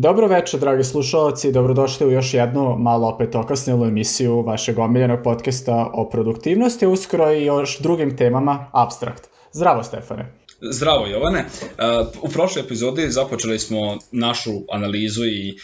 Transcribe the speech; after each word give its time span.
Dobro 0.00 0.26
večer, 0.26 0.60
dragi 0.60 0.84
slušalci, 0.84 1.52
dobrodošli 1.52 2.06
u 2.06 2.10
još 2.10 2.34
jednu 2.34 2.76
malo 2.78 3.08
opet 3.08 3.34
okasnilu 3.34 3.84
emisiju 3.84 4.42
vašeg 4.42 4.78
omiljenog 4.78 5.18
podcasta 5.24 5.90
o 5.94 6.08
produktivnosti, 6.08 6.86
uskoro 6.86 7.32
i 7.32 7.44
još 7.44 7.78
drugim 7.78 8.16
temama 8.16 8.66
abstrakt. 8.72 9.28
Zdravo, 9.52 9.82
Stefane. 9.82 10.37
Zdravo 10.60 11.06
Jovane. 11.06 11.44
Uh, 11.44 12.06
u 12.22 12.28
prošloj 12.28 12.64
epizodi 12.64 13.10
započeli 13.10 13.58
smo 13.58 13.98
našu 14.12 14.50
analizu 14.72 15.24
i 15.24 15.58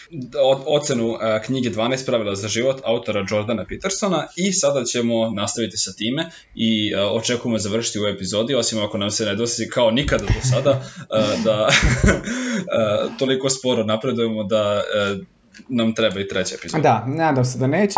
ocenu 0.67 1.09
uh, 1.09 1.19
knjige 1.47 1.71
12 1.71 2.07
pravila 2.07 2.35
za 2.35 2.49
život 2.49 2.81
autora 2.85 3.27
Jordana 3.30 3.65
Petersona 3.65 4.27
i 4.37 4.53
sada 4.53 4.85
ćemo 4.85 5.30
nastaviti 5.30 5.77
sa 5.77 5.93
time 5.93 6.30
i 6.55 6.95
uh, 6.95 7.01
očekujemo 7.12 7.59
završiti 7.59 8.01
u 8.01 8.07
epizodi, 8.07 8.55
osim 8.55 8.83
ako 8.83 8.99
nam 8.99 9.11
se 9.11 9.25
ne 9.25 9.35
dosi 9.35 9.69
kao 9.69 9.91
nikada 9.91 10.25
do 10.25 10.49
sada 10.51 10.85
da 11.45 11.69
toliko 13.19 13.51
sporo 13.51 13.85
napredujemo 13.85 14.45
da 14.45 14.83
nam 15.69 15.95
treba 15.95 16.21
i 16.21 16.29
treća 16.29 16.55
epizoda. 16.55 16.83
Da, 16.83 17.05
nadam 17.07 17.45
se 17.45 17.59
da 17.59 17.66
neće. 17.66 17.95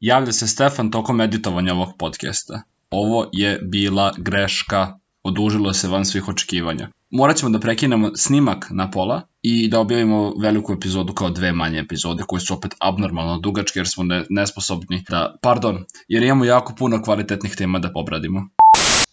Javlja 0.00 0.32
se 0.32 0.46
Stefan 0.46 0.90
tokom 0.90 1.20
editovanja 1.20 1.74
ovog 1.74 1.88
podcasta. 1.98 2.62
Ovo 2.90 3.28
je 3.32 3.58
bila 3.62 4.14
greška 4.18 4.98
odužilo 5.28 5.72
se 5.72 5.88
van 5.88 6.04
svih 6.04 6.28
očekivanja. 6.28 6.88
Morat 7.10 7.36
ćemo 7.36 7.50
da 7.50 7.60
prekinemo 7.60 8.10
snimak 8.16 8.66
na 8.70 8.90
pola 8.90 9.22
i 9.42 9.68
da 9.68 9.80
objavimo 9.80 10.34
veliku 10.42 10.72
epizodu 10.72 11.12
kao 11.12 11.30
dve 11.30 11.52
manje 11.52 11.78
epizode 11.78 12.22
koje 12.26 12.40
su 12.40 12.54
opet 12.54 12.74
abnormalno 12.78 13.38
dugačke 13.38 13.78
jer 13.78 13.88
smo 13.88 14.04
ne, 14.04 14.24
nesposobni 14.30 15.04
da, 15.08 15.36
pardon, 15.42 15.84
jer 16.08 16.22
imamo 16.22 16.44
jako 16.44 16.74
puno 16.78 17.02
kvalitetnih 17.02 17.56
tema 17.56 17.78
da 17.78 17.90
obradimo. 17.94 18.48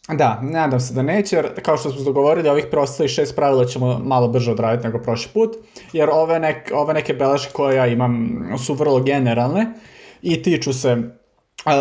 Da, 0.10 0.40
nadam 0.44 0.80
se 0.80 0.94
da 0.94 1.02
neće, 1.02 1.36
jer 1.36 1.62
kao 1.62 1.78
što 1.78 1.90
smo 1.90 2.04
dogovorili, 2.04 2.50
ovih 2.50 2.66
prostorih 2.72 3.12
šest 3.12 3.36
pravila 3.36 3.66
ćemo 3.66 4.00
malo 4.00 4.28
brže 4.28 4.52
odraditi 4.52 4.88
nego 4.88 5.04
prošli 5.04 5.32
put, 5.34 5.56
jer 5.94 6.10
ove, 6.10 6.40
nek, 6.40 6.72
ove 6.74 6.94
neke 6.94 7.14
beleške 7.14 7.54
koje 7.54 7.76
ja 7.76 7.88
imam 7.88 8.30
su 8.66 8.74
vrlo 8.74 9.04
generalne 9.04 9.74
i 10.22 10.44
tiču 10.44 10.74
se 10.74 10.98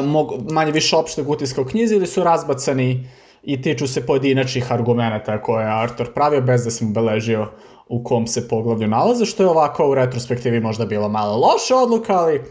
mog, 0.05 0.53
manje 0.53 0.73
više 0.73 0.97
opšteg 0.97 1.29
utiska 1.31 1.61
u 1.61 1.65
knjizi 1.65 1.95
ili 1.95 2.07
su 2.07 2.25
razbacani 2.25 3.09
i 3.45 3.63
tiču 3.63 3.87
se 3.87 4.07
pojedinačnih 4.07 4.73
argumenta 4.73 5.43
koje 5.43 5.65
je 5.65 5.83
Artur 5.83 6.13
pravio 6.13 6.41
bez 6.41 6.65
da 6.65 6.71
sam 6.71 6.93
beležio 6.93 7.47
u 7.89 8.05
kom 8.05 8.27
se 8.27 8.49
poglavlju 8.49 8.89
nalaze, 8.89 9.25
što 9.25 9.43
je 9.43 9.49
ovako 9.49 9.89
u 9.89 9.95
retrospektivi 9.95 10.61
možda 10.61 10.87
bila 10.87 11.09
malo 11.09 11.37
loša 11.37 11.77
odluka, 11.77 12.13
ali 12.13 12.43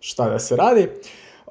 šta 0.00 0.28
da 0.28 0.38
se 0.38 0.56
radi. 0.56 0.88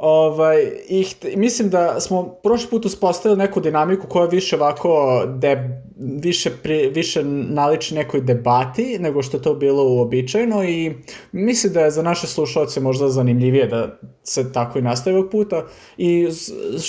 Ovaj, 0.04 0.72
i 0.90 1.06
mislim 1.36 1.70
da 1.70 2.00
smo 2.00 2.24
prošli 2.44 2.70
put 2.70 2.86
uspostavili 2.86 3.38
neku 3.38 3.60
dinamiku 3.60 4.08
koja 4.08 4.26
više 4.26 4.56
ovako 4.56 5.24
de, 5.28 5.82
više, 6.24 6.50
pri, 6.64 6.90
više 6.90 7.24
naliči 7.24 7.96
nekoj 7.96 8.22
debati 8.22 8.98
nego 9.00 9.22
što 9.22 9.38
je 9.38 9.44
to 9.44 9.54
bilo 9.54 9.84
uobičajeno 9.84 10.64
i 10.64 10.94
mislim 11.32 11.74
da 11.74 11.82
je 11.82 11.92
za 11.92 12.02
naše 12.02 12.28
slušalce 12.28 12.80
možda 12.80 13.10
zanimljivije 13.10 13.68
da 13.68 14.00
se 14.24 14.54
tako 14.54 14.80
i 14.80 14.82
nastavi 14.82 15.18
ovog 15.18 15.32
puta. 15.32 15.66
I 15.98 16.28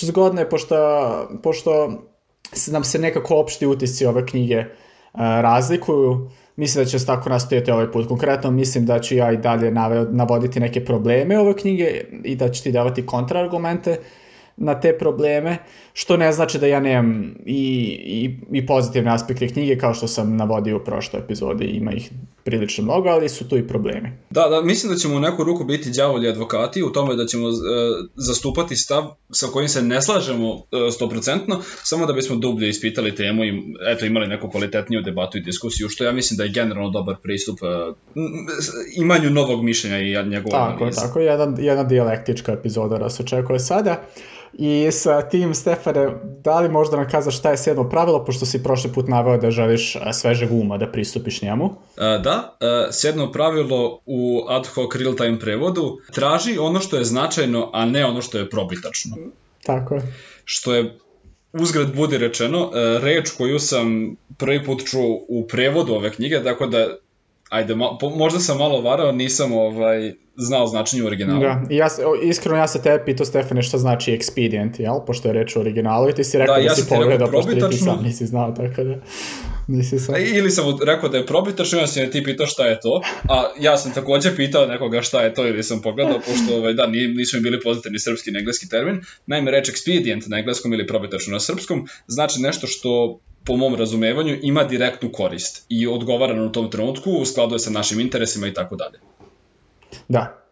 zgodno 0.02 0.40
je 0.40 0.50
pošto, 0.50 0.76
pošto 1.42 1.92
nam 2.70 2.84
se 2.84 2.98
nekako 2.98 3.36
opšti 3.36 3.66
utisci 3.66 4.06
ove 4.06 4.26
knjige 4.26 4.58
uh, 4.58 5.20
razlikuju 5.20 6.30
mislim 6.56 6.84
da 6.84 6.90
će 6.90 6.98
se 6.98 7.06
tako 7.06 7.30
nastaviti 7.30 7.70
ovaj 7.70 7.92
put. 7.92 8.08
Konkretno 8.08 8.50
mislim 8.50 8.86
da 8.86 9.00
ću 9.00 9.14
ja 9.14 9.32
i 9.32 9.36
dalje 9.36 9.70
navoditi 10.10 10.60
neke 10.60 10.84
probleme 10.84 11.38
ove 11.38 11.56
knjige 11.56 12.04
i 12.24 12.36
da 12.36 12.48
ću 12.48 12.62
ti 12.62 12.72
davati 12.72 13.06
kontraargumente 13.06 13.98
na 14.56 14.80
te 14.80 14.98
probleme, 14.98 15.58
što 15.92 16.16
ne 16.16 16.32
znači 16.32 16.58
da 16.58 16.66
ja 16.66 16.80
nemam 16.80 17.34
i, 17.46 17.98
i, 18.06 18.36
i 18.52 18.66
pozitivne 18.66 19.10
aspekte 19.10 19.48
knjige, 19.48 19.78
kao 19.78 19.94
što 19.94 20.08
sam 20.08 20.36
navodio 20.36 20.76
u 20.76 20.84
prošloj 20.84 21.22
epizodi, 21.22 21.64
ima 21.64 21.92
ih 21.92 22.10
prilično 22.44 22.84
mnogo, 22.84 23.08
ali 23.08 23.28
su 23.28 23.48
tu 23.48 23.58
i 23.58 23.68
problemi. 23.68 24.12
Da, 24.30 24.48
da, 24.48 24.60
mislim 24.62 24.92
da 24.92 24.98
ćemo 24.98 25.16
u 25.16 25.20
neku 25.20 25.44
ruku 25.44 25.64
biti 25.64 25.90
đavolji 25.90 26.28
advokati 26.28 26.82
u 26.82 26.90
tome 26.90 27.16
da 27.16 27.26
ćemo 27.26 27.48
e, 27.48 27.52
zastupati 28.14 28.76
stav 28.76 29.04
sa 29.30 29.46
kojim 29.46 29.68
se 29.68 29.82
ne 29.82 30.02
slažemo 30.02 30.54
e, 30.54 30.90
samo 31.82 32.06
da 32.06 32.12
bismo 32.12 32.36
dublje 32.36 32.68
ispitali 32.68 33.14
temu 33.14 33.44
i 33.44 33.62
eto 33.86 34.06
imali 34.06 34.26
neku 34.26 34.50
kvalitetniju 34.50 35.02
debatu 35.02 35.38
i 35.38 35.42
diskusiju, 35.42 35.88
što 35.88 36.04
ja 36.04 36.12
mislim 36.12 36.38
da 36.38 36.44
je 36.44 36.50
generalno 36.50 36.90
dobar 36.90 37.16
pristup 37.22 37.58
e, 37.62 37.92
imanju 38.96 39.30
novog 39.30 39.64
mišljenja 39.64 39.98
i 39.98 40.28
njegovog 40.28 40.52
Tako, 40.52 40.76
analize. 40.76 41.00
tako, 41.00 41.20
jedan, 41.20 41.56
jedna 41.58 41.84
dijalektička 41.84 42.52
epizoda 42.52 42.98
da 42.98 43.10
se 43.10 43.22
očekuje 43.22 43.58
sada. 43.58 44.02
I 44.54 44.88
sa 44.92 45.22
tim, 45.28 45.54
Stefane, 45.54 46.08
da 46.44 46.60
li 46.60 46.68
možda 46.68 46.96
nam 46.96 47.08
kazaš 47.08 47.38
šta 47.38 47.50
je 47.50 47.56
sedmo 47.56 47.88
pravilo, 47.88 48.24
pošto 48.24 48.46
si 48.46 48.62
prošli 48.62 48.92
put 48.92 49.08
naveo 49.08 49.36
da 49.36 49.50
želiš 49.50 49.96
svežeg 50.12 50.52
uma 50.52 50.78
da 50.78 50.86
pristupiš 50.92 51.42
njemu? 51.42 51.70
Da, 51.96 52.56
sedmo 52.90 53.32
pravilo 53.32 54.00
u 54.06 54.44
ad 54.48 54.66
hoc 54.66 54.94
real 54.94 55.14
time 55.14 55.38
prevodu 55.38 55.98
traži 56.12 56.58
ono 56.58 56.80
što 56.80 56.96
je 56.96 57.04
značajno, 57.04 57.70
a 57.72 57.84
ne 57.84 58.04
ono 58.06 58.22
što 58.22 58.38
je 58.38 58.50
probitačno. 58.50 59.16
Tako 59.66 59.94
je. 59.94 60.02
Što 60.44 60.74
je 60.74 60.98
uzgled 61.52 61.94
budi 61.94 62.18
rečeno, 62.18 62.70
reč 63.02 63.30
koju 63.30 63.58
sam 63.58 64.16
prvi 64.38 64.64
put 64.64 64.84
čuo 64.84 65.24
u 65.28 65.46
prevodu 65.48 65.94
ove 65.94 66.12
knjige, 66.12 66.42
tako 66.44 66.66
da 66.66 66.86
ajde, 67.52 67.74
ma, 67.74 67.96
po, 68.00 68.10
možda 68.10 68.38
sam 68.40 68.58
malo 68.58 68.80
varao, 68.80 69.12
nisam 69.12 69.52
ovaj, 69.52 70.12
znao 70.36 70.66
značenje 70.66 71.02
u 71.02 71.06
originalu. 71.06 71.40
Da, 71.40 71.62
i 71.70 71.76
ja, 71.76 71.88
iskreno 72.22 72.58
ja 72.58 72.68
se 72.68 72.82
tebe 72.82 73.04
pitao 73.04 73.26
Stefane 73.26 73.62
šta 73.62 73.78
znači 73.78 74.12
expedient, 74.12 74.80
jel? 74.80 74.94
Pošto 75.06 75.28
je 75.28 75.34
reč 75.34 75.56
u 75.56 75.60
originalu 75.60 76.08
i 76.08 76.14
ti 76.14 76.24
si 76.24 76.38
rekao 76.38 76.54
da, 76.54 76.60
da 76.60 76.66
ja 76.66 76.74
si 76.74 76.88
pogledao, 76.88 77.30
pošto 77.30 77.68
ti 77.68 77.76
sam 77.76 78.02
nisi 78.02 78.26
znao, 78.26 78.52
tako 78.52 78.84
da 78.84 78.94
nisi 79.68 79.98
sam. 79.98 80.14
Ili 80.34 80.50
sam 80.50 80.64
rekao 80.86 81.08
da 81.08 81.18
je 81.18 81.26
probitačno, 81.26 81.78
ja 81.78 81.86
sam 81.86 82.10
ti 82.10 82.24
pitao 82.24 82.46
šta 82.46 82.66
je 82.66 82.80
to, 82.80 83.02
a 83.28 83.50
ja 83.60 83.76
sam 83.76 83.92
takođe 83.92 84.36
pitao 84.36 84.66
nekoga 84.66 85.02
šta 85.02 85.22
je 85.22 85.34
to 85.34 85.46
ili 85.46 85.62
sam 85.62 85.82
pogledao, 85.82 86.18
pošto 86.18 86.56
ovaj, 86.56 86.74
da, 86.74 86.86
nisu 86.86 87.36
mi 87.36 87.42
bili 87.42 87.60
pozitivni 87.60 87.98
srpski 87.98 88.30
i 88.30 88.38
engleski 88.38 88.68
termin. 88.68 89.00
Naime, 89.26 89.50
reč 89.50 89.70
expedient 89.70 90.28
na 90.28 90.38
engleskom 90.38 90.72
ili 90.72 90.86
probitačno 90.86 91.32
na 91.32 91.40
srpskom 91.40 91.86
znači 92.06 92.40
nešto 92.40 92.66
što 92.66 93.20
po 93.44 93.56
mom 93.56 93.74
razumevanju, 93.74 94.38
ima 94.42 94.64
direktnu 94.64 95.12
korist 95.12 95.66
i 95.68 95.86
odgovara 95.86 96.34
na 96.34 96.52
tom 96.52 96.70
trenutku, 96.70 97.10
u 97.10 97.24
skladu 97.24 97.58
sa 97.58 97.70
našim 97.70 98.00
interesima 98.00 98.46
i 98.46 98.54
tako 98.54 98.76
dalje. 98.76 98.98
Da, 100.08 100.42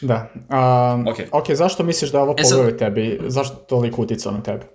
da. 0.00 0.30
Um, 0.34 1.08
ok, 1.08 1.16
okay 1.32 1.54
zašto 1.54 1.82
misliš 1.82 2.10
da 2.10 2.20
ovo 2.20 2.34
e 2.38 2.44
sad... 2.44 2.78
tebi? 2.78 3.20
Zašto 3.26 3.54
toliko 3.54 4.02
uticao 4.02 4.32
na 4.32 4.42
tebe? 4.42 4.66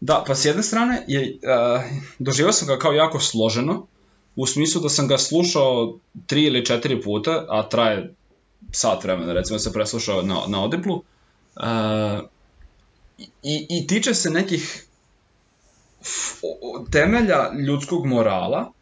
Da, 0.00 0.24
pa 0.26 0.34
s 0.34 0.44
jedne 0.44 0.62
strane, 0.62 1.04
je, 1.06 1.38
uh, 1.42 1.82
doživao 2.18 2.52
sam 2.52 2.68
ga 2.68 2.78
kao 2.78 2.92
jako 2.92 3.20
složeno, 3.20 3.86
u 4.36 4.46
smislu 4.46 4.80
da 4.80 4.88
sam 4.88 5.08
ga 5.08 5.18
slušao 5.18 5.98
tri 6.26 6.42
ili 6.42 6.64
četiri 6.64 7.02
puta, 7.02 7.46
a 7.48 7.68
traje 7.68 8.14
sat 8.70 9.04
vremena, 9.04 9.32
recimo 9.32 9.58
se 9.58 9.72
preslušao 9.72 10.22
na, 10.22 10.36
na 10.48 10.62
Audible, 10.62 10.92
uh, 10.92 11.02
i, 13.42 13.66
i 13.70 13.86
tiče 13.86 14.14
se 14.14 14.30
nekih 14.30 14.86
temelja 16.90 17.52
ljudskog 17.66 18.06
morala, 18.06 18.72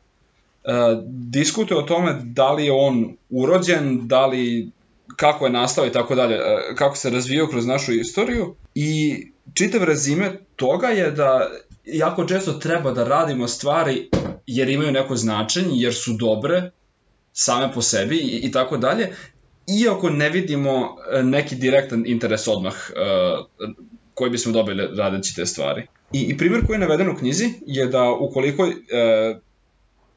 e, 0.65 0.71
diskutuje 1.07 1.79
o 1.79 1.83
tome 1.83 2.21
da 2.23 2.53
li 2.53 2.65
je 2.65 2.73
on 2.73 3.17
urođen, 3.31 4.09
da 4.09 4.27
li 4.27 4.71
kako 5.17 5.47
je 5.47 5.53
nastao 5.53 5.87
i 5.87 5.93
tako 5.93 6.15
dalje, 6.15 6.35
e, 6.35 6.75
kako 6.75 6.97
se 6.97 7.11
razvijao 7.11 7.47
kroz 7.47 7.67
našu 7.67 7.93
istoriju 7.93 8.55
i 8.75 9.17
čitav 9.55 9.85
rezime 9.85 10.39
toga 10.57 10.87
je 10.87 11.11
da 11.11 11.51
jako 11.85 12.25
često 12.25 12.53
treba 12.53 12.93
da 12.93 13.05
radimo 13.05 13.49
stvari 13.49 14.09
jer 14.47 14.69
imaju 14.69 14.93
neko 14.93 15.17
značenje, 15.17 15.71
jer 15.73 15.95
su 15.95 16.13
dobre 16.13 16.71
same 17.33 17.73
po 17.73 17.83
sebi 17.83 18.17
i, 18.17 18.41
i 18.47 18.53
tako 18.53 18.77
dalje, 18.77 19.13
iako 19.83 20.11
ne 20.11 20.31
vidimo 20.31 20.97
e, 21.13 21.23
neki 21.23 21.55
direktan 21.57 22.07
interes 22.07 22.49
odmah 22.49 22.75
uh, 22.75 23.47
koji 24.15 24.31
bismo 24.31 24.53
dobili 24.53 24.89
radeći 24.97 25.37
te 25.37 25.47
stvari. 25.47 25.87
I, 26.13 26.21
i 26.21 26.37
primjer 26.37 26.67
koji 26.67 26.75
je 26.75 26.81
naveden 26.81 27.09
u 27.09 27.17
knjizi 27.17 27.51
je 27.67 27.87
da 27.87 28.11
ukoliko 28.11 28.67
e, 28.67 28.73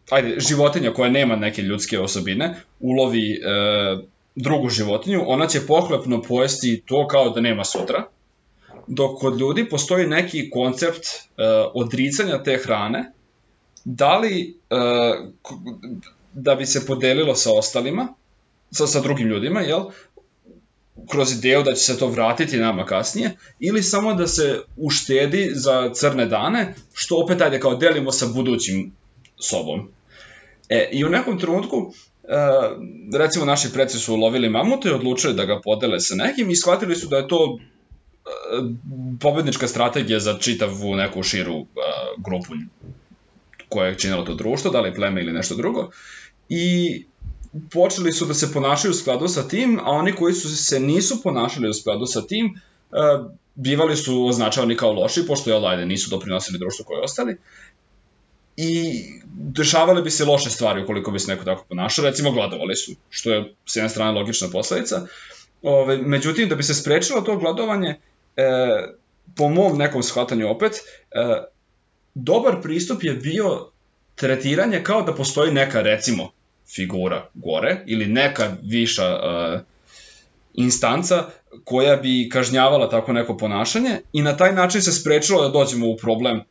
ajde, 0.10 0.40
životinja 0.40 0.94
koja 0.94 1.10
nema 1.10 1.36
neke 1.36 1.62
ljudske 1.62 2.00
osobine 2.00 2.56
ulovi 2.80 3.31
e, 3.31 3.38
drugu 4.36 4.69
životinju, 4.69 5.24
ona 5.25 5.48
će 5.48 5.68
pohlepno 5.68 6.22
pojesti 6.22 6.84
to 6.86 7.07
kao 7.07 7.30
da 7.30 7.42
nema 7.42 7.63
sutra, 7.63 8.04
dok 8.88 9.19
kod 9.19 9.40
ljudi 9.40 9.69
postoji 9.69 10.07
neki 10.07 10.50
koncept 10.50 11.06
e, 11.06 11.44
odricanja 11.74 12.44
te 12.44 12.57
hrane, 12.57 13.12
da 13.86 14.18
li 14.18 14.57
e, 14.69 14.75
da 16.34 16.56
bi 16.56 16.66
se 16.66 16.86
podelilo 16.86 17.36
sa 17.36 17.54
ostalima, 17.54 18.07
sa, 18.72 18.88
sa 18.88 19.01
drugim 19.01 19.28
ljudima, 19.28 19.62
jel? 19.62 19.84
Kroz 21.12 21.31
ideju 21.38 21.63
da 21.63 21.74
će 21.74 21.84
se 21.84 21.98
to 21.98 22.07
vratiti 22.07 22.57
nama 22.57 22.86
kasnije, 22.86 23.31
ili 23.60 23.84
samo 23.84 24.13
da 24.13 24.28
se 24.28 24.62
uštedi 24.78 25.50
za 25.54 25.92
crne 25.94 26.25
dane, 26.25 26.75
što 26.94 27.18
opet 27.18 27.42
ajde 27.42 27.60
kao 27.60 27.75
delimo 27.75 28.12
sa 28.12 28.28
budućim 28.28 28.92
sobom. 29.40 29.90
E, 30.69 30.90
I 30.92 31.06
u 31.06 31.10
nekom 31.10 31.40
trenutku, 31.40 31.94
e, 32.24 32.36
recimo 33.18 33.45
naši 33.45 33.74
preci 33.74 34.00
su 34.00 34.13
ulovili 34.13 34.50
mamuta 34.50 34.90
i 34.90 34.92
odlučili 34.92 35.34
da 35.34 35.45
ga 35.45 35.62
podele 35.63 36.00
sa 36.00 36.16
nekim 36.16 36.50
i 36.50 36.56
shvatili 36.56 36.96
su 36.96 37.07
da 37.07 37.18
je 37.18 37.28
to 37.28 37.57
e, 37.57 38.30
pobednička 39.19 39.68
strategija 39.68 40.19
za 40.19 40.38
čitavu 40.39 40.96
neku 40.96 41.24
širu 41.24 41.60
e, 41.60 41.66
grupu 42.18 42.54
koja 43.69 43.88
je 43.88 43.98
činila 44.00 44.25
to 44.25 44.36
društvo, 44.36 44.72
da 44.72 44.81
li 44.81 44.94
pleme 44.94 45.22
ili 45.22 45.34
nešto 45.34 45.56
drugo. 45.56 45.89
I 46.50 47.06
počeli 47.71 48.11
su 48.11 48.25
da 48.25 48.33
se 48.33 48.53
ponašaju 48.53 48.91
u 48.91 48.95
skladu 48.95 49.27
sa 49.27 49.47
tim, 49.47 49.79
a 49.83 49.91
oni 49.91 50.15
koji 50.15 50.33
su 50.33 50.57
se 50.57 50.79
nisu 50.79 51.23
ponašali 51.23 51.69
u 51.69 51.73
skladu 51.73 52.05
sa 52.05 52.21
tim, 52.21 52.45
uh, 52.45 53.31
bivali 53.55 53.95
su 53.95 54.25
označavani 54.27 54.77
kao 54.77 54.94
loši, 54.94 55.27
pošto 55.27 55.50
je 55.50 55.67
ajde, 55.67 55.85
nisu 55.85 56.09
doprinosili 56.09 56.59
društvu 56.59 56.85
koje 56.85 57.03
ostali. 57.03 57.38
I 58.57 59.03
dešavale 59.33 60.01
bi 60.01 60.11
se 60.11 60.25
loše 60.25 60.50
stvari 60.50 60.83
ukoliko 60.83 61.11
bi 61.11 61.19
se 61.19 61.31
neko 61.31 61.45
tako 61.45 61.65
ponašao, 61.69 62.05
recimo 62.05 62.31
gladovali 62.31 62.75
su, 62.75 62.91
što 63.09 63.33
je 63.33 63.53
s 63.65 63.75
jedne 63.75 63.89
strane 63.89 64.11
logična 64.11 64.47
posledica. 64.51 65.07
Ove, 65.61 65.97
međutim, 65.97 66.50
da 66.50 66.55
bi 66.55 66.63
se 66.63 66.73
sprečilo 66.73 67.21
to 67.21 67.38
gladovanje, 67.38 67.89
e, 67.89 67.97
po 69.35 69.50
mom 69.50 69.77
nekom 69.77 70.03
shvatanju 70.03 70.50
opet, 70.50 70.71
e, 70.71 71.44
dobar 72.13 72.61
pristup 72.61 73.03
je 73.03 73.13
bio 73.13 73.69
tretiranje 74.15 74.83
kao 74.83 75.01
da 75.01 75.15
postoji 75.15 75.51
neka, 75.51 75.81
recimo, 75.81 76.31
figura 76.75 77.30
gore 77.34 77.84
ili 77.86 78.06
neka 78.06 78.56
viša 78.64 79.16
uh, 79.16 79.62
instanca 80.54 81.24
koja 81.64 81.96
bi 81.96 82.30
kažnjavala 82.31 82.90
tako 82.90 83.14
neko 83.14 83.38
ponašanje 83.38 84.00
i 84.14 84.22
na 84.22 84.38
taj 84.38 84.54
način 84.54 84.81
se 84.81 84.92
sprečilo 84.92 85.42
da 85.42 85.50
dođemo 85.50 85.90
u 85.90 85.98
problem 85.98 86.38
e, 86.38 86.44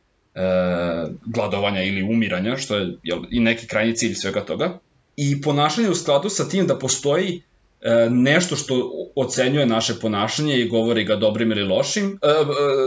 gladovanja 1.25 1.83
ili 1.83 2.03
umiranja, 2.03 2.57
što 2.57 2.75
je 2.75 2.97
jel, 3.03 3.19
i 3.31 3.39
neki 3.39 3.67
krajnji 3.67 3.95
cilj 3.95 4.13
svega 4.13 4.41
toga. 4.41 4.79
I 5.15 5.41
ponašanje 5.41 5.89
u 5.89 5.95
skladu 5.95 6.29
sa 6.29 6.49
tim 6.49 6.67
da 6.67 6.79
postoji 6.79 7.41
e, 7.81 8.09
nešto 8.09 8.55
što 8.55 8.91
ocenjuje 9.15 9.65
naše 9.65 9.93
ponašanje 9.99 10.57
i 10.57 10.69
govori 10.69 11.03
ga 11.03 11.15
dobrim 11.15 11.51
ili 11.51 11.63
lošim, 11.63 12.19
e, 12.21 12.27
e, 12.27 12.33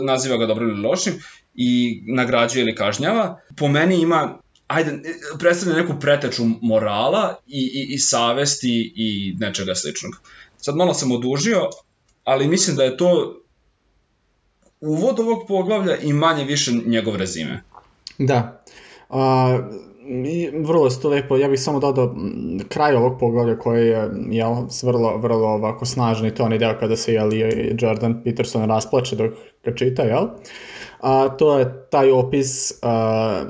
naziva 0.05 0.37
ga 0.37 0.47
dobrim 0.47 0.69
ili 0.69 0.81
lošim 0.81 1.13
i 1.55 2.03
nagrađuje 2.07 2.63
ili 2.63 2.75
kažnjava, 2.75 3.41
po 3.57 3.69
meni 3.69 4.01
ima 4.01 4.39
ajde, 4.67 4.99
predstavlja 5.39 5.83
neku 5.83 6.01
preteču 6.01 6.45
morala 6.63 7.35
i, 7.47 7.61
i, 7.61 7.95
i 7.95 7.99
savesti 7.99 8.93
i 8.97 9.37
nečega 9.39 9.75
sličnog. 9.75 10.21
Sad 10.57 10.77
malo 10.77 10.95
sam 10.95 11.13
odužio, 11.13 11.69
ali 12.25 12.49
mislim 12.49 12.77
da 12.77 12.85
je 12.85 12.97
to 12.97 13.41
uvod 14.81 15.21
ovog 15.21 15.45
poglavlja 15.49 15.97
i 15.97 16.13
manje 16.13 16.45
više 16.45 16.73
njegov 16.87 17.17
rezime. 17.17 17.63
Da. 18.19 18.63
A, 19.11 19.59
i 20.27 20.51
vrlo 20.55 20.87
je 20.87 21.01
to 21.03 21.09
lepo, 21.09 21.37
ja 21.37 21.49
bih 21.49 21.61
samo 21.61 21.81
dodao 21.81 22.17
kraj 22.69 22.95
ovog 22.95 23.21
poglavlja 23.21 23.59
koji 23.59 23.87
je 23.87 24.11
jel, 24.31 24.55
vrlo, 24.83 25.17
vrlo 25.17 25.49
ovako 25.49 25.87
snažni, 25.87 26.35
to 26.35 26.45
onaj 26.45 26.59
deo 26.59 26.77
kada 26.81 26.97
se 26.97 27.13
jel, 27.13 27.31
Jordan 27.81 28.23
Peterson 28.25 28.69
rasplače 28.69 29.17
dok 29.17 29.33
ga 29.65 29.75
čita, 29.75 30.03
jel? 30.03 30.27
A, 31.01 31.29
to 31.29 31.59
je 31.59 31.89
taj 31.91 32.11
opis 32.11 32.73
a, 32.83 33.45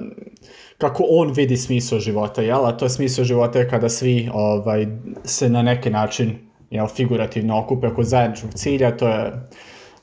kako 0.78 1.06
on 1.08 1.32
vidi 1.32 1.56
smisao 1.56 1.98
života, 1.98 2.42
jel? 2.42 2.66
A 2.66 2.76
to 2.76 2.84
je 2.84 2.90
smisao 2.90 3.24
života 3.24 3.58
je 3.58 3.68
kada 3.68 3.88
svi 3.88 4.30
ovaj, 4.32 4.86
se 5.24 5.48
na 5.48 5.62
neki 5.62 5.90
način 5.90 6.38
jel, 6.70 6.86
figurativno 6.86 7.58
okupe 7.58 7.86
oko 7.86 8.02
zajedničkog 8.02 8.54
cilja, 8.54 8.96
to 8.96 9.08
je 9.08 9.32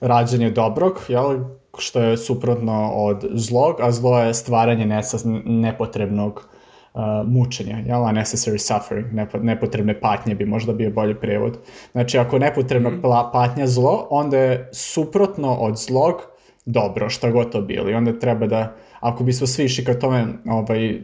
rađanje 0.01 0.49
dobrog, 0.49 0.99
jel, 1.07 1.39
što 1.77 2.01
je 2.01 2.17
suprotno 2.17 2.91
od 2.95 3.25
zlog, 3.33 3.75
a 3.81 3.91
zlo 3.91 4.19
je 4.19 4.33
stvaranje 4.33 4.85
nesas, 4.85 5.23
nepotrebnog 5.45 6.49
uh, 6.93 7.01
mučenja, 7.25 7.77
jel, 7.85 8.01
unnecessary 8.01 8.57
suffering, 8.57 9.07
nepotrebne 9.41 9.99
patnje 9.99 10.35
bi 10.35 10.45
možda 10.45 10.73
bio 10.73 10.91
bolji 10.91 11.15
prevod. 11.15 11.57
Znači, 11.91 12.17
ako 12.17 12.39
nepotrebna 12.39 12.89
mm 12.89 13.01
patnja 13.33 13.67
zlo, 13.67 14.07
onda 14.09 14.37
je 14.37 14.69
suprotno 14.73 15.55
od 15.55 15.77
zlog 15.77 16.21
dobro, 16.65 17.09
šta 17.09 17.31
god 17.31 17.51
to 17.51 17.61
bilo. 17.61 17.89
I 17.89 17.93
onda 17.93 18.19
treba 18.19 18.47
da, 18.47 18.75
ako 19.03 19.23
bismo 19.23 19.47
svi 19.47 19.65
išli 19.65 19.85
ka 19.85 19.99
tome, 19.99 20.27
ovaj, 20.45 21.01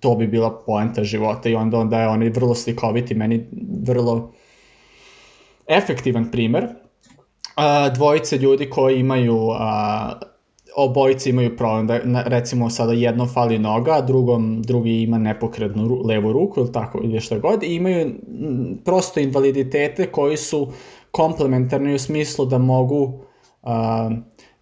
to 0.00 0.14
bi 0.14 0.26
bila 0.26 0.62
poenta 0.66 1.04
života 1.04 1.48
i 1.48 1.54
onda, 1.54 1.78
onda 1.78 2.00
je 2.00 2.08
oni 2.08 2.28
vrlo 2.30 2.54
slikoviti, 2.54 3.14
meni 3.14 3.46
vrlo 3.82 4.32
efektivan 5.68 6.30
primer. 6.30 6.66
Dvojice 7.94 8.38
ljudi 8.38 8.70
koji 8.70 9.00
imaju 9.00 9.38
obojice 10.76 11.30
imaju 11.30 11.56
problem, 11.56 11.86
da 11.86 12.22
recimo 12.22 12.70
sada 12.70 12.92
jednom 12.92 13.28
fali 13.28 13.58
noga, 13.58 13.92
a 13.92 14.00
drugom, 14.00 14.62
drugi 14.62 15.02
ima 15.02 15.18
nepokretnu 15.18 16.02
levu 16.04 16.32
ruku 16.32 16.60
ili 16.60 16.72
tako 16.72 17.00
ili 17.04 17.20
šta 17.20 17.38
god, 17.38 17.62
i 17.62 17.74
imaju 17.74 18.14
prosto 18.84 19.20
invaliditete 19.20 20.06
koji 20.06 20.36
su 20.36 20.68
komplementarni 21.10 21.94
u 21.94 21.98
smislu 21.98 22.46
da 22.46 22.58
mogu 22.58 23.20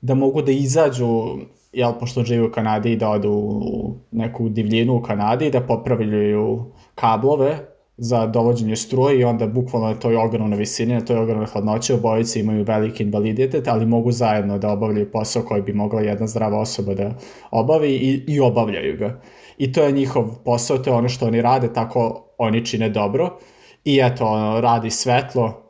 da 0.00 0.14
mogu 0.14 0.43
da 0.43 0.52
izađu 0.52 1.38
jel, 1.74 1.92
pošto 2.00 2.24
živi 2.24 2.46
u 2.46 2.52
Kanadi 2.52 2.92
i 2.92 2.96
da 2.96 3.10
odu 3.10 3.30
u 3.30 3.94
neku 4.10 4.48
divljinu 4.48 4.96
u 4.96 5.02
Kanadi, 5.02 5.50
da 5.50 5.60
popravljaju 5.60 6.64
kablove 6.94 7.74
za 7.96 8.26
dovođenje 8.26 8.76
struje 8.76 9.18
i 9.18 9.24
onda 9.24 9.46
bukvalno 9.46 9.88
na 9.88 9.94
toj 9.94 10.16
ogromnoj 10.16 10.58
visini, 10.58 10.94
na 10.94 11.00
toj 11.00 11.16
ogromnoj 11.16 11.46
hladnoći 11.46 11.92
obojice 11.92 12.40
imaju 12.40 12.64
veliki 12.64 13.02
invaliditet, 13.02 13.68
ali 13.68 13.86
mogu 13.86 14.12
zajedno 14.12 14.58
da 14.58 14.72
obavljaju 14.72 15.10
posao 15.10 15.42
koji 15.42 15.62
bi 15.62 15.72
mogla 15.72 16.00
jedna 16.00 16.26
zdrava 16.26 16.58
osoba 16.58 16.94
da 16.94 17.10
obavi 17.50 17.90
i, 17.90 18.24
i 18.26 18.40
obavljaju 18.40 18.98
ga. 18.98 19.20
I 19.58 19.72
to 19.72 19.82
je 19.82 19.92
njihov 19.92 20.24
posao, 20.44 20.78
to 20.78 20.90
je 20.90 20.94
ono 20.96 21.08
što 21.08 21.26
oni 21.26 21.42
rade, 21.42 21.72
tako 21.72 22.24
oni 22.38 22.66
čine 22.66 22.88
dobro. 22.88 23.38
I 23.84 24.00
eto, 24.02 24.26
ono, 24.26 24.60
radi 24.60 24.90
svetlo, 24.90 25.63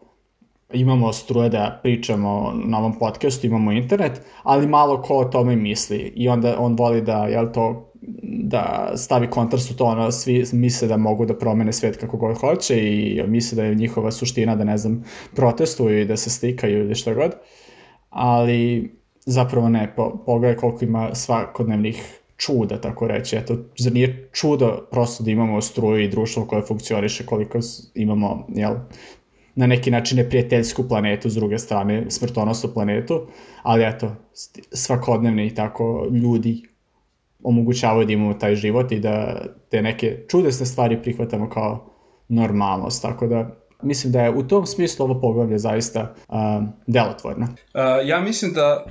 imamo 0.74 1.12
struje 1.12 1.48
da 1.48 1.80
pričamo 1.82 2.52
na 2.64 2.78
ovom 2.78 2.98
podcastu, 2.98 3.46
imamo 3.46 3.72
internet, 3.72 4.20
ali 4.42 4.66
malo 4.66 5.02
ko 5.02 5.14
o 5.14 5.24
tome 5.24 5.56
misli. 5.56 6.12
I 6.16 6.28
onda 6.28 6.56
on 6.58 6.76
voli 6.76 7.02
da, 7.02 7.26
jel 7.26 7.52
to, 7.52 7.92
da 8.22 8.92
stavi 8.96 9.30
kontrast 9.30 9.70
u 9.70 9.76
to, 9.76 9.84
ono, 9.84 10.10
svi 10.10 10.44
misle 10.52 10.88
da 10.88 10.96
mogu 10.96 11.26
da 11.26 11.38
promene 11.38 11.72
svet 11.72 11.96
kako 11.96 12.16
god 12.16 12.38
hoće 12.38 12.92
i 12.92 13.22
misle 13.26 13.56
da 13.56 13.64
je 13.64 13.74
njihova 13.74 14.10
suština 14.10 14.56
da, 14.56 14.64
ne 14.64 14.78
znam, 14.78 15.04
protestuju 15.34 16.00
i 16.00 16.04
da 16.04 16.16
se 16.16 16.30
stikaju 16.30 16.78
ili 16.78 16.94
što 16.94 17.14
god, 17.14 17.32
ali 18.10 18.90
zapravo 19.26 19.68
ne, 19.68 19.92
po, 19.96 20.22
pogledaj 20.26 20.56
koliko 20.56 20.84
ima 20.84 21.14
svakodnevnih 21.14 22.20
čuda, 22.36 22.80
tako 22.80 23.06
reći. 23.06 23.36
Eto, 23.36 23.56
zar 23.78 23.92
nije 23.92 24.28
čudo 24.32 24.86
prosto 24.90 25.24
da 25.24 25.30
imamo 25.30 25.60
struju 25.60 26.04
i 26.04 26.08
društvo 26.08 26.44
koje 26.44 26.62
funkcioniše, 26.62 27.26
koliko 27.26 27.58
imamo, 27.94 28.46
jel, 28.48 28.74
na 29.54 29.66
neki 29.66 29.90
način 29.90 30.18
neprijateljsku 30.18 30.88
planetu, 30.88 31.30
s 31.30 31.34
druge 31.34 31.58
strane 31.58 32.10
smrtonosnu 32.10 32.70
planetu, 32.74 33.26
ali 33.62 33.84
eto, 33.84 34.16
svakodnevni 34.72 35.46
i 35.46 35.54
tako 35.54 36.08
ljudi 36.12 36.62
omogućavaju 37.42 38.06
da 38.06 38.12
imamo 38.12 38.34
taj 38.34 38.54
život 38.54 38.92
i 38.92 39.00
da 39.00 39.44
te 39.70 39.82
neke 39.82 40.24
čudesne 40.28 40.66
stvari 40.66 41.02
prihvatamo 41.02 41.50
kao 41.50 41.90
normalnost, 42.28 43.02
tako 43.02 43.26
da 43.26 43.64
mislim 43.82 44.12
da 44.12 44.20
je 44.20 44.30
u 44.30 44.48
tom 44.48 44.66
smislu 44.66 45.04
ovo 45.04 45.20
poglavlje 45.20 45.58
zaista 45.58 46.14
uh, 46.28 46.36
delotvorno. 46.86 47.46
Uh, 47.46 47.80
ja 48.04 48.20
mislim 48.20 48.52
da, 48.52 48.84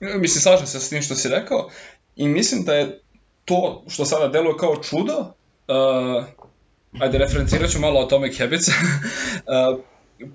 mislim, 0.00 0.42
slažem 0.42 0.66
se 0.66 0.80
s 0.80 0.88
tim 0.88 1.02
što 1.02 1.14
si 1.14 1.28
rekao 1.28 1.68
i 2.16 2.28
mislim 2.28 2.64
da 2.64 2.74
je 2.74 3.00
to 3.44 3.84
što 3.88 4.04
sada 4.04 4.28
deluje 4.28 4.56
kao 4.56 4.76
čudo, 4.76 5.18
uh, 5.18 6.24
ajde 7.00 7.18
referencirat 7.18 7.70
ću 7.70 7.80
malo 7.80 8.00
o 8.00 8.04
tome 8.04 8.30
Habits, 8.38 8.68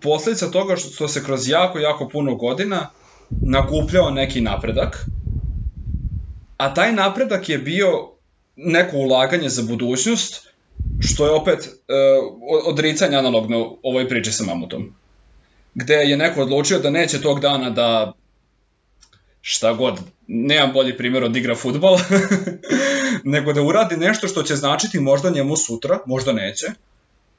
posledica 0.02 0.52
toga 0.52 0.76
što 0.76 1.08
se 1.08 1.24
kroz 1.24 1.50
jako, 1.50 1.80
jako 1.80 2.10
puno 2.10 2.36
godina 2.36 2.90
nakupljao 3.30 4.10
neki 4.10 4.42
napredak, 4.42 5.06
a 6.58 6.74
taj 6.74 6.94
napredak 6.94 7.50
je 7.50 7.58
bio 7.58 8.12
neko 8.56 8.98
ulaganje 8.98 9.50
za 9.50 9.64
budućnost, 9.64 10.48
što 11.00 11.26
je 11.26 11.32
opet 11.32 11.60
uh, 11.60 12.66
odricanje 12.66 13.18
analogno 13.18 13.78
ovoj 13.84 14.10
priči 14.10 14.32
sa 14.32 14.44
mamutom. 14.44 14.94
Gde 15.74 15.94
je 15.94 16.18
neko 16.18 16.42
odlučio 16.42 16.80
da 16.80 16.90
neće 16.90 17.22
tog 17.22 17.40
dana 17.40 17.70
da 17.70 18.14
šta 19.42 19.74
god, 19.74 20.00
nemam 20.28 20.72
bolji 20.74 20.98
primjer 20.98 21.24
od 21.24 21.36
igra 21.36 21.56
futbol, 21.56 21.98
nego 23.34 23.54
da 23.54 23.62
uradi 23.62 23.98
nešto 23.98 24.28
što 24.28 24.44
će 24.44 24.56
značiti 24.56 25.00
možda 25.00 25.30
njemu 25.30 25.56
sutra, 25.56 26.00
možda 26.06 26.34
neće, 26.34 26.68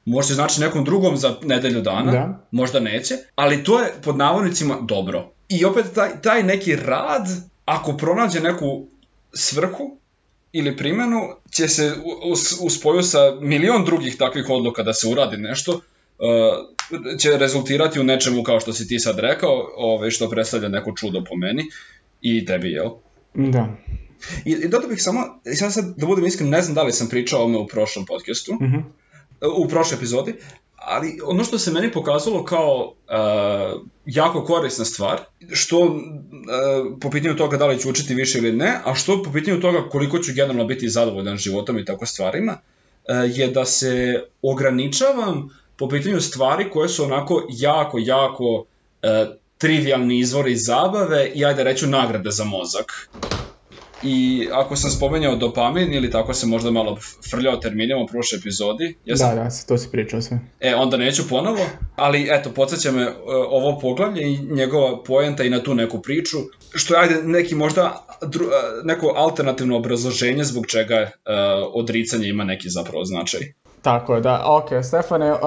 možda 0.07 0.35
znači 0.35 0.61
nekom 0.61 0.83
drugom 0.83 1.17
za 1.17 1.35
nedelju 1.43 1.81
dana, 1.81 2.11
da. 2.11 2.47
možda 2.51 2.79
neće, 2.79 3.15
ali 3.35 3.63
to 3.63 3.79
je 3.79 3.93
pod 4.03 4.17
navodnicima 4.17 4.77
dobro. 4.81 5.31
I 5.49 5.65
opet 5.65 5.85
taj, 5.95 6.21
taj 6.21 6.43
neki 6.43 6.75
rad, 6.75 7.27
ako 7.65 7.97
pronađe 7.97 8.39
neku 8.39 8.85
svrhu 9.33 9.97
ili 10.51 10.77
primenu, 10.77 11.19
će 11.51 11.67
se 11.67 11.93
u, 12.61 12.69
spoju 12.69 13.03
sa 13.03 13.19
milion 13.41 13.85
drugih 13.85 14.17
takvih 14.17 14.49
odluka 14.49 14.83
da 14.83 14.93
se 14.93 15.07
uradi 15.07 15.37
nešto, 15.37 15.73
uh, 15.73 15.79
će 17.19 17.37
rezultirati 17.37 17.99
u 17.99 18.03
nečemu 18.03 18.43
kao 18.43 18.59
što 18.59 18.73
si 18.73 18.87
ti 18.87 18.99
sad 18.99 19.19
rekao, 19.19 19.69
ovaj, 19.75 20.09
što 20.09 20.29
predstavlja 20.29 20.67
neko 20.69 20.93
čudo 20.95 21.23
po 21.29 21.35
meni 21.35 21.63
i 22.21 22.45
tebi, 22.45 22.71
jel? 22.71 22.89
Da. 23.33 23.75
I, 24.45 24.51
i 24.51 24.67
dodao 24.67 24.89
bih 24.89 25.03
samo, 25.03 25.39
sad, 25.55 25.73
sad 25.73 25.85
da 25.97 26.05
budem 26.05 26.25
iskren, 26.25 26.49
ne 26.49 26.61
znam 26.61 26.75
da 26.75 26.83
li 26.83 26.91
sam 26.91 27.09
pričao 27.09 27.41
o 27.41 27.43
ome 27.43 27.57
u 27.57 27.67
prošlom 27.67 28.05
podcastu, 28.05 28.53
mm 28.53 28.65
-hmm 28.65 28.83
u 29.55 29.67
prošloj 29.67 29.97
epizodi, 29.97 30.35
ali 30.75 31.19
ono 31.23 31.43
što 31.43 31.59
se 31.59 31.71
meni 31.71 31.91
pokazalo 31.91 32.45
kao 32.45 32.93
uh, 33.07 33.81
jako 34.05 34.43
korisna 34.43 34.85
stvar, 34.85 35.19
što 35.51 35.79
uh, 35.79 35.99
po 37.01 37.09
pitanju 37.09 37.35
toga 37.35 37.57
da 37.57 37.67
li 37.67 37.79
ću 37.79 37.89
učiti 37.89 38.15
više 38.15 38.37
ili 38.37 38.51
ne, 38.51 38.79
a 38.85 38.95
što 38.95 39.23
po 39.23 39.31
pitanju 39.31 39.61
toga 39.61 39.89
koliko 39.89 40.19
ću 40.19 40.33
generalno 40.33 40.65
biti 40.65 40.89
zadovoljan 40.89 41.37
životom 41.37 41.79
i 41.79 41.85
tako 41.85 42.05
stvarima, 42.05 42.57
je 43.35 43.47
da 43.47 43.65
se 43.65 44.23
ograničavam 44.41 45.49
po 45.77 45.89
pitanju 45.89 46.21
stvari 46.21 46.69
koje 46.69 46.89
su 46.89 47.03
onako 47.03 47.47
jako, 47.49 47.97
jako 48.01 48.65
e, 49.01 49.25
trivialni 49.57 50.19
izvori 50.19 50.55
zabave 50.55 51.31
i 51.35 51.45
ajde 51.45 51.63
reću 51.63 51.87
nagrade 51.87 52.31
za 52.31 52.43
mozak. 52.43 53.09
I 54.03 54.47
ako 54.51 54.75
sam 54.75 54.91
spomenjao 54.91 55.35
dopamin 55.35 55.93
ili 55.93 56.11
tako 56.11 56.33
se 56.33 56.47
možda 56.47 56.71
malo 56.71 56.97
frljao 57.29 57.57
terminima 57.57 58.01
u 58.01 58.07
prošloj 58.07 58.39
epizodi. 58.39 58.97
Jesam... 59.05 59.35
Da, 59.35 59.43
da, 59.43 59.49
to 59.67 59.77
si 59.77 59.91
pričao 59.91 60.21
sve. 60.21 60.39
E, 60.59 60.75
onda 60.75 60.97
neću 60.97 61.29
ponovo, 61.29 61.65
ali 61.95 62.27
eto, 62.31 62.49
podsjeća 62.49 62.91
me 62.91 63.09
uh, 63.09 63.15
ovo 63.49 63.79
poglavlje 63.79 64.31
i 64.31 64.37
njegova 64.37 65.03
poenta 65.03 65.43
i 65.43 65.49
na 65.49 65.63
tu 65.63 65.75
neku 65.75 66.01
priču, 66.01 66.37
što 66.75 66.93
je 66.93 67.01
ajde 67.01 67.23
neki 67.23 67.55
možda 67.55 68.05
dru, 68.21 68.45
uh, 68.45 68.51
neko 68.83 69.13
alternativno 69.15 69.77
obrazloženje 69.77 70.43
zbog 70.43 70.67
čega 70.67 71.01
uh, 71.01 71.11
odricanje 71.73 72.27
ima 72.27 72.43
neki 72.43 72.69
zapravo 72.69 73.05
značaj. 73.05 73.41
Tako 73.81 74.15
je, 74.15 74.21
da. 74.21 74.43
Ok, 74.45 74.69
Stefane, 74.83 75.31
uh, 75.31 75.39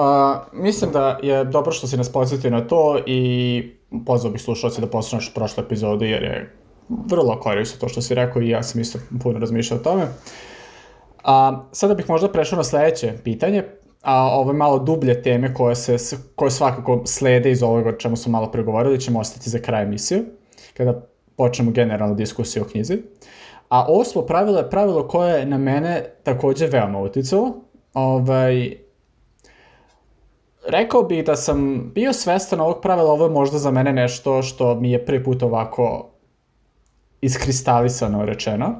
mislim 0.53 0.91
da 0.91 1.19
je 1.23 1.43
dobro 1.43 1.71
što 1.71 1.87
si 1.87 1.97
nas 1.97 2.11
podsjetio 2.11 2.49
na 2.49 2.67
to 2.67 2.99
i 3.05 3.63
pozvao 4.05 4.31
bih 4.31 4.41
slušalce 4.41 4.81
da 4.81 4.87
poslušaš 4.87 5.33
prošlu 5.33 5.63
epizodu 5.63 6.05
jer 6.05 6.23
je 6.23 6.60
vrlo 7.09 7.39
korisno 7.39 7.79
to 7.79 7.87
što 7.87 8.01
si 8.01 8.15
rekao 8.15 8.41
i 8.41 8.49
ja 8.49 8.63
sam 8.63 8.81
isto 8.81 8.99
puno 9.23 9.39
razmišljao 9.39 9.79
o 9.79 9.83
tome. 9.83 10.07
A, 11.23 11.63
sada 11.71 11.93
bih 11.93 12.09
možda 12.09 12.31
prešao 12.31 12.57
na 12.57 12.63
sledeće 12.63 13.13
pitanje, 13.23 13.63
a 14.01 14.39
ove 14.39 14.53
malo 14.53 14.79
dublje 14.79 15.21
teme 15.21 15.53
koje, 15.53 15.75
se, 15.75 16.17
koje 16.35 16.51
svakako 16.51 17.01
slede 17.05 17.51
iz 17.51 17.63
ovoga 17.63 17.89
o 17.89 17.91
čemu 17.91 18.15
smo 18.15 18.31
malo 18.31 18.51
pregovorili 18.51 18.99
ćemo 18.99 19.19
ostati 19.19 19.49
za 19.49 19.59
kraj 19.59 19.83
emisije, 19.83 20.23
kada 20.77 21.07
počnemo 21.37 21.71
generalnu 21.71 22.15
diskusiju 22.15 22.63
o 22.63 22.65
knjizi. 22.65 22.97
A 23.69 23.85
osmo 23.89 24.21
pravilo 24.21 24.57
je 24.57 24.69
pravilo 24.69 25.07
koje 25.07 25.39
je 25.39 25.45
na 25.45 25.57
mene 25.57 26.05
takođe 26.23 26.67
veoma 26.67 26.99
uticalo. 26.99 27.53
Ovaj, 27.93 28.75
rekao 30.67 31.03
bih 31.03 31.25
da 31.25 31.35
sam 31.35 31.91
bio 31.95 32.13
svestan 32.13 32.59
ovog 32.59 32.81
pravila, 32.81 33.11
ovo 33.11 33.25
je 33.25 33.31
možda 33.31 33.57
za 33.57 33.71
mene 33.71 33.93
nešto 33.93 34.41
što 34.41 34.75
mi 34.75 34.91
je 34.91 35.05
prvi 35.05 35.23
put 35.23 35.43
ovako 35.43 36.10
iskristalisano 37.21 38.25
rečeno, 38.25 38.75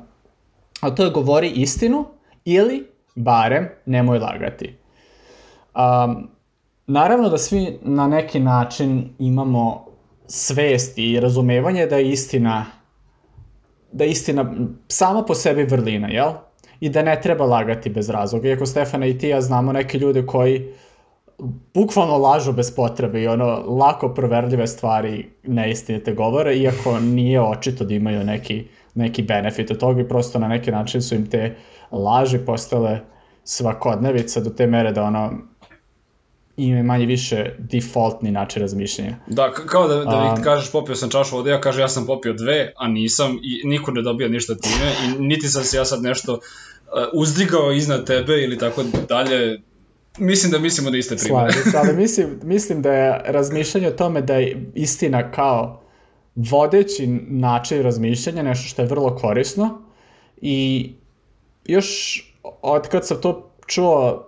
a 0.81 0.95
to 0.95 1.03
je 1.03 1.11
govori 1.11 1.49
istinu 1.49 2.05
ili 2.45 2.87
barem 3.15 3.69
nemoj 3.85 4.19
lagati. 4.19 4.77
Um, 5.75 6.29
naravno 6.87 7.29
da 7.29 7.37
svi 7.37 7.79
na 7.81 8.07
neki 8.07 8.39
način 8.39 9.09
imamo 9.19 9.85
svest 10.27 10.97
i 10.97 11.19
razumevanje 11.19 11.85
da 11.85 11.95
je 11.95 12.09
istina 12.09 12.65
da 13.91 14.03
je 14.03 14.09
istina 14.09 14.53
sama 14.87 15.23
po 15.23 15.35
sebi 15.35 15.63
vrlina, 15.63 16.07
jel? 16.07 16.31
I 16.79 16.89
da 16.89 17.03
ne 17.03 17.21
treba 17.21 17.45
lagati 17.45 17.89
bez 17.89 18.09
razloga. 18.09 18.49
Iako 18.49 18.65
Stefana 18.65 19.05
i 19.05 19.17
ti 19.17 19.27
ja 19.27 19.41
znamo 19.41 19.71
neke 19.71 19.97
ljude 19.97 20.25
koji 20.25 20.73
bukvalno 21.73 22.17
lažu 22.17 22.51
bez 22.51 22.75
potrebe 22.75 23.21
i 23.21 23.27
ono 23.27 23.45
lako 23.67 24.13
proverljive 24.13 24.67
stvari 24.67 25.29
neistinite 25.43 26.13
govore, 26.13 26.55
iako 26.55 26.99
nije 26.99 27.41
očito 27.41 27.83
da 27.83 27.93
imaju 27.93 28.23
neki, 28.23 28.63
neki 28.95 29.23
benefit 29.23 29.71
od 29.71 29.77
toga 29.77 30.01
i 30.01 30.07
prosto 30.07 30.39
na 30.39 30.47
neki 30.47 30.71
način 30.71 31.01
su 31.01 31.15
im 31.15 31.29
te 31.29 31.55
laži 31.91 32.39
postale 32.45 32.99
svakodnevica 33.43 34.39
do 34.39 34.49
te 34.49 34.67
mere 34.67 34.91
da 34.91 35.03
ono 35.03 35.31
ima 36.57 36.83
manje 36.83 37.05
više 37.05 37.55
defaultni 37.59 38.31
način 38.31 38.61
razmišljanja. 38.61 39.15
Da, 39.27 39.51
kao 39.53 39.87
da, 39.87 39.95
da 39.95 40.35
um, 40.37 40.43
kažeš 40.43 40.71
popio 40.71 40.95
sam 40.95 41.09
čašu 41.09 41.35
vode, 41.35 41.51
ja 41.51 41.61
kažem 41.61 41.81
ja 41.81 41.87
sam 41.87 42.05
popio 42.05 42.33
dve, 42.33 42.73
a 42.77 42.87
nisam 42.87 43.39
i 43.43 43.67
niko 43.67 43.91
ne 43.91 44.01
dobija 44.01 44.29
ništa 44.29 44.55
time 44.55 44.91
i 45.05 45.21
niti 45.23 45.47
sam 45.47 45.63
se 45.63 45.77
ja 45.77 45.85
sad 45.85 46.01
nešto 46.01 46.33
uh, 46.33 46.39
uzdigao 47.13 47.71
iznad 47.71 48.05
tebe 48.05 48.43
ili 48.43 48.57
tako 48.57 48.83
dalje, 49.09 49.61
Mislim 50.17 50.51
da 50.51 50.59
mislimo 50.59 50.91
da 50.91 50.97
iste 50.97 51.15
primere. 51.15 51.51
Slažem 51.51 51.71
ali 51.75 51.97
mislim, 51.97 52.39
mislim 52.43 52.81
da 52.81 52.93
je 52.93 53.21
razmišljanje 53.25 53.87
o 53.87 53.91
tome 53.91 54.21
da 54.21 54.35
je 54.35 54.71
istina 54.75 55.31
kao 55.31 55.81
vodeći 56.35 57.07
način 57.29 57.81
razmišljanja 57.81 58.43
nešto 58.43 58.67
što 58.67 58.81
je 58.81 58.87
vrlo 58.87 59.15
korisno 59.15 59.81
i 60.41 60.89
još 61.65 62.21
od 62.61 62.87
kad 62.87 63.07
sam 63.07 63.21
to 63.21 63.51
čuo 63.67 64.27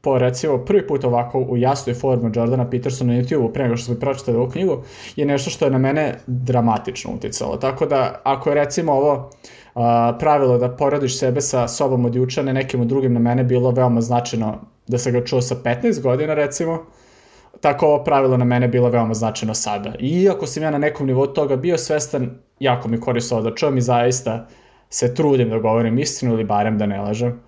po 0.00 0.18
recimo 0.18 0.64
prvi 0.64 0.86
put 0.86 1.04
ovako 1.04 1.38
u 1.38 1.56
jasnoj 1.56 1.94
formu 1.94 2.30
Jordana 2.34 2.70
Petersona 2.70 3.12
na 3.12 3.20
YouTube-u 3.20 3.52
pre 3.52 3.62
nego 3.62 3.76
što 3.76 3.84
smo 3.84 3.94
pročitali 3.94 4.36
ovu 4.36 4.50
knjigu 4.50 4.82
je 5.16 5.26
nešto 5.26 5.50
što 5.50 5.64
je 5.64 5.70
na 5.70 5.78
mene 5.78 6.18
dramatično 6.26 7.12
uticalo. 7.12 7.56
Tako 7.56 7.86
da 7.86 8.20
ako 8.24 8.48
je 8.48 8.54
recimo 8.54 8.92
ovo 8.92 9.30
a, 9.74 10.16
pravilo 10.18 10.58
da 10.58 10.76
porodiš 10.76 11.18
sebe 11.18 11.40
sa 11.40 11.68
sobom 11.68 12.04
od 12.04 12.14
juča, 12.14 12.42
ne 12.42 12.52
nekim 12.52 12.88
drugim 12.88 13.12
na 13.12 13.20
mene 13.20 13.44
bilo 13.44 13.70
veoma 13.70 14.00
značajno 14.00 14.58
da 14.90 14.98
sam 14.98 15.12
ga 15.12 15.24
čuo 15.24 15.40
sa 15.42 15.54
15 15.64 16.00
godina 16.02 16.34
recimo, 16.34 16.86
tako 17.60 17.86
ovo 17.86 18.04
pravilo 18.04 18.36
na 18.36 18.44
mene 18.44 18.68
bilo 18.68 18.88
veoma 18.88 19.14
značajno 19.14 19.54
sada. 19.54 19.94
I 19.98 20.22
iako 20.22 20.46
sam 20.46 20.62
ja 20.62 20.70
na 20.70 20.78
nekom 20.78 21.06
nivou 21.06 21.26
toga 21.26 21.56
bio 21.56 21.78
svestan, 21.78 22.30
jako 22.60 22.88
mi 22.88 23.00
koristilo 23.00 23.42
da 23.42 23.54
čujem 23.54 23.78
i 23.78 23.80
zaista 23.80 24.46
se 24.90 25.14
trudim 25.14 25.50
da 25.50 25.58
govorim 25.58 25.98
istinu 25.98 26.32
ili 26.32 26.44
barem 26.44 26.78
da 26.78 26.86
ne 26.86 27.00
lažem. 27.00 27.40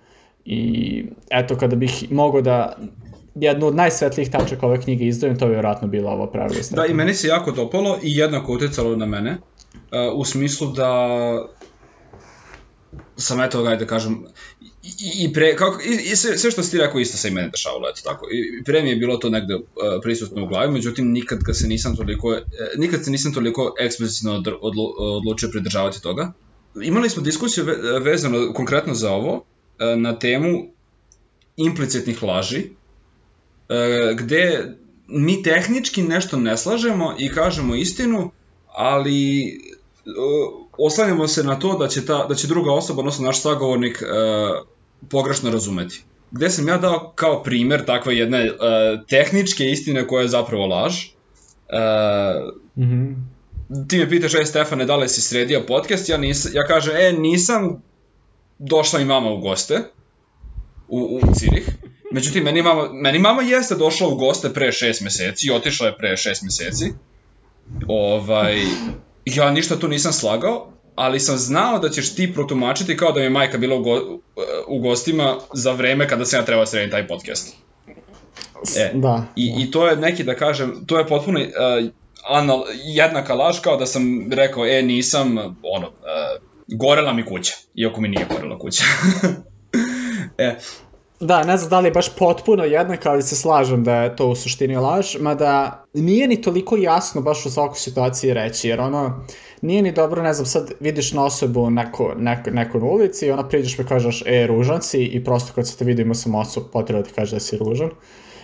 I 0.45 1.05
eto, 1.29 1.55
kada 1.55 1.75
bih 1.75 2.11
mogao 2.11 2.41
da 2.41 2.77
jednu 3.35 3.67
od 3.67 3.75
najsvetlijih 3.75 4.31
tačaka 4.31 4.65
ove 4.65 4.81
knjige 4.81 5.05
izdvojim, 5.07 5.39
to 5.39 5.45
bi 5.45 5.51
vjerojatno 5.51 5.87
bilo 5.87 6.11
ovo 6.11 6.27
pravilo. 6.27 6.61
Da, 6.71 6.85
i 6.85 6.93
meni 6.93 7.13
se 7.13 7.27
jako 7.27 7.51
dopalo 7.51 7.97
i 8.03 8.17
jednako 8.17 8.53
utjecalo 8.53 8.95
na 8.95 9.05
mene, 9.05 9.31
uh, 9.31 10.19
u 10.19 10.25
smislu 10.25 10.71
da 10.71 11.09
sam 13.17 13.41
eto, 13.41 13.63
da 13.63 13.85
kažem, 13.85 14.25
i, 14.83 15.23
i 15.23 15.33
pre, 15.33 15.55
kako, 15.55 15.81
i, 15.81 16.11
i 16.11 16.15
sve, 16.15 16.37
sve 16.37 16.51
što 16.51 16.63
si 16.63 16.71
ti 16.71 16.77
rekao 16.77 16.99
isto 16.99 17.17
se 17.17 17.27
i 17.27 17.31
mene 17.31 17.49
dešavalo, 17.49 17.89
eto 17.89 18.01
tako. 18.03 18.27
I 18.31 18.63
pre 18.63 18.81
mi 18.83 18.89
je 18.89 18.95
bilo 18.95 19.17
to 19.17 19.29
negde 19.29 19.55
uh, 19.55 19.61
prisutno 20.01 20.43
u 20.43 20.47
glavi, 20.47 20.71
međutim 20.71 21.11
nikad 21.11 21.43
kad 21.43 21.57
se 21.57 21.67
nisam 21.67 21.95
toliko, 21.95 22.27
uh, 22.27 22.37
nikad 22.77 23.05
se 23.05 23.11
nisam 23.11 23.33
toliko 23.33 23.75
eksplicitno 23.79 24.43
odlu, 24.61 24.93
odlučio 24.97 25.49
pridržavati 25.49 26.01
toga. 26.01 26.31
Imali 26.81 27.09
smo 27.09 27.23
diskusiju 27.23 27.65
ve, 27.65 27.99
vezano 27.99 28.53
konkretno 28.53 28.93
za 28.93 29.11
ovo, 29.11 29.35
uh, 29.35 29.43
na 29.97 30.19
temu 30.19 30.67
implicitnih 31.57 32.23
laži, 32.23 32.63
uh, 32.65 34.17
gde 34.17 34.75
mi 35.07 35.43
tehnički 35.43 36.03
nešto 36.03 36.37
ne 36.37 36.57
slažemo 36.57 37.15
i 37.19 37.29
kažemo 37.29 37.75
istinu, 37.75 38.31
ali 38.67 39.43
uh, 40.05 40.67
oslanjamo 40.77 41.27
se 41.27 41.43
na 41.43 41.59
to 41.59 41.77
da 41.77 41.87
će, 41.87 42.05
ta, 42.05 42.25
da 42.27 42.35
će 42.35 42.47
druga 42.47 42.71
osoba, 42.71 42.99
odnosno 42.99 43.25
naš 43.25 43.41
sagovornik, 43.41 44.01
uh, 44.01 44.72
pogrešno 45.09 45.51
razumeti. 45.51 46.03
Gde 46.31 46.49
sam 46.49 46.67
ja 46.67 46.77
dao 46.77 47.11
kao 47.15 47.43
primer 47.43 47.85
takve 47.85 48.17
jedne 48.17 48.51
uh, 48.51 48.57
tehničke 49.07 49.65
istine 49.65 50.07
koja 50.07 50.21
je 50.21 50.27
zapravo 50.27 50.65
laž. 50.65 51.05
Uh, 51.05 52.83
mm 52.83 52.83
-hmm. 52.83 53.15
Ti 53.87 53.97
me 53.97 54.09
pitaš, 54.09 54.33
ej 54.33 54.45
Stefane, 54.45 54.85
da 54.85 54.95
li 54.95 55.09
si 55.09 55.21
sredio 55.21 55.63
podcast? 55.67 56.09
Ja, 56.09 56.17
nis, 56.17 56.47
ja 56.53 56.65
kažem, 56.67 56.95
e, 56.95 57.13
nisam 57.13 57.81
došla 58.59 58.99
i 58.99 59.05
mama 59.05 59.31
u 59.31 59.37
goste 59.37 59.81
u, 60.87 61.19
u 61.21 61.33
Cirih. 61.35 61.69
Međutim, 62.11 62.43
meni 62.43 62.61
mama, 62.61 62.89
meni 62.93 63.19
mama 63.19 63.41
jeste 63.41 63.75
došla 63.75 64.07
u 64.07 64.15
goste 64.15 64.53
pre 64.53 64.71
šest 64.71 65.01
meseci 65.01 65.47
i 65.47 65.51
otišla 65.51 65.87
je 65.87 65.97
pre 65.97 66.17
šest 66.17 66.43
meseci. 66.43 66.93
Ovaj, 67.87 68.61
ja 69.25 69.51
ništa 69.51 69.79
tu 69.79 69.87
nisam 69.87 70.13
slagao, 70.13 70.71
ali 70.95 71.19
sam 71.19 71.37
znao 71.37 71.79
da 71.79 71.89
ćeš 71.89 72.15
ti 72.15 72.33
protumačiti 72.33 72.97
kao 72.97 73.11
da 73.11 73.19
mi 73.19 73.25
je 73.25 73.29
majka 73.29 73.57
bila 73.57 73.75
u, 73.75 73.81
go, 73.81 74.19
u 74.67 74.79
gostima 74.79 75.37
za 75.53 75.71
vreme 75.71 76.07
kada 76.07 76.25
sam 76.25 76.39
ja 76.39 76.45
trebao 76.45 76.65
srediti 76.65 76.91
taj 76.91 77.07
podcast. 77.07 77.55
E, 78.77 78.91
da. 78.93 79.23
I, 79.35 79.53
I 79.57 79.71
to 79.71 79.87
je 79.87 79.95
neki, 79.95 80.23
da 80.23 80.35
kažem, 80.35 80.83
to 80.85 80.97
je 80.97 81.07
potpuno 81.07 81.39
uh, 81.39 81.89
anal, 82.29 82.63
jednaka 82.83 83.33
laž 83.33 83.59
kao 83.59 83.77
da 83.77 83.85
sam 83.85 84.31
rekao, 84.31 84.65
e, 84.65 84.81
nisam, 84.81 85.37
ono, 85.63 85.87
uh, 85.87 86.43
gorela 86.67 87.13
mi 87.13 87.25
kuća, 87.25 87.53
iako 87.75 88.01
mi 88.01 88.07
nije 88.07 88.25
gorela 88.29 88.59
kuća. 88.59 88.83
e, 90.37 90.55
Da, 91.23 91.43
ne 91.43 91.57
znam 91.57 91.69
da 91.69 91.79
li 91.79 91.87
je 91.87 91.91
baš 91.91 92.15
potpuno 92.15 92.63
jednaka, 92.63 93.11
ali 93.11 93.23
se 93.23 93.35
slažem 93.35 93.83
da 93.83 93.95
je 93.95 94.15
to 94.15 94.27
u 94.27 94.35
suštini 94.35 94.75
laž, 94.75 95.15
mada 95.19 95.85
nije 95.93 96.27
ni 96.27 96.41
toliko 96.41 96.77
jasno 96.77 97.21
baš 97.21 97.45
u 97.45 97.49
svakoj 97.49 97.77
situaciji 97.77 98.33
reći, 98.33 98.69
jer 98.69 98.81
ono, 98.81 99.25
nije 99.61 99.81
ni 99.81 99.91
dobro, 99.91 100.23
ne 100.23 100.33
znam, 100.33 100.45
sad 100.45 100.71
vidiš 100.79 101.13
na 101.13 101.25
osobu 101.25 101.69
neko, 101.69 102.13
neko, 102.17 102.49
neko 102.49 102.79
na 102.79 102.85
ulici 102.85 103.25
i 103.25 103.31
ona 103.31 103.47
priđeš 103.47 103.77
pa 103.77 103.83
kažeš, 103.83 104.23
e, 104.25 104.47
ružan 104.47 104.81
si 104.81 105.03
i 105.03 105.23
prosto 105.23 105.53
kad 105.55 105.67
se 105.67 105.77
te 105.77 105.85
vidimo 105.85 106.13
sam 106.13 106.35
osob, 106.35 106.63
potrebno 106.73 107.01
da 107.01 107.07
ti 107.07 107.13
kaže 107.15 107.35
da 107.35 107.39
si 107.39 107.57
ružan. 107.57 107.89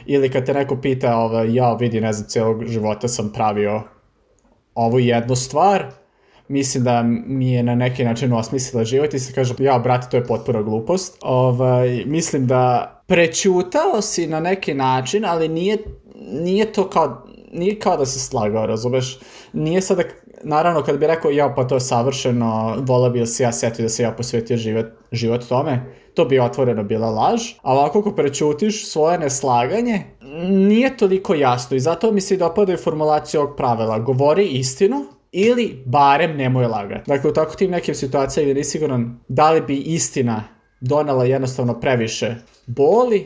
Ili 0.06 0.32
kad 0.32 0.46
te 0.46 0.54
neko 0.54 0.76
pita, 0.82 1.18
ovaj, 1.18 1.54
ja 1.56 1.74
vidi, 1.74 2.02
ne 2.02 2.14
znam, 2.14 2.30
celog 2.30 2.66
života 2.66 3.08
sam 3.08 3.34
pravio 3.34 3.82
ovu 4.76 5.00
jednu 5.00 5.36
stvar, 5.36 5.92
mislim 6.50 6.84
da 6.84 7.04
mi 7.04 7.52
je 7.52 7.64
na 7.64 7.76
neki 7.76 8.04
način 8.04 8.34
osmislila 8.34 8.84
život 8.84 9.14
i 9.14 9.20
se 9.20 9.34
kaže, 9.34 9.54
ja, 9.60 9.80
brate, 9.80 10.08
to 10.12 10.18
je 10.18 10.26
potpuna 10.26 10.62
glupost. 10.62 11.18
Ovaj, 11.22 12.04
mislim 12.06 12.48
da 12.48 12.96
prećutao 13.08 14.02
si 14.02 14.28
na 14.28 14.40
neki 14.40 14.74
način, 14.74 15.26
ali 15.26 15.48
nije, 15.48 15.78
nije 16.32 16.74
to 16.74 16.90
kao, 16.90 17.28
nije 17.54 17.80
kao 17.80 17.98
da 17.98 18.06
se 18.06 18.20
slagao, 18.20 18.66
razumeš? 18.66 19.20
Nije 19.54 19.82
sada 19.82 20.04
naravno 20.44 20.84
kad 20.84 20.98
bi 20.98 21.08
rekao 21.08 21.32
ja 21.32 21.54
pa 21.56 21.68
to 21.68 21.76
je 21.76 21.80
savršeno, 21.80 22.76
vola 22.80 23.10
bi 23.10 23.20
da 23.20 23.26
se 23.26 23.44
ja 23.44 23.52
setio 23.52 23.84
da 23.84 23.90
se 23.90 24.04
ja 24.04 24.12
posvetio 24.12 24.58
život, 24.58 24.86
život 25.12 25.48
tome, 25.50 25.86
to 26.14 26.26
bi 26.26 26.40
otvoreno 26.40 26.84
bila 26.84 27.10
laž, 27.10 27.42
a 27.62 27.74
ovako 27.74 28.00
ako 28.00 28.16
prečutiš 28.16 28.88
svoje 28.88 29.18
neslaganje, 29.18 30.04
nije 30.50 30.98
toliko 30.98 31.36
jasno 31.36 31.78
i 31.78 31.80
zato 31.80 32.12
mi 32.12 32.22
se 32.22 32.34
i 32.34 32.38
dopada 32.38 32.74
i 32.74 32.78
formulacija 32.78 33.42
ovog 33.42 33.56
pravila. 33.58 34.00
Govori 34.00 34.46
istinu, 34.48 35.06
ili 35.32 35.84
barem 35.86 36.38
nemoj 36.38 36.66
lagati. 36.66 37.12
Dakle, 37.12 37.30
u 37.30 37.34
tako 37.34 37.56
tim 37.56 37.72
nekim 37.72 37.96
situacijama 37.96 38.46
gdje 38.46 38.54
nisi 38.54 38.72
siguran 38.72 39.20
da 39.28 39.52
li 39.52 39.62
bi 39.62 39.78
istina 39.78 40.44
donala 40.82 41.26
jednostavno 41.26 41.80
previše 41.80 42.36
boli, 42.66 43.26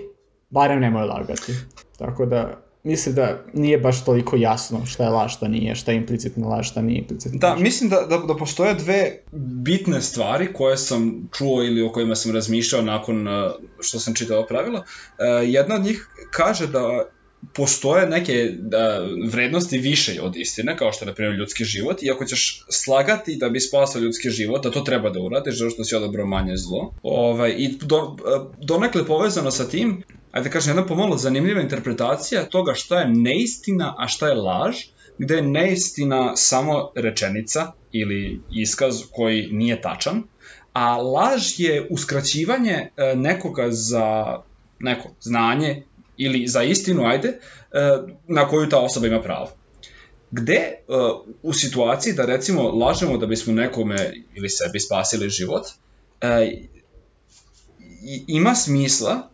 barem 0.50 0.79
nemoj 0.79 1.05
lagati. 1.05 1.53
Tako 1.98 2.25
da, 2.25 2.63
mislim 2.83 3.15
da 3.15 3.39
nije 3.53 3.77
baš 3.77 4.05
toliko 4.05 4.36
jasno 4.36 4.86
šta 4.86 5.03
je 5.03 5.10
laž, 5.10 5.33
šta 5.33 5.48
nije, 5.48 5.75
šta 5.75 5.91
je 5.91 5.98
implicitna 5.98 6.48
laž, 6.48 6.67
šta 6.69 6.81
nije 6.81 7.00
implicitna 7.00 7.39
Da, 7.39 7.55
mislim 7.55 7.89
da, 7.89 8.01
da, 8.01 8.17
da 8.17 8.36
postoje 8.36 8.74
dve 8.74 9.19
bitne 9.63 10.01
stvari 10.01 10.53
koje 10.53 10.77
sam 10.77 11.29
čuo 11.38 11.63
ili 11.63 11.81
o 11.81 11.91
kojima 11.91 12.15
sam 12.15 12.31
razmišljao 12.31 12.81
nakon 12.81 13.27
uh, 13.27 13.51
što 13.79 14.00
sam 14.00 14.15
čitao 14.15 14.45
pravila. 14.45 14.79
Uh, 14.79 15.50
jedna 15.50 15.75
od 15.75 15.83
njih 15.83 16.10
kaže 16.31 16.67
da 16.67 17.05
postoje 17.53 18.09
neke 18.09 18.51
da, 18.59 19.07
vrednosti 19.31 19.77
više 19.77 20.21
od 20.21 20.35
istine, 20.35 20.77
kao 20.77 20.91
što 20.91 21.05
je, 21.05 21.07
na 21.07 21.13
primjer, 21.13 21.35
ljudski 21.35 21.63
život, 21.63 22.03
i 22.03 22.12
ako 22.12 22.25
ćeš 22.25 22.65
slagati 22.69 23.35
da 23.35 23.50
bi 23.50 23.59
spasao 23.59 24.01
ljudski 24.01 24.29
život, 24.29 24.63
da 24.63 24.71
to 24.71 24.81
treba 24.81 25.09
da 25.09 25.19
uradiš, 25.19 25.57
zato 25.57 25.69
što 25.69 25.83
si 25.83 25.95
odabrao 25.95 26.25
manje 26.27 26.57
zlo. 26.57 26.93
Ovaj, 27.03 27.55
I 27.57 27.77
do, 27.81 28.17
donekle 28.62 29.05
povezano 29.05 29.51
sa 29.51 29.67
tim, 29.69 30.03
ajde 30.31 30.50
da 30.50 30.53
kažem, 30.53 30.69
jedna 30.69 30.88
pomalo 30.88 31.17
zanimljiva 31.17 31.62
interpretacija 31.62 32.45
toga 32.45 32.73
šta 32.73 33.00
je 33.00 33.09
neistina, 33.09 33.95
a 33.97 34.07
šta 34.07 34.27
je 34.27 34.33
laž, 34.33 34.75
gde 35.17 35.35
je 35.35 35.41
neistina 35.41 36.35
samo 36.35 36.91
rečenica 36.95 37.71
ili 37.91 38.41
iskaz 38.51 39.03
koji 39.12 39.47
nije 39.51 39.81
tačan, 39.81 40.23
a 40.73 40.97
laž 40.97 41.59
je 41.59 41.88
uskraćivanje 41.89 42.89
e, 42.97 43.15
nekoga 43.15 43.67
za 43.71 44.38
neko 44.79 45.09
znanje 45.21 45.83
ili 46.17 46.48
za 46.48 46.63
istinu, 46.63 47.05
ajde, 47.05 47.27
e, 47.27 47.38
na 48.27 48.48
koju 48.48 48.70
ta 48.70 48.79
osoba 48.79 49.08
ima 49.08 49.22
pravo. 49.22 49.51
Gde 50.32 50.53
e, 50.53 50.77
u 51.43 51.53
situaciji 51.53 52.13
da 52.13 52.25
recimo 52.25 52.63
lažemo 52.63 53.17
da 53.17 53.25
bismo 53.25 53.53
nekome 53.53 54.13
ili 54.36 54.50
sebi 54.50 54.79
spasili 54.79 55.29
život, 55.29 55.63
e, 56.22 56.51
ima 58.27 58.55
smisla 58.55 59.29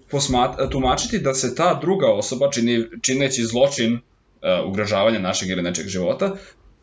tumačiti 0.72 1.20
da 1.20 1.34
se 1.34 1.56
ta 1.56 1.80
druga 1.82 2.08
osoba 2.12 2.52
čini, 2.52 2.86
čineći 3.02 3.44
zločin 3.44 4.00
ugrožavanja 4.68 5.20
našeg 5.20 5.50
ili 5.50 5.62
nečeg 5.62 5.88
života 5.88 6.36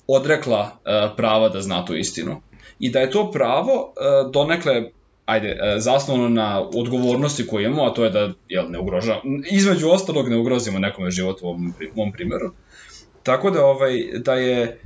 odrekla 0.06 0.78
prava 1.16 1.48
da 1.48 1.62
zna 1.62 1.84
tu 1.84 1.96
istinu. 1.96 2.42
I 2.78 2.90
da 2.90 3.00
je 3.00 3.10
to 3.10 3.30
pravo 3.30 3.94
donekle 4.32 4.90
ajde, 5.26 5.48
e, 5.48 5.80
zasnovano 5.80 6.28
na 6.28 6.60
odgovornosti 6.74 7.46
koju 7.46 7.66
imamo, 7.66 7.84
a 7.84 7.94
to 7.94 8.04
je 8.04 8.10
da 8.10 8.32
jel, 8.48 8.70
ne 8.70 8.78
ugrožavamo, 8.78 9.22
između 9.50 9.88
ostalog 9.88 10.28
ne 10.28 10.36
ugrozimo 10.36 10.78
nekome 10.78 11.10
život 11.10 11.42
u 11.42 11.46
ovom, 11.46 11.74
u 11.94 12.00
ovom 12.00 12.12
primjeru. 12.12 12.50
Tako 13.22 13.50
da, 13.50 13.64
ovaj, 13.64 13.92
da 14.24 14.34
je 14.34 14.62
e, 14.62 14.78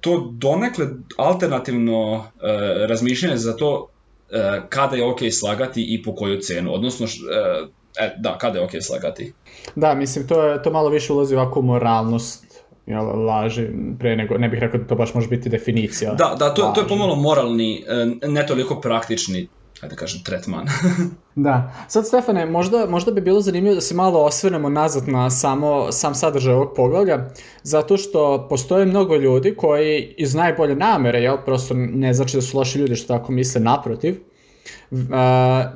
to 0.00 0.30
donekle 0.32 0.86
alternativno 1.16 2.14
e, 2.16 2.86
razmišljanje 2.86 3.36
za 3.36 3.56
to 3.56 3.88
e, 4.30 4.60
kada 4.68 4.96
je 4.96 5.04
ok 5.04 5.18
slagati 5.40 5.82
i 5.94 6.02
po 6.02 6.14
koju 6.14 6.40
cenu, 6.40 6.74
odnosno 6.74 7.06
e, 7.06 8.04
e, 8.04 8.14
da, 8.18 8.38
kada 8.38 8.58
je 8.58 8.64
ok 8.64 8.70
slagati. 8.80 9.32
Da, 9.76 9.94
mislim, 9.94 10.26
to, 10.26 10.42
je, 10.42 10.62
to 10.62 10.70
malo 10.70 10.88
više 10.88 11.12
ulazi 11.12 11.34
ovako 11.34 11.62
moralnost 11.62 12.41
jel, 12.86 13.24
laži, 13.24 13.68
pre 13.98 14.16
nego, 14.16 14.38
ne 14.38 14.48
bih 14.48 14.60
rekao 14.60 14.80
da 14.80 14.86
to 14.86 14.94
baš 14.94 15.14
može 15.14 15.28
biti 15.28 15.48
definicija. 15.48 16.14
Da, 16.14 16.36
da, 16.38 16.54
to, 16.54 16.72
to 16.74 16.80
je 16.80 16.88
pomalo 16.88 17.16
moralni, 17.16 17.84
e, 18.22 18.28
ne 18.28 18.46
toliko 18.46 18.80
praktični 18.80 19.48
ajde 19.82 19.94
da 19.94 19.98
kažem, 19.98 20.20
tretman. 20.24 20.66
da. 21.34 21.72
Sad, 21.88 22.06
Stefane, 22.06 22.46
možda, 22.46 22.86
možda 22.86 23.10
bi 23.10 23.20
bilo 23.20 23.40
zanimljivo 23.40 23.74
da 23.74 23.80
se 23.80 23.94
malo 23.94 24.24
osvrnemo 24.24 24.68
nazad 24.68 25.08
na 25.08 25.30
samo, 25.30 25.92
sam 25.92 26.14
sadržaj 26.14 26.54
ovog 26.54 26.72
poglavlja, 26.76 27.30
zato 27.62 27.96
što 27.96 28.46
postoje 28.48 28.86
mnogo 28.86 29.16
ljudi 29.16 29.54
koji 29.54 30.14
iz 30.18 30.34
najbolje 30.34 30.76
namere, 30.76 31.20
jel, 31.20 31.36
prosto 31.44 31.74
ne 31.74 32.14
znači 32.14 32.36
da 32.36 32.42
su 32.42 32.58
loši 32.58 32.78
ljudi 32.78 32.96
što 32.96 33.18
tako 33.18 33.32
misle 33.32 33.60
naprotiv, 33.60 34.20
uh, 34.90 34.98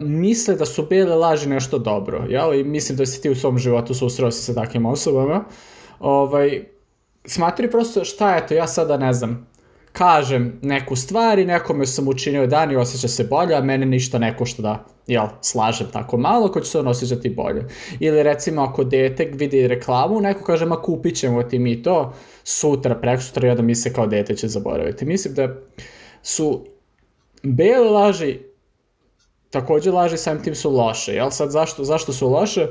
misle 0.01 0.55
da 0.55 0.67
su 0.67 0.87
bele 0.91 1.17
laži 1.17 1.49
nešto 1.49 1.79
dobro, 1.79 2.25
jel, 2.29 2.55
i 2.55 2.65
mislim 2.65 2.99
da 2.99 3.07
si 3.07 3.23
ti 3.23 3.31
u 3.31 3.35
svom 3.35 3.59
životu 3.59 3.95
susreo 3.95 4.31
se 4.31 4.43
sa 4.43 4.55
takvim 4.55 4.87
osobama, 4.87 5.45
ovaj, 6.01 6.65
smatri 7.27 7.71
prosto 7.71 8.05
šta 8.05 8.35
je 8.35 8.47
to, 8.47 8.55
ja 8.55 8.67
sada 8.67 8.97
ne 8.97 9.13
znam, 9.13 9.47
kažem 9.93 10.59
neku 10.63 10.97
stvar 10.97 11.39
i 11.39 11.45
nekome 11.45 11.87
sam 11.87 12.09
učinio 12.09 12.47
dan 12.47 12.73
i 12.73 12.77
osjeća 12.77 13.09
se 13.09 13.25
bolje, 13.25 13.55
a 13.55 13.61
mene 13.61 13.87
ništa 13.87 14.19
ne 14.19 14.37
košta 14.37 14.63
da 14.63 14.85
jel, 15.07 15.27
slažem 15.41 15.87
tako 15.93 16.17
malo, 16.17 16.53
ko 16.53 16.61
će 16.61 16.71
se 16.71 16.79
on 16.79 16.89
osjećati 16.89 17.31
bolje. 17.31 17.65
Ili 18.01 18.23
recimo 18.23 18.63
ako 18.63 18.85
dete 18.85 19.25
vidi 19.25 19.69
reklamu, 19.69 20.21
neko 20.21 20.45
kaže, 20.45 20.67
ma 20.67 20.83
kupit 20.83 21.17
ćemo 21.17 21.43
ti 21.43 21.59
mi 21.59 21.83
to, 21.83 22.13
sutra, 22.45 22.95
preko 22.95 23.23
sutra, 23.23 23.55
da 23.55 23.63
mi 23.63 23.75
se 23.75 23.93
kao 23.93 24.07
dete 24.07 24.35
će 24.37 24.49
zaboraviti. 24.49 25.05
Mislim 25.05 25.35
da 25.35 25.49
su 26.23 26.67
bele 27.43 27.91
laži 27.91 28.39
takođe 29.51 29.91
laži 29.91 30.17
samim 30.17 30.43
tim 30.43 30.55
su 30.55 30.71
loše, 30.71 31.15
jel? 31.15 31.31
Sad 31.31 31.51
zašto, 31.51 31.85
zašto 31.85 32.13
su 32.13 32.29
loše? 32.29 32.67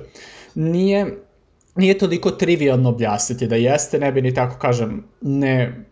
Nije, 0.56 1.18
nije 1.76 1.98
toliko 1.98 2.32
trivialno 2.32 2.90
objasniti 2.90 3.48
da 3.48 3.56
jeste, 3.56 4.00
ne 4.00 4.12
bi 4.12 4.22
ni 4.22 4.34
tako 4.34 4.60
kažem, 4.60 5.04
ne 5.22 5.86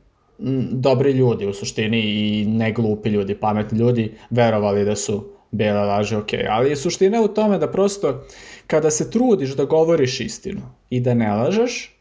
dobri 0.71 1.11
ljudi 1.11 1.47
u 1.47 1.53
suštini 1.53 1.99
i 1.99 2.45
ne 2.45 2.71
glupi 2.71 3.09
ljudi, 3.09 3.35
pametni 3.35 3.79
ljudi 3.79 4.13
verovali 4.29 4.85
da 4.85 4.95
su 4.95 5.33
bele 5.51 5.85
laže 5.85 6.17
ok, 6.17 6.29
ali 6.49 6.75
suština 6.75 7.17
je 7.17 7.23
u 7.23 7.27
tome 7.27 7.57
da 7.57 7.71
prosto 7.71 8.23
kada 8.67 8.91
se 8.91 9.11
trudiš 9.11 9.55
da 9.55 9.65
govoriš 9.65 10.19
istinu 10.19 10.61
i 10.89 10.99
da 10.99 11.13
ne 11.13 11.31
lažeš, 11.35 11.99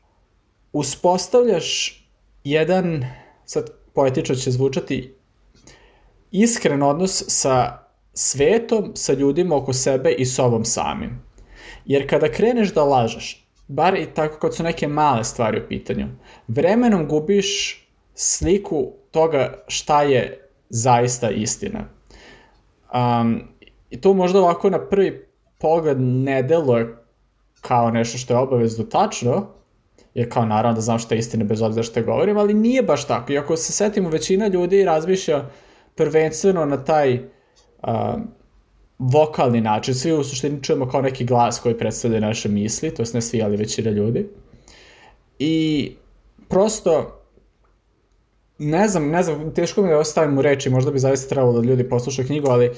uspostavljaš 0.72 1.98
jedan, 2.44 3.04
sad 3.44 3.70
poetično 3.94 4.34
će 4.34 4.50
zvučati, 4.50 5.14
iskren 6.30 6.82
odnos 6.82 7.24
sa 7.28 7.78
svetom, 8.14 8.92
sa 8.94 9.12
ljudima 9.12 9.56
oko 9.56 9.72
sebe 9.72 10.12
i 10.12 10.24
sobom 10.24 10.64
samim. 10.64 11.22
Jer 11.84 12.10
kada 12.10 12.32
kreneš 12.32 12.74
da 12.74 12.84
lažeš, 12.84 13.41
bar 13.74 13.94
i 13.94 14.06
tako 14.14 14.38
kad 14.38 14.54
su 14.54 14.62
neke 14.62 14.88
male 14.88 15.24
stvari 15.24 15.60
u 15.60 15.68
pitanju, 15.68 16.06
vremenom 16.48 17.08
gubiš 17.08 17.82
sliku 18.14 18.92
toga 19.10 19.64
šta 19.68 20.02
je 20.02 20.48
zaista 20.68 21.30
istina. 21.30 21.84
Um, 22.94 23.42
I 23.90 24.00
to 24.00 24.14
možda 24.14 24.38
ovako 24.38 24.70
na 24.70 24.88
prvi 24.88 25.26
pogled 25.58 26.00
ne 26.00 26.42
deluje 26.42 26.96
kao 27.60 27.90
nešto 27.90 28.18
što 28.18 28.34
je 28.34 28.38
obavezno 28.38 28.84
tačno, 28.84 29.46
jer 30.14 30.32
kao 30.32 30.46
naravno 30.46 30.74
da 30.74 30.80
znam 30.80 30.98
šta 30.98 31.14
je 31.14 31.18
istina 31.18 31.44
bez 31.44 31.62
obzira 31.62 31.82
što 31.82 32.02
govorim, 32.02 32.36
ali 32.36 32.54
nije 32.54 32.82
baš 32.82 33.06
tako. 33.06 33.32
I 33.32 33.38
ako 33.38 33.56
se 33.56 33.72
setimo, 33.72 34.08
većina 34.08 34.46
ljudi 34.46 34.84
razmišlja 34.84 35.44
prvenstveno 35.94 36.64
na 36.64 36.84
taj 36.84 37.14
um, 37.14 38.28
vokalni 38.98 39.60
način, 39.60 39.94
svi 39.94 40.12
u 40.12 40.24
suštini 40.24 40.62
čujemo 40.62 40.88
kao 40.88 41.02
neki 41.02 41.24
glas 41.24 41.60
koji 41.60 41.78
predstavlja 41.78 42.20
naše 42.20 42.48
misli, 42.48 42.94
to 42.94 43.02
ne 43.14 43.20
svi, 43.20 43.42
ali 43.42 43.56
većina 43.56 43.90
ljudi. 43.90 44.28
I 45.38 45.96
prosto, 46.48 47.22
ne 48.58 48.88
znam, 48.88 49.08
ne 49.08 49.22
znam, 49.22 49.54
teško 49.54 49.82
mi 49.82 49.88
da 49.88 49.98
ostavim 49.98 50.38
u 50.38 50.42
reči, 50.42 50.70
možda 50.70 50.90
bi 50.90 50.98
zaista 50.98 51.28
trebalo 51.28 51.60
da 51.60 51.68
ljudi 51.68 51.88
poslušaju 51.88 52.26
knjigu, 52.26 52.48
ali 52.50 52.70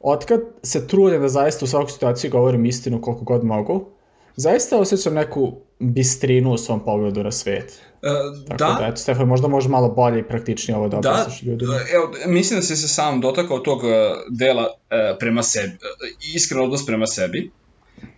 otkad 0.00 0.40
se 0.62 0.86
trudim 0.86 1.20
da 1.20 1.28
zaista 1.28 1.64
u 1.64 1.68
svakoj 1.68 1.90
situaciji 1.90 2.30
govorim 2.30 2.64
istinu 2.64 3.00
koliko 3.00 3.24
god 3.24 3.44
mogu, 3.44 3.86
zaista 4.36 4.78
osjećam 4.78 5.14
neku 5.14 5.52
bistrinu 5.78 6.52
u 6.52 6.58
svom 6.58 6.84
pogledu 6.84 7.22
na 7.22 7.32
svet. 7.32 7.80
Uh, 8.02 8.48
Tako 8.48 8.72
da, 8.72 8.76
da 8.80 8.86
eto, 8.86 8.96
Stefan, 8.96 9.28
možda 9.28 9.48
može 9.48 9.68
malo 9.68 9.88
bolje 9.88 10.20
i 10.20 10.28
praktičnije 10.28 10.76
ovo 10.76 10.88
da 10.88 10.96
objasniš 10.96 11.40
da, 11.40 11.50
ljudima. 11.50 11.74
Evo, 11.94 12.12
mislim 12.26 12.60
da 12.60 12.62
si 12.62 12.76
se 12.76 12.88
sam 12.88 13.20
dotakao 13.20 13.58
tog 13.58 13.84
e, 13.84 14.14
dela 14.30 14.62
uh, 14.62 15.18
prema 15.18 15.42
sebi, 15.42 15.72
uh, 15.72 16.34
iskren 16.34 16.60
odnos 16.60 16.86
prema 16.86 17.06
sebi, 17.06 17.50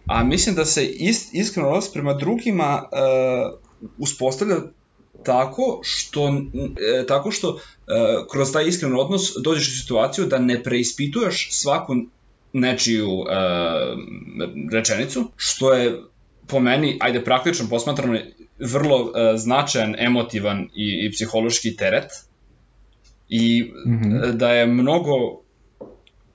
a 0.07 0.25
mislim 0.25 0.55
da 0.55 0.65
se 0.65 0.87
ist, 0.87 1.35
iskren 1.35 1.67
odnos 1.67 1.93
prema 1.93 2.15
drugima 2.15 2.83
uh, 2.83 3.59
uspostavlja 3.99 4.57
tako 5.25 5.81
što, 5.83 6.43
e, 6.99 7.07
tako 7.07 7.31
što 7.31 7.59
e, 7.59 7.59
kroz 8.31 8.53
taj 8.53 8.69
iskren 8.69 8.95
odnos 8.95 9.33
dođeš 9.45 9.69
u 9.69 9.81
situaciju 9.81 10.27
da 10.27 10.39
ne 10.39 10.63
preispituješ 10.63 11.49
svaku 11.51 11.95
nečiju 12.53 13.09
e, 13.09 13.35
rečenicu, 14.73 15.31
što 15.37 15.73
je 15.73 16.03
po 16.47 16.61
meni, 16.61 16.99
ajde 17.01 17.25
praktično 17.25 17.69
posmatrano, 17.71 18.19
vrlo 18.59 19.03
uh, 19.03 19.11
značajan, 19.37 19.95
emotivan 19.99 20.69
i, 20.75 21.07
i 21.07 21.11
psihološki 21.11 21.77
teret 21.77 22.11
i 23.29 23.73
mm 23.87 23.91
-hmm. 23.91 24.33
da 24.33 24.51
je 24.51 24.67
mnogo 24.67 25.13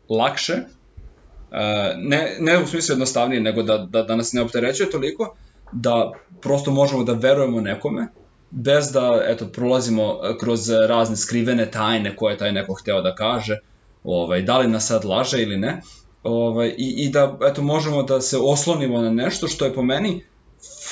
lakše, 0.09 0.53
uh, 0.53 1.57
ne, 1.97 2.37
ne 2.39 2.59
u 2.63 2.67
smislu 2.67 2.93
jednostavnije, 2.93 3.41
nego 3.41 3.63
da, 3.63 3.77
da, 3.77 4.03
da 4.03 4.15
nas 4.15 4.33
ne 4.33 4.41
opterećuje 4.41 4.89
toliko, 4.89 5.35
da 5.71 6.11
prosto 6.41 6.71
možemo 6.71 7.03
da 7.03 7.13
verujemo 7.13 7.61
nekome 7.61 8.07
bez 8.49 8.91
da 8.91 9.23
eto 9.27 9.47
prolazimo 9.47 10.19
kroz 10.39 10.69
razne 10.69 11.15
skrivene 11.15 11.71
tajne 11.71 12.15
koje 12.15 12.37
taj 12.37 12.51
neko 12.51 12.73
hteo 12.73 13.01
da 13.01 13.15
kaže, 13.15 13.59
ovaj 14.03 14.41
da 14.41 14.57
li 14.57 14.67
nas 14.67 14.87
sad 14.87 15.05
laže 15.05 15.41
ili 15.41 15.57
ne. 15.57 15.81
Ovaj 16.27 16.67
i 16.77 16.93
i 16.97 17.09
da 17.09 17.37
eto 17.51 17.61
možemo 17.61 18.03
da 18.03 18.21
se 18.21 18.37
oslonimo 18.37 19.01
na 19.01 19.09
nešto 19.09 19.47
što 19.47 19.65
je 19.65 19.73
po 19.73 19.81
meni 19.81 20.23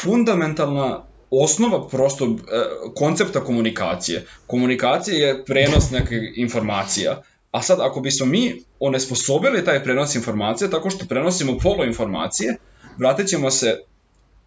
fundamentalna 0.01 1.03
osnova 1.31 1.87
prosto 1.87 2.25
e, 2.25 2.29
koncepta 2.95 3.43
komunikacije. 3.43 4.25
Komunikacija 4.47 5.27
je 5.27 5.45
prenos 5.45 5.91
neke 5.91 6.15
informacija, 6.35 7.21
a 7.51 7.61
sad 7.61 7.79
ako 7.81 8.01
bismo 8.01 8.25
mi 8.25 8.61
onesposobili 8.79 9.65
taj 9.65 9.83
prenos 9.83 10.15
informacija 10.15 10.69
tako 10.69 10.89
što 10.89 11.05
prenosimo 11.05 11.57
polo 11.57 11.83
informacije, 11.83 12.57
vratit 12.97 13.27
ćemo 13.27 13.51
se, 13.51 13.79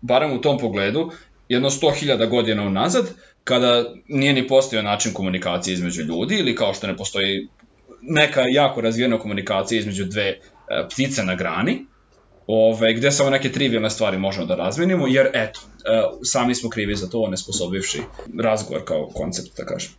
barem 0.01 0.33
u 0.33 0.41
tom 0.41 0.59
pogledu, 0.59 1.11
jedno 1.49 1.71
100.000 1.71 2.29
godina 2.29 2.63
unazad, 2.63 3.09
kada 3.45 3.85
nije 4.09 4.33
ni 4.33 4.49
postojao 4.49 4.83
način 4.83 5.13
komunikacije 5.13 5.75
između 5.75 6.03
ljudi 6.03 6.39
ili 6.39 6.57
kao 6.57 6.75
što 6.75 6.87
ne 6.87 6.97
postoji 6.97 7.49
neka 8.03 8.43
jako 8.49 8.81
razvijena 8.81 9.19
komunikacija 9.19 9.79
između 9.79 10.05
dve 10.05 10.39
ptice 10.91 11.25
na 11.25 11.35
grani, 11.35 11.87
ove, 12.47 12.95
gde 12.95 13.11
samo 13.11 13.31
neke 13.31 13.53
trivialne 13.53 13.91
stvari 13.91 14.19
možemo 14.19 14.47
da 14.47 14.55
razmenimo, 14.55 15.07
jer 15.07 15.31
eto, 15.35 15.61
e, 15.85 16.03
sami 16.23 16.55
smo 16.55 16.71
krivi 16.71 16.97
za 16.97 17.09
to, 17.09 17.29
nesposobivši 17.29 18.03
razgovor 18.41 18.85
kao 18.85 19.09
koncept, 19.15 19.57
da 19.57 19.65
kažem. 19.65 19.91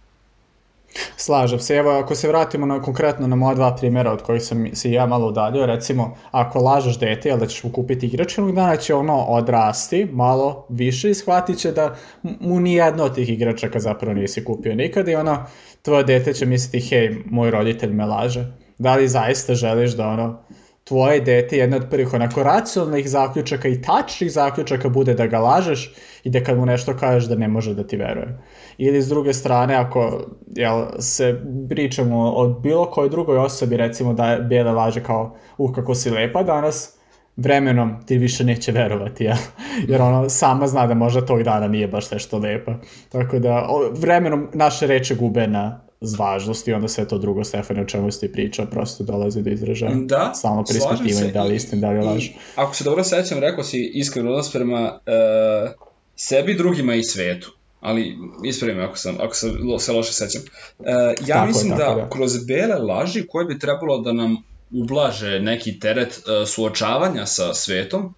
Slažem 1.17 1.59
se. 1.59 1.75
Evo, 1.75 1.91
ako 1.91 2.15
se 2.15 2.27
vratimo 2.27 2.65
na, 2.65 2.81
konkretno 2.81 3.27
na 3.27 3.35
moja 3.35 3.55
dva 3.55 3.75
primjera 3.75 4.11
od 4.11 4.21
kojih 4.21 4.43
sam 4.43 4.65
se 4.73 4.91
ja 4.91 5.05
malo 5.05 5.27
udaljio, 5.27 5.65
recimo, 5.65 6.17
ako 6.31 6.59
lažeš 6.59 6.99
dete, 6.99 7.29
jel 7.29 7.37
da 7.37 7.47
ćeš 7.47 7.63
mu 7.63 7.71
kupiti 7.71 8.05
igrač, 8.05 8.37
jednog 8.37 8.55
dana 8.55 8.77
će 8.77 8.95
ono 8.95 9.17
odrasti 9.17 10.07
malo 10.11 10.65
više 10.69 11.09
i 11.09 11.13
shvatit 11.13 11.57
će 11.57 11.71
da 11.71 11.95
mu 12.21 12.59
nijedno 12.59 13.03
od 13.03 13.15
tih 13.15 13.29
igračaka 13.29 13.79
zapravo 13.79 14.13
nisi 14.13 14.45
kupio 14.45 14.75
nikada 14.75 15.11
i 15.11 15.15
ono, 15.15 15.45
tvoje 15.81 16.03
dete 16.03 16.33
će 16.33 16.45
misliti, 16.45 16.79
hej, 16.79 17.15
moj 17.25 17.51
roditelj 17.51 17.93
me 17.93 18.05
laže. 18.05 18.45
Da 18.77 18.95
li 18.95 19.07
zaista 19.07 19.53
želiš 19.53 19.91
da 19.91 20.07
ono, 20.07 20.43
tvoje 20.89 21.21
dete 21.21 21.57
jedna 21.57 21.77
od 21.77 21.85
prvih 21.89 22.13
onako 22.13 22.43
racionalnih 22.43 23.09
zaključaka 23.09 23.67
i 23.67 23.81
tačnih 23.81 24.31
zaključaka 24.31 24.89
bude 24.89 25.13
da 25.13 25.27
ga 25.27 25.39
lažeš 25.39 25.93
i 26.23 26.29
da 26.29 26.43
kad 26.43 26.57
mu 26.57 26.65
nešto 26.65 26.97
kažeš 26.97 27.29
da 27.29 27.35
ne 27.35 27.47
može 27.47 27.73
da 27.73 27.87
ti 27.87 27.97
veruje. 27.97 28.39
Ili 28.77 29.01
s 29.01 29.07
druge 29.07 29.33
strane, 29.33 29.75
ako 29.75 30.21
jel, 30.55 30.85
se 30.99 31.41
pričamo 31.69 32.33
o 32.35 32.47
bilo 32.47 32.85
kojoj 32.85 33.09
drugoj 33.09 33.37
osobi, 33.37 33.77
recimo 33.77 34.13
da 34.13 34.31
je 34.31 34.41
bijele 34.41 34.71
laže 34.71 35.03
kao, 35.03 35.35
uh, 35.57 35.75
kako 35.75 35.95
si 35.95 36.09
lepa 36.09 36.43
danas, 36.43 36.97
vremenom 37.35 37.95
ti 38.05 38.17
više 38.17 38.43
neće 38.43 38.71
verovati, 38.71 39.23
ja? 39.23 39.37
jer 39.89 40.01
ono 40.01 40.29
sama 40.29 40.67
zna 40.67 40.87
da 40.87 40.93
možda 40.93 41.25
tog 41.25 41.43
dana 41.43 41.67
nije 41.67 41.87
baš 41.87 42.11
nešto 42.11 42.37
lepa. 42.37 42.73
Tako 43.09 43.39
da 43.39 43.67
vremenom 43.91 44.47
naše 44.53 44.87
reče 44.87 45.15
gube 45.15 45.47
na 45.47 45.88
važnost 46.01 46.67
i 46.67 46.73
onda 46.73 46.87
sve 46.87 47.07
to 47.07 47.17
drugo 47.17 47.43
Stefane 47.43 47.81
o 47.81 47.85
čemu 47.85 48.11
ste 48.11 48.31
pričao 48.31 48.65
prosto 48.65 49.03
dolazi 49.03 49.41
do 49.41 49.49
izražaja. 49.49 49.95
Da, 49.95 50.31
Stalno 50.35 50.63
prispitivanje 50.63 51.31
da 51.31 51.43
li 51.43 51.55
istin, 51.55 51.81
da 51.81 51.89
li 51.89 52.05
laž. 52.05 52.25
I, 52.25 52.33
ako 52.55 52.75
se 52.75 52.83
dobro 52.83 53.03
sećam, 53.03 53.39
rekao 53.39 53.63
si 53.63 53.91
iskren 53.93 54.27
odnos 54.27 54.51
prema 54.51 54.99
uh, 55.05 55.71
sebi, 56.15 56.53
drugima 56.53 56.95
i 56.95 57.03
svetu 57.03 57.59
ali 57.81 58.17
ispravi 58.45 58.75
me 58.75 58.83
ako, 58.83 58.97
sam, 58.97 59.17
ako 59.19 59.35
sam, 59.35 59.51
se 59.79 59.91
loše 59.91 60.13
sećam. 60.13 60.41
Uh, 60.79 60.85
ja 61.27 61.35
tako 61.35 61.47
mislim 61.47 61.71
je, 61.71 61.77
da, 61.77 61.95
da 61.95 62.09
kroz 62.09 62.45
bele 62.45 62.75
laži 62.75 63.27
koje 63.27 63.45
bi 63.45 63.59
trebalo 63.59 63.97
da 63.97 64.13
nam 64.13 64.37
ublaže 64.71 65.39
neki 65.39 65.79
teret 65.79 66.07
uh, 66.17 66.47
suočavanja 66.47 67.25
sa 67.25 67.53
svetom, 67.53 68.15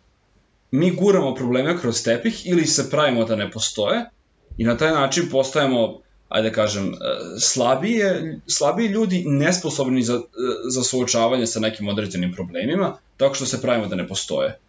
mi 0.72 0.92
guramo 0.92 1.36
probleme 1.36 1.78
kroz 1.78 2.04
tepih 2.04 2.50
ili 2.50 2.66
se 2.66 2.90
pravimo 2.90 3.26
da 3.26 3.36
ne 3.36 3.52
postoje 3.52 4.06
i 4.58 4.64
na 4.64 4.78
taj 4.78 4.92
način 4.92 5.30
postajemo 5.32 6.00
ajde 6.32 6.50
da 6.50 6.56
kažem, 6.56 6.94
e, 6.94 6.98
slabije, 7.40 8.40
slabiji 8.48 8.88
ljudi 8.88 9.24
nesposobni 9.28 10.04
za, 10.04 10.14
e, 10.14 10.20
za 10.70 10.84
suočavanje 10.84 11.48
sa 11.48 11.60
nekim 11.60 11.88
određenim 11.88 12.34
problemima, 12.34 12.98
tako 13.18 13.36
što 13.36 13.46
se 13.46 13.62
pravimo 13.62 13.88
da 13.88 13.96
ne 13.96 14.08
postoje. 14.08 14.60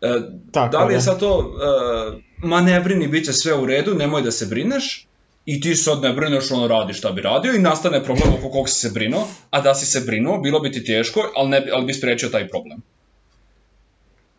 E, 0.00 0.20
tako, 0.52 0.72
da 0.72 0.84
li 0.84 0.94
je 0.94 1.00
sad 1.00 1.20
to, 1.20 1.54
e, 1.62 2.46
ma 2.46 2.60
ne 2.60 2.80
brini, 2.80 3.08
bit 3.08 3.24
će 3.24 3.32
sve 3.32 3.54
u 3.54 3.66
redu, 3.66 3.94
nemoj 3.94 4.22
da 4.22 4.30
se 4.30 4.46
brineš, 4.46 5.06
i 5.46 5.60
ti 5.60 5.74
sad 5.74 6.02
ne 6.02 6.12
brineš, 6.12 6.50
ono 6.50 6.68
radi 6.68 6.92
šta 6.92 7.12
bi 7.12 7.22
radio 7.22 7.54
i 7.54 7.58
nastane 7.58 8.04
problem 8.04 8.34
oko 8.38 8.50
kog 8.50 8.68
si 8.68 8.80
se 8.80 8.90
brinuo, 8.94 9.28
a 9.50 9.60
da 9.60 9.74
si 9.74 9.86
se 9.86 10.00
brinuo, 10.00 10.38
bilo 10.38 10.60
bi 10.60 10.72
ti 10.72 10.84
teško, 10.84 11.30
ali, 11.36 11.48
ne, 11.48 11.66
ali 11.72 11.86
bi 11.86 11.94
sprečio 11.94 12.28
taj 12.28 12.48
problem. 12.48 12.82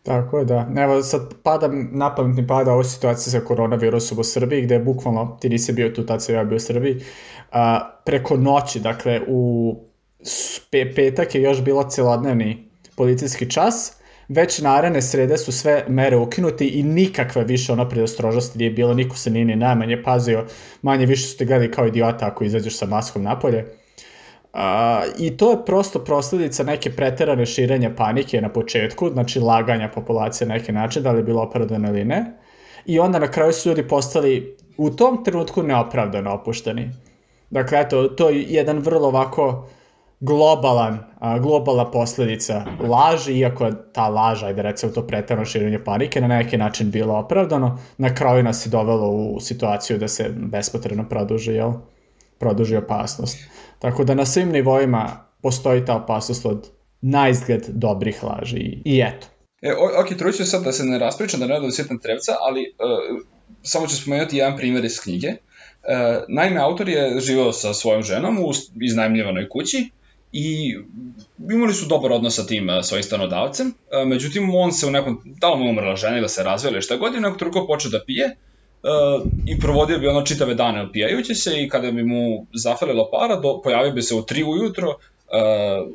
Tako 0.10 0.40
je, 0.40 0.46
da. 0.46 0.68
Evo, 0.78 1.02
sad 1.04 1.34
pada, 1.44 1.68
na 1.92 2.16
pamet 2.16 2.38
mi 2.38 2.48
pada 2.48 2.74
ova 2.74 2.84
situacija 2.84 3.32
sa 3.32 3.46
koronavirusom 3.46 4.20
u 4.20 4.24
Srbiji, 4.24 4.62
gde 4.62 4.76
je 4.76 4.80
bukvalno, 4.80 5.38
ti 5.42 5.50
nisi 5.50 5.74
bio 5.74 5.90
tu, 5.90 6.06
tad 6.06 6.24
sam 6.24 6.36
ja 6.36 6.44
bio 6.44 6.56
u 6.56 6.60
Srbiji, 6.60 7.02
a, 7.52 7.92
preko 8.06 8.38
noći, 8.38 8.80
dakle, 8.80 9.22
u 9.28 9.76
pe, 10.72 10.94
petak 10.96 11.36
je 11.36 11.42
još 11.42 11.62
bilo 11.64 11.84
celodnevni 11.84 12.70
policijski 12.96 13.50
čas, 13.50 13.98
već 14.28 14.60
naredne 14.62 15.02
srede 15.02 15.38
su 15.38 15.52
sve 15.52 15.86
mere 15.88 16.18
ukinuti 16.18 16.68
i 16.68 16.84
nikakve 16.84 17.44
više 17.44 17.72
ono 17.72 17.90
predostrožnosti 17.90 18.58
nije 18.58 18.72
bilo, 18.72 18.94
niko 18.94 19.16
se 19.16 19.30
nije 19.30 19.46
ni 19.46 19.56
najmanje 19.56 20.04
pazio, 20.04 20.46
manje 20.82 21.06
više 21.06 21.28
su 21.28 21.38
te 21.38 21.46
gledali 21.46 21.72
kao 21.72 21.88
idiota 21.88 22.28
ako 22.28 22.44
izađeš 22.44 22.78
sa 22.78 22.86
maskom 22.86 23.24
napolje. 23.24 23.66
A, 24.54 25.02
I 25.18 25.38
to 25.38 25.52
je 25.52 25.66
prosto 25.66 26.04
posledica 26.04 26.64
neke 26.64 26.92
preterane 26.92 27.46
širenja 27.46 27.92
panike 27.98 28.42
na 28.42 28.50
početku, 28.50 29.10
znači 29.10 29.40
laganja 29.40 29.90
populacije 29.96 30.48
na 30.48 30.54
neki 30.54 30.72
način, 30.72 31.04
da 31.04 31.12
li 31.12 31.20
je 31.20 31.24
bilo 31.24 31.42
opravdano 31.42 31.90
ili 31.90 32.06
ne. 32.06 32.26
I 32.86 33.00
onda 33.00 33.20
na 33.20 33.32
kraju 33.32 33.54
su 33.54 33.70
ljudi 33.70 33.88
postali 33.88 34.58
u 34.78 34.90
tom 34.90 35.24
trenutku 35.24 35.64
neopravdano 35.64 36.32
opušteni. 36.34 36.92
Dakle, 37.50 37.80
eto, 37.80 38.08
to 38.08 38.30
je 38.30 38.46
jedan 38.48 38.80
vrlo 38.80 39.08
ovako 39.08 39.68
globalan, 40.20 41.00
a, 41.20 41.40
globalna 41.40 41.92
posledica 41.92 42.66
laži, 42.80 43.34
iako 43.34 43.66
je 43.66 43.74
ta 43.94 44.08
laža, 44.08 44.46
ajde 44.48 44.62
recimo 44.62 44.92
to 44.92 45.08
preterano 45.08 45.46
širenje 45.46 45.84
panike, 45.84 46.22
na 46.22 46.28
neki 46.28 46.58
način 46.58 46.92
bilo 46.92 47.18
opravdano, 47.18 47.78
na 47.98 48.16
kraju 48.16 48.44
nas 48.44 48.66
je 48.66 48.70
dovelo 48.70 49.10
u 49.10 49.40
situaciju 49.40 49.98
da 49.98 50.08
se 50.08 50.30
bespotrebno 50.30 51.10
produži, 51.10 51.52
jel? 51.52 51.72
Produži 52.40 52.76
opasnost. 52.76 53.38
Tako 53.80 54.04
da 54.04 54.14
na 54.14 54.26
svim 54.26 54.50
nivoima 54.50 55.26
postoji 55.42 55.86
ta 55.86 55.96
opasnost 55.96 56.46
od 56.46 56.70
najzgled 57.02 57.66
dobrih 57.68 58.24
laži 58.24 58.82
i 58.86 59.02
eto. 59.06 59.28
E, 59.62 59.74
ok, 59.74 60.18
truću 60.18 60.46
sad 60.46 60.64
da 60.64 60.72
se 60.72 60.84
ne 60.84 61.00
raspričam, 61.00 61.40
da 61.40 61.48
ne 61.48 61.58
odam 61.58 61.72
sjetna 61.72 61.98
trevca, 61.98 62.36
ali 62.40 62.62
uh, 62.62 63.22
samo 63.64 63.88
ću 63.88 63.96
spomenuti 63.96 64.38
jedan 64.38 64.58
primjer 64.58 64.86
iz 64.86 65.00
knjige. 65.00 65.28
Uh, 65.28 65.36
naime, 66.28 66.60
autor 66.60 66.90
je 66.90 67.20
živao 67.20 67.54
sa 67.54 67.74
svojom 67.74 68.04
ženom 68.04 68.40
u 68.40 68.52
iznajmljivanoj 68.82 69.50
kući 69.50 69.90
i 70.32 70.78
imali 71.52 71.74
su 71.74 71.86
dobar 71.86 72.12
odnos 72.12 72.36
sa 72.36 72.46
tim 72.46 72.70
uh, 72.70 72.76
svojim 72.84 73.04
stanodavcem, 73.04 73.68
uh, 73.68 74.08
međutim 74.08 74.56
on 74.56 74.72
se 74.72 74.88
u 74.88 74.92
nekom, 74.92 75.22
da 75.26 75.54
li 75.54 75.64
mu 75.64 75.70
umrla 75.70 75.96
žena 75.96 76.18
ili 76.18 76.30
se 76.30 76.44
razvela 76.44 76.82
šta 76.82 76.98
god, 76.98 77.16
i 77.16 77.20
nekog 77.20 77.40
truko 77.40 77.68
počeo 77.68 77.92
da 77.92 78.04
pije, 78.06 78.26
uh, 78.26 78.49
i 79.46 79.60
provodio 79.60 80.00
bi 80.00 80.08
ono 80.08 80.22
čitave 80.22 80.54
dane 80.54 80.84
opijajući 80.84 81.36
se 81.36 81.64
i 81.64 81.70
kada 81.70 81.92
bi 81.92 82.04
mu 82.04 82.48
zafalilo 82.54 83.10
para, 83.12 83.36
do, 83.36 83.62
pojavio 83.64 83.92
bi 83.92 84.02
se 84.02 84.16
u 84.16 84.22
3 84.22 84.46
ujutro 84.48 84.90
uh, 84.90 85.92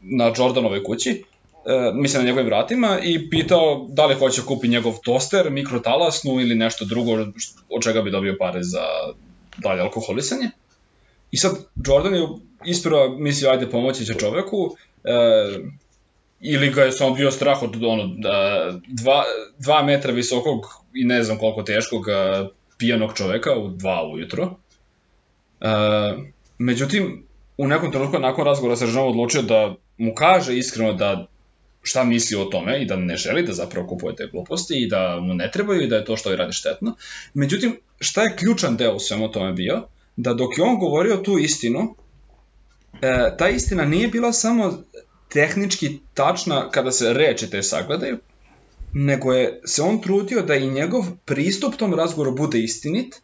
na 0.00 0.32
Jordanovoj 0.38 0.84
kući, 0.84 1.22
uh, 1.22 1.94
mislim 1.94 2.22
na 2.22 2.26
njegovim 2.26 2.46
vratima 2.46 2.98
i 3.02 3.30
pitao 3.30 3.86
da 3.88 4.06
li 4.06 4.14
hoće 4.14 4.42
kupi 4.42 4.68
njegov 4.68 4.94
toster, 5.04 5.50
mikrotalasnu 5.50 6.40
ili 6.40 6.54
nešto 6.54 6.84
drugo 6.84 7.12
od 7.68 7.82
čega 7.82 8.02
bi 8.02 8.10
dobio 8.10 8.36
pare 8.38 8.62
za 8.62 8.84
dalje 9.58 9.80
alkoholisanje. 9.80 10.50
I 11.30 11.36
sad 11.36 11.52
Jordan 11.86 12.14
je 12.14 12.28
ispravo 12.64 13.18
mislio 13.18 13.50
ajde 13.50 13.70
pomoći 13.70 14.06
će 14.06 14.14
čoveku, 14.14 14.56
uh, 14.56 14.74
ili 16.40 16.70
ga 16.70 16.82
je 16.82 16.92
samo 16.92 17.14
bio 17.14 17.30
strah 17.30 17.62
od 17.62 17.84
ono, 17.84 18.14
da, 18.18 18.66
dva, 18.88 19.24
dva 19.58 19.82
metra 19.82 20.12
visokog 20.12 20.66
i 20.94 21.04
ne 21.04 21.22
znam 21.22 21.38
koliko 21.38 21.62
teškog 21.62 22.04
pijanog 22.78 23.14
čoveka 23.14 23.58
u 23.58 23.68
dva 23.68 24.08
ujutro. 24.12 24.44
Uh, 24.44 26.24
međutim, 26.58 27.26
u 27.58 27.66
nekom 27.66 27.92
trenutku 27.92 28.18
nakon 28.18 28.44
razgovora 28.44 28.76
sa 28.76 28.86
ženom 28.86 29.08
odlučio 29.08 29.42
da 29.42 29.74
mu 29.98 30.14
kaže 30.14 30.58
iskreno 30.58 30.92
da 30.92 31.26
šta 31.82 32.04
misli 32.04 32.36
o 32.36 32.44
tome 32.44 32.82
i 32.82 32.86
da 32.86 32.96
ne 32.96 33.16
želi 33.16 33.42
da 33.42 33.52
zapravo 33.52 33.86
kupuje 33.86 34.16
te 34.16 34.28
gluposti 34.32 34.82
i 34.82 34.88
da 34.88 35.18
mu 35.20 35.34
ne 35.34 35.50
trebaju 35.50 35.82
i 35.82 35.88
da 35.88 35.96
je 35.96 36.04
to 36.04 36.16
što 36.16 36.30
je 36.30 36.36
radi 36.36 36.52
štetno. 36.52 36.94
Međutim, 37.34 37.76
šta 38.00 38.22
je 38.22 38.36
ključan 38.36 38.76
deo 38.76 38.94
u 38.94 38.98
svemu 38.98 39.30
tome 39.32 39.52
bio? 39.52 39.82
Da 40.16 40.34
dok 40.34 40.58
je 40.58 40.64
on 40.64 40.78
govorio 40.78 41.16
tu 41.16 41.38
istinu, 41.38 41.94
e, 43.02 43.36
ta 43.38 43.48
istina 43.48 43.84
nije 43.84 44.08
bila 44.08 44.32
samo 44.32 44.82
tehnički 45.32 45.98
tačna 46.14 46.70
kada 46.70 46.92
se 46.92 47.12
reči 47.12 47.50
te 47.50 47.62
sagledaju, 47.62 48.18
nego 48.92 49.32
je 49.32 49.60
se 49.64 49.82
on 49.82 50.00
trudio 50.02 50.42
da 50.42 50.54
i 50.54 50.70
njegov 50.70 51.04
pristup 51.24 51.74
tom 51.76 51.94
razgovoru 51.94 52.36
bude 52.36 52.60
istinit 52.60 53.20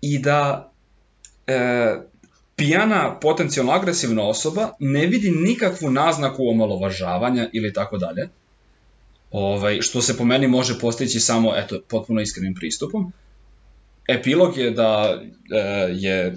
i 0.00 0.18
da 0.18 0.72
e, 1.46 1.96
pijana 2.56 3.18
potencijalno 3.20 3.72
agresivna 3.72 4.22
osoba 4.22 4.70
ne 4.78 5.06
vidi 5.06 5.30
nikakvu 5.30 5.90
naznaku 5.90 6.48
omalovažavanja 6.48 7.48
ili 7.52 7.72
tako 7.72 7.98
dalje. 7.98 8.28
Ovaj, 9.30 9.80
što 9.80 10.02
se 10.02 10.16
po 10.16 10.24
meni 10.24 10.48
može 10.48 10.78
postići 10.78 11.20
samo 11.20 11.52
eto, 11.56 11.80
potpuno 11.88 12.20
iskrenim 12.20 12.54
pristupom. 12.54 13.12
epilog 14.08 14.58
je 14.58 14.70
da 14.70 15.22
e, 15.50 15.58
je 15.92 16.36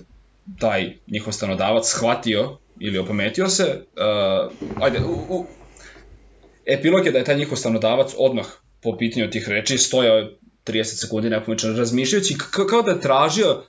taj 0.59 0.97
njihov 1.07 1.33
stanodavac 1.33 1.85
shvatio 1.87 2.57
ili 2.79 2.97
opametio 2.97 3.49
se, 3.49 3.63
uh, 3.63 4.83
ajde, 4.83 4.99
u, 4.99 5.11
u, 5.11 5.45
epilog 6.65 7.05
je 7.05 7.11
da 7.11 7.17
je 7.17 7.23
taj 7.23 7.37
njihov 7.37 7.57
stanodavac 7.57 8.13
odmah 8.17 8.45
po 8.81 8.97
pitanju 8.97 9.29
tih 9.29 9.49
reči 9.49 9.77
stojao 9.77 10.29
30 10.65 10.83
sekundi 10.83 11.29
nepomično 11.29 11.73
razmišljajući 11.73 12.35
kao 12.69 12.81
da 12.81 12.91
je 12.91 13.01
tražio 13.01 13.63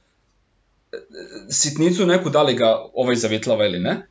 sitnicu 1.50 2.06
neku 2.06 2.30
da 2.30 2.42
li 2.42 2.54
ga 2.54 2.84
ovaj 2.94 3.16
zavitlava 3.16 3.66
ili 3.66 3.78
ne. 3.78 4.06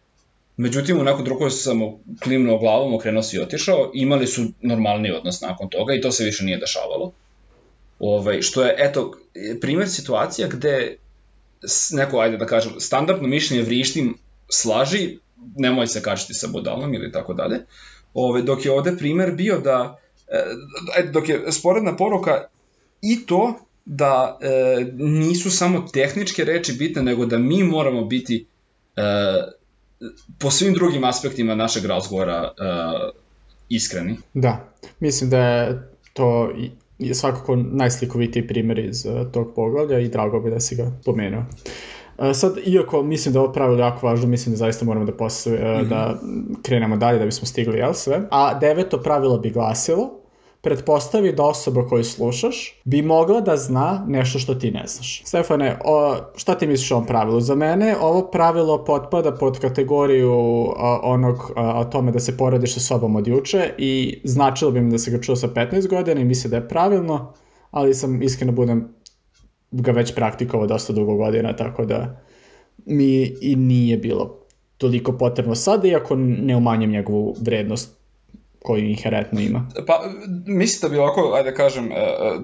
Međutim, 0.58 1.00
u 1.00 1.04
nekom 1.04 1.26
drugom 1.26 1.52
sam 1.52 1.80
klimnuo 2.24 2.58
glavom, 2.58 2.94
okrenuo 2.96 3.24
se 3.24 3.38
i 3.38 3.40
otišao, 3.40 3.92
imali 3.94 4.28
su 4.28 4.46
normalni 4.62 5.12
odnos 5.12 5.42
nakon 5.42 5.70
toga 5.70 5.94
i 5.94 6.02
to 6.02 6.12
se 6.12 6.24
više 6.24 6.44
nije 6.44 6.58
dešavalo. 6.58 7.12
Ovaj, 8.00 8.42
što 8.42 8.64
je, 8.64 8.76
eto, 8.78 9.12
primjer 9.62 9.90
situacija 9.90 10.48
gde 10.48 10.98
neko, 11.92 12.20
ajde 12.20 12.38
da 12.38 12.46
kažem, 12.46 12.80
standardno 12.80 13.28
mišljenje 13.28 13.64
vrištim 13.64 14.18
slaži, 14.50 15.20
nemoj 15.56 15.88
se 15.88 16.02
kačiti 16.02 16.34
sa 16.34 16.48
budalom 16.48 16.94
ili 16.94 17.12
tako 17.12 17.34
dalje. 17.34 17.60
Ove, 18.14 18.42
dok 18.42 18.66
je 18.66 18.72
ovde 18.72 18.98
primer 18.98 19.32
bio 19.32 19.60
da, 19.60 20.00
e, 20.28 21.04
dok 21.12 21.30
je 21.30 21.52
sporedna 21.52 21.96
poruka 21.96 22.44
i 23.02 23.26
to 23.26 23.60
da 23.86 24.38
e, 24.42 24.86
nisu 24.96 25.52
samo 25.52 25.86
tehničke 25.94 26.44
reči 26.44 26.74
bitne, 26.74 27.02
nego 27.02 27.26
da 27.26 27.38
mi 27.38 27.64
moramo 27.64 28.06
biti 28.06 28.46
e, 28.96 29.02
po 30.40 30.52
svim 30.52 30.74
drugim 30.74 31.04
aspektima 31.04 31.56
našeg 31.56 31.86
razgovora 31.86 32.54
e, 32.58 32.64
iskreni. 33.70 34.18
Da, 34.34 34.74
mislim 35.00 35.30
da 35.30 35.38
je 35.38 35.90
to 36.14 36.52
je 37.00 37.16
svakako 37.16 37.56
najslikovitiji 37.56 38.48
primjer 38.48 38.80
iz 38.80 39.06
uh, 39.06 39.32
tog 39.32 39.54
poglavlja 39.56 40.00
i 40.00 40.08
drago 40.08 40.40
bi 40.40 40.50
da 40.50 40.60
si 40.60 40.76
ga 40.76 40.92
pomenuo. 41.06 41.44
Uh, 42.18 42.26
sad, 42.34 42.58
iako 42.66 43.04
mislim 43.04 43.34
da 43.34 43.40
je 43.40 43.44
ovo 43.44 43.54
pravilo 43.54 43.80
jako 43.80 44.08
važno, 44.08 44.28
mislim 44.28 44.54
da 44.54 44.58
zaista 44.58 44.86
moramo 44.86 45.06
da, 45.06 45.12
posle, 45.12 45.54
uh, 45.54 45.60
mm 45.60 45.64
-hmm. 45.64 45.90
da 45.90 46.20
krenemo 46.64 46.98
dalje 46.98 47.20
da 47.20 47.26
bismo 47.26 47.48
stigli, 47.48 47.78
jel 47.78 47.94
sve? 47.94 48.22
A 48.32 48.60
deveto 48.60 49.02
pravilo 49.02 49.38
bi 49.38 49.50
glasilo, 49.50 50.17
pretpostavi 50.68 51.32
da 51.32 51.44
osoba 51.44 51.88
koju 51.88 52.04
slušaš 52.04 52.82
bi 52.84 53.02
mogla 53.02 53.42
da 53.42 53.58
zna 53.58 54.06
nešto 54.08 54.40
što 54.40 54.56
ti 54.56 54.72
ne 54.72 54.84
znaš. 54.88 55.22
Stefane, 55.26 55.80
o, 55.86 56.16
šta 56.36 56.56
ti 56.56 56.68
misliš 56.68 56.92
o 56.92 56.96
ovom 56.96 57.08
pravilu? 57.08 57.42
Za 57.42 57.56
mene 57.56 57.96
ovo 58.02 58.32
pravilo 58.32 58.86
potpada 58.86 59.32
pod 59.32 59.60
kategoriju 59.60 60.32
a, 60.78 61.00
onog 61.04 61.52
a, 61.56 61.84
tome 61.84 62.12
da 62.12 62.20
se 62.20 62.38
porediš 62.38 62.74
sa 62.74 62.80
sobom 62.80 63.16
od 63.16 63.28
juče 63.28 63.70
i 63.78 64.22
značilo 64.24 64.72
bi 64.72 64.82
mi 64.82 64.92
da 64.92 64.98
se 64.98 65.12
ga 65.12 65.22
čuo 65.22 65.36
sa 65.36 65.48
15 65.48 65.90
godina 65.90 66.22
i 66.22 66.26
misle 66.26 66.50
da 66.50 66.56
je 66.56 66.68
pravilno, 66.68 67.34
ali 67.72 67.94
sam 67.94 68.22
iskreno 68.22 68.52
budem 68.52 68.88
ga 69.72 69.92
već 69.92 70.16
praktikovao 70.16 70.68
dosta 70.68 70.94
dugo 70.94 71.16
godina, 71.16 71.56
tako 71.56 71.86
da 71.86 72.22
mi 72.86 73.32
i 73.42 73.56
nije 73.56 73.98
bilo 73.98 74.40
toliko 74.78 75.12
potrebno 75.18 75.56
sada, 75.56 75.88
iako 75.88 76.16
ne 76.16 76.56
umanjem 76.56 76.92
njegovu 76.92 77.36
vrednost 77.42 77.97
koju 78.68 78.90
inherentno 78.90 79.40
ima. 79.42 79.68
Pa, 79.88 80.04
mislim 80.46 80.82
da 80.82 80.90
bi 80.90 81.00
ovako, 81.00 81.34
ajde 81.36 81.52
da 81.52 81.58
kažem, 81.58 81.92
e, 81.92 81.96
e, 81.96 82.40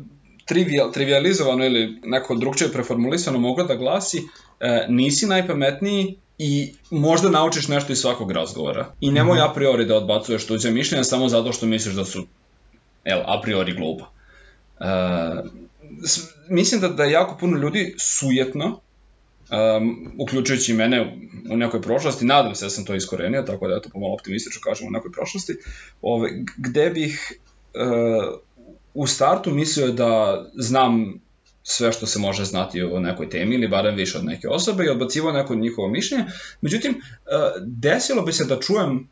trivial, 0.45 0.91
trivializovano 0.91 1.65
ili 1.65 1.99
neko 2.03 2.35
drugčije 2.35 2.71
preformulisano 2.71 3.39
moglo 3.39 3.63
da 3.63 3.75
glasi 3.75 4.17
e, 4.17 4.85
nisi 4.89 5.27
najpametniji 5.27 6.15
i 6.37 6.73
možda 6.89 7.29
naučiš 7.29 7.67
nešto 7.67 7.93
iz 7.93 7.99
svakog 7.99 8.31
razgovora. 8.31 8.85
I 9.01 9.11
nemoj 9.11 9.37
-hmm. 9.37 9.49
a 9.49 9.53
priori 9.53 9.85
da 9.85 9.97
odbacuješ 9.97 10.47
tuđe 10.47 10.71
mišljenja 10.71 11.03
samo 11.03 11.27
zato 11.29 11.53
što 11.53 11.65
misliš 11.65 11.95
da 11.95 12.05
su 12.05 12.25
el, 13.03 13.19
a 13.25 13.41
priori 13.41 13.73
glupa. 13.73 14.05
Uh, 14.79 15.49
mislim 16.49 16.81
da, 16.81 16.87
da 16.87 17.03
jako 17.03 17.37
puno 17.39 17.57
ljudi 17.57 17.95
sujetno 17.99 18.79
um, 19.53 20.11
uključujući 20.19 20.73
mene 20.73 21.17
u 21.51 21.57
nekoj 21.57 21.81
prošlosti, 21.81 22.25
nadam 22.25 22.55
se 22.55 22.65
da 22.65 22.69
sam 22.69 22.85
to 22.85 22.95
iskorenio, 22.95 23.41
tako 23.41 23.67
da 23.67 23.81
to 23.81 23.89
pomalo 23.89 24.13
optimistično 24.13 24.61
kažem 24.63 24.87
u 24.87 24.91
nekoj 24.91 25.11
prošlosti, 25.11 25.53
ove, 26.01 26.29
gde 26.57 26.89
bih 26.89 27.31
uh, 27.73 28.39
u 28.93 29.07
startu 29.07 29.51
mislio 29.51 29.91
da 29.91 30.43
znam 30.55 31.21
sve 31.63 31.91
što 31.91 32.05
se 32.05 32.19
može 32.19 32.45
znati 32.45 32.81
o 32.81 32.99
nekoj 32.99 33.29
temi 33.29 33.55
ili 33.55 33.67
barem 33.67 33.95
više 33.95 34.17
od 34.17 34.25
neke 34.25 34.47
osobe 34.47 34.85
i 34.85 34.89
odbacivo 34.89 35.31
neko 35.31 35.55
njihovo 35.55 35.87
mišljenje. 35.87 36.25
Međutim, 36.61 36.91
uh, 36.91 37.01
desilo 37.65 38.21
bi 38.21 38.33
se 38.33 38.45
da 38.45 38.59
čujem, 38.59 39.07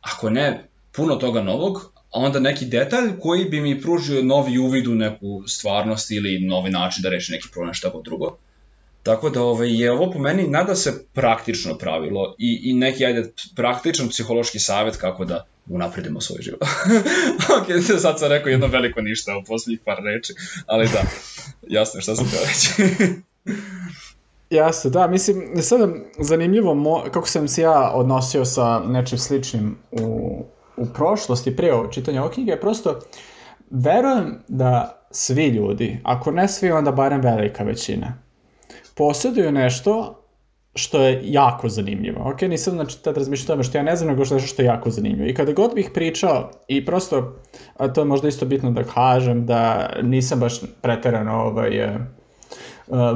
ako 0.00 0.30
ne 0.30 0.68
puno 0.92 1.16
toga 1.16 1.42
novog, 1.42 1.92
a 1.94 2.18
onda 2.18 2.40
neki 2.40 2.64
detalj 2.64 3.10
koji 3.20 3.44
bi 3.44 3.60
mi 3.60 3.80
pružio 3.80 4.22
novi 4.22 4.58
uvid 4.58 4.86
u 4.86 4.94
neku 4.94 5.44
stvarnost 5.46 6.10
ili 6.10 6.38
novi 6.38 6.70
način 6.70 7.02
da 7.02 7.08
reši 7.08 7.32
neki 7.32 7.48
problem 7.52 7.74
šta 7.74 7.88
god 7.88 8.04
drugo. 8.04 8.38
Tako 9.06 9.30
da 9.30 9.42
ovaj, 9.42 9.82
je 9.82 9.92
ovo 9.92 10.10
po 10.10 10.18
meni 10.18 10.48
nada 10.48 10.74
se 10.74 11.04
praktično 11.12 11.78
pravilo 11.78 12.34
i, 12.38 12.60
i 12.64 12.74
neki 12.74 13.06
ajde 13.06 13.32
praktičan 13.56 14.08
psihološki 14.08 14.58
savet 14.58 14.96
kako 14.96 15.24
da 15.24 15.44
unapredimo 15.68 16.20
svoj 16.20 16.42
život. 16.42 16.62
ok, 17.58 17.98
sad 18.00 18.18
sam 18.18 18.28
rekao 18.28 18.50
jedno 18.50 18.66
veliko 18.66 19.00
ništa 19.00 19.36
u 19.36 19.44
poslednjih 19.44 19.80
par 19.84 19.98
reči, 20.04 20.34
ali 20.66 20.88
da, 20.92 21.02
jasno 21.68 22.00
šta 22.00 22.16
sam 22.16 22.30
teo 22.30 22.40
reći. 22.40 22.70
Jasno, 24.50 24.90
da, 24.90 25.06
mislim, 25.06 25.62
sada 25.62 25.88
zanimljivo 26.18 26.74
mo, 26.74 27.04
kako 27.12 27.28
sam 27.28 27.48
se 27.48 27.62
ja 27.62 27.90
odnosio 27.94 28.44
sa 28.44 28.82
nečim 28.86 29.18
sličnim 29.18 29.76
u, 29.90 30.44
u 30.76 30.86
prošlosti, 30.86 31.56
pre 31.56 31.72
ovo 31.72 31.86
čitanja 31.86 32.22
ove 32.22 32.32
knjige, 32.32 32.56
prosto 32.60 33.00
verujem 33.70 34.38
da 34.48 35.02
svi 35.10 35.46
ljudi, 35.46 36.00
ako 36.02 36.30
ne 36.30 36.48
svi, 36.48 36.70
onda 36.70 36.92
barem 36.92 37.20
velika 37.20 37.64
većina, 37.64 38.25
posjeduju 38.96 39.52
nešto 39.52 40.22
što 40.74 41.00
je 41.00 41.20
jako 41.24 41.68
zanimljivo. 41.68 42.30
Ok, 42.30 42.40
nisam 42.40 42.74
znači 42.74 43.02
tad 43.02 43.16
razmišljao 43.16 43.46
tome 43.46 43.62
što 43.62 43.78
ja 43.78 43.84
ne 43.84 43.96
znam, 43.96 44.08
nego 44.08 44.24
što 44.24 44.34
nešto 44.34 44.48
što 44.48 44.62
je 44.62 44.66
jako 44.66 44.90
zanimljivo. 44.90 45.28
I 45.28 45.34
kada 45.34 45.52
god 45.52 45.74
bih 45.74 45.90
pričao, 45.94 46.50
i 46.68 46.86
prosto, 46.86 47.36
a 47.76 47.88
to 47.88 48.00
je 48.00 48.04
možda 48.04 48.28
isto 48.28 48.46
bitno 48.46 48.70
da 48.70 48.84
kažem, 48.84 49.46
da 49.46 49.90
nisam 50.02 50.40
baš 50.40 50.60
preterano 50.82 51.32
ovaj, 51.32 51.78
e, 51.78 51.98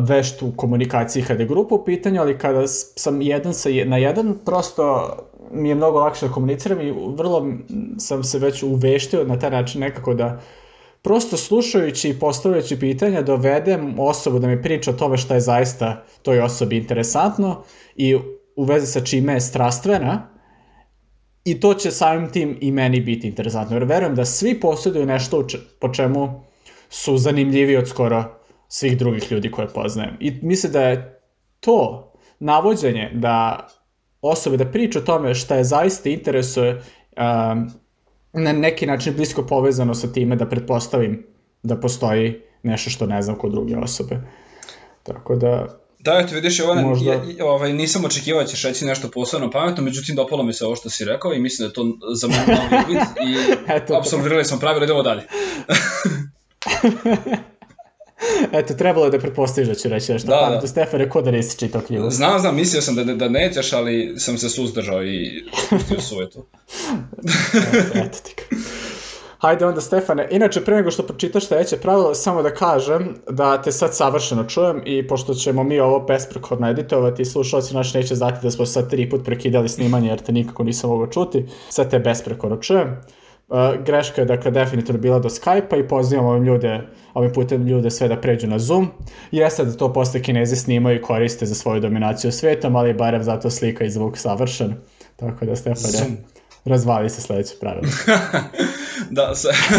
vešt 0.09 0.43
u 0.43 0.53
komunikaciji 0.57 1.23
kada 1.23 1.43
je 1.43 1.49
grupa 1.49 1.75
u 1.75 1.85
pitanju, 1.85 2.21
ali 2.21 2.39
kada 2.39 2.67
sam 2.67 3.23
jedan 3.23 3.55
sa, 3.55 3.69
na 3.85 3.97
jedan, 3.97 4.35
prosto 4.45 5.17
mi 5.53 5.69
je 5.69 5.75
mnogo 5.75 6.01
lakše 6.01 6.27
da 6.27 6.33
komuniciram 6.33 6.81
i 6.81 6.95
vrlo 7.17 7.47
sam 7.99 8.25
se 8.25 8.39
već 8.39 8.63
uveštio 8.63 9.25
na 9.25 9.39
taj 9.39 9.51
način 9.51 9.81
nekako 9.81 10.15
da 10.15 10.41
prosto 11.03 11.37
slušajući 11.37 12.09
i 12.09 12.19
postavljajući 12.19 12.79
pitanja 12.79 13.23
dovedem 13.23 13.99
osobu 13.99 14.39
da 14.39 14.47
mi 14.47 14.63
priča 14.63 14.91
o 14.91 14.95
tome 14.95 15.17
šta 15.17 15.35
je 15.35 15.41
zaista 15.41 16.05
toj 16.23 16.41
osobi 16.41 16.77
interesantno 16.77 17.63
i 17.97 18.15
u 18.57 18.65
vezi 18.65 18.87
sa 18.87 19.01
čime 19.01 19.33
je 19.33 19.41
strastvena 19.41 20.29
i 21.45 21.61
to 21.61 21.75
će 21.75 21.91
samim 21.91 22.31
tim 22.31 22.59
i 22.61 22.73
meni 22.73 23.01
biti 23.01 23.29
interesantno. 23.29 23.77
Jer 23.77 23.85
verujem 23.85 24.15
da 24.15 24.25
svi 24.25 24.61
posjeduju 24.61 25.07
nešto 25.07 25.47
po 25.81 25.93
čemu 25.93 26.45
su 26.89 27.19
zanimljivi 27.19 27.77
od 27.77 27.89
skoro 27.89 28.25
svih 28.69 28.99
drugih 28.99 29.33
ljudi 29.33 29.51
koje 29.51 29.69
poznajem. 29.69 30.17
I 30.21 30.33
mislim 30.43 30.73
da 30.73 30.83
je 30.83 31.21
to 31.61 32.13
navođenje 32.39 33.11
da 33.15 33.67
osobe 34.23 34.57
da 34.57 34.71
priča 34.71 34.99
o 34.99 35.03
tome 35.03 35.35
šta 35.35 35.57
je 35.57 35.65
zaista 35.65 36.09
interesuje 36.09 36.75
um, 36.75 37.71
na 38.33 38.53
neki 38.53 38.87
način 38.87 39.15
blisko 39.17 39.47
povezano 39.47 39.95
sa 39.95 40.13
time 40.13 40.37
da 40.37 40.49
pretpostavim 40.49 41.27
da 41.63 41.81
postoji 41.81 42.41
nešto 42.63 42.91
što 42.91 43.07
ne 43.07 43.23
znam 43.23 43.37
kod 43.37 43.53
druge 43.53 43.77
osobe. 43.77 44.21
Tako 45.03 45.37
da... 45.37 45.67
Da, 45.99 46.21
eto 46.25 46.35
vidiš, 46.35 46.59
Jovane, 46.59 46.83
možda... 46.83 47.13
ja, 47.13 47.47
ovaj, 47.47 47.73
nisam 47.73 48.05
očekivao 48.05 48.43
da 48.43 48.49
ćeš 48.49 48.65
reći 48.65 48.85
nešto 48.85 49.11
posebno 49.11 49.51
pametno, 49.51 49.85
međutim 49.85 50.17
dopalo 50.17 50.43
mi 50.43 50.53
se 50.53 50.65
ovo 50.65 50.77
što 50.77 50.91
si 50.91 51.05
rekao 51.05 51.35
i 51.35 51.41
mislim 51.41 51.65
da 51.65 51.71
je 51.71 51.75
to 51.75 51.87
za 52.15 52.29
mene 52.29 52.45
novi 52.47 52.85
uvid 52.85 52.99
i 52.99 53.37
apsolvirali 54.01 54.45
smo 54.45 54.59
pravilo, 54.59 54.85
idemo 54.85 55.03
dalje. 55.03 55.23
Eto, 58.53 58.75
trebalo 58.75 59.05
je 59.07 59.11
da 59.11 59.19
pretpostaviš 59.19 59.69
da 59.69 59.75
ću 59.75 59.89
reći 59.89 60.13
nešto. 60.13 60.29
Da, 60.29 60.59
da. 60.61 60.67
Stefane, 60.67 61.11
ko 61.11 61.23
da 61.23 61.31
nisi 61.31 61.59
čitao 61.59 61.81
knjigu? 61.81 62.11
Znam, 62.11 62.41
znam, 62.41 62.57
mislio 62.57 62.83
sam 62.83 62.95
da, 62.95 63.05
da 63.05 63.29
nećeš, 63.29 63.73
ali 63.73 64.15
sam 64.19 64.39
se 64.39 64.49
suzdržao 64.49 65.05
i 65.05 65.45
pustio 65.71 66.01
sujetu. 66.09 66.47
eto, 67.79 67.99
eto 67.99 68.19
ti. 68.25 68.35
Hajde 69.39 69.67
onda 69.67 69.81
Stefane, 69.81 70.29
inače 70.31 70.65
pre 70.65 70.77
nego 70.77 70.91
što 70.91 71.03
pročitaš 71.03 71.47
sledeće 71.47 71.77
pravilo, 71.77 72.15
samo 72.15 72.43
da 72.43 72.55
kažem 72.55 73.15
da 73.31 73.63
te 73.63 73.73
sad 73.73 73.97
savršeno 73.97 74.45
čujem 74.45 74.83
i 74.85 75.09
pošto 75.09 75.35
ćemo 75.35 75.65
mi 75.65 75.81
ovo 75.81 76.01
besprekorno 76.01 76.71
editovati, 76.71 77.25
slušalci 77.25 77.75
naši 77.75 77.99
neće 77.99 78.15
znati 78.15 78.39
da 78.43 78.51
smo 78.51 78.67
sad 78.67 78.91
tri 78.91 79.11
put 79.11 79.25
prekidali 79.25 79.69
snimanje 79.69 80.09
jer 80.09 80.19
te 80.19 80.33
nikako 80.33 80.65
nisam 80.65 80.91
mogao 80.91 81.07
čuti, 81.07 81.47
sad 81.69 81.91
te 81.91 81.99
besprekorno 81.99 82.57
čujem. 82.57 83.01
Uh, 83.51 83.85
greška 83.85 84.21
je 84.21 84.25
dakle 84.25 84.51
definitivno 84.51 85.01
bila 85.01 85.19
do 85.19 85.29
Skype-a 85.29 85.77
i 85.77 85.89
pozivam 85.89 86.27
ovim 86.27 86.45
ljude, 86.45 86.81
ovim 87.15 87.33
putem 87.33 87.67
ljude 87.67 87.91
sve 87.91 88.09
da 88.09 88.21
pređu 88.21 88.47
na 88.47 88.59
Zoom. 88.59 88.89
Jeste 89.31 89.65
da 89.65 89.77
to 89.77 89.93
posle 89.93 90.23
kinezi 90.23 90.57
snimaju 90.57 90.97
i 90.97 91.03
koriste 91.03 91.47
za 91.47 91.55
svoju 91.55 91.81
dominaciju 91.81 92.33
svetom, 92.33 92.77
ali 92.77 92.95
barem 92.95 93.23
zato 93.23 93.51
slika 93.51 93.85
i 93.85 93.91
zvuk 93.91 94.19
savršen. 94.19 94.75
Tako 95.17 95.47
da 95.47 95.57
Stefane, 95.57 96.17
razvali 96.65 97.11
se 97.11 97.21
sledeće 97.21 97.55
pravilo. 97.61 97.93
da, 99.17 99.33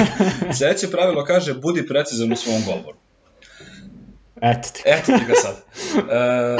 sledeće 0.57 0.91
pravilo 0.91 1.25
kaže 1.25 1.53
budi 1.53 1.87
precizan 1.87 2.31
u 2.31 2.35
svom 2.35 2.61
govoru. 2.65 2.97
Eto 4.41 4.69
ti. 4.73 4.81
Eto 4.85 5.05
ti 5.05 5.25
ga 5.27 5.33
sad. 5.33 5.55
E, 6.11 6.57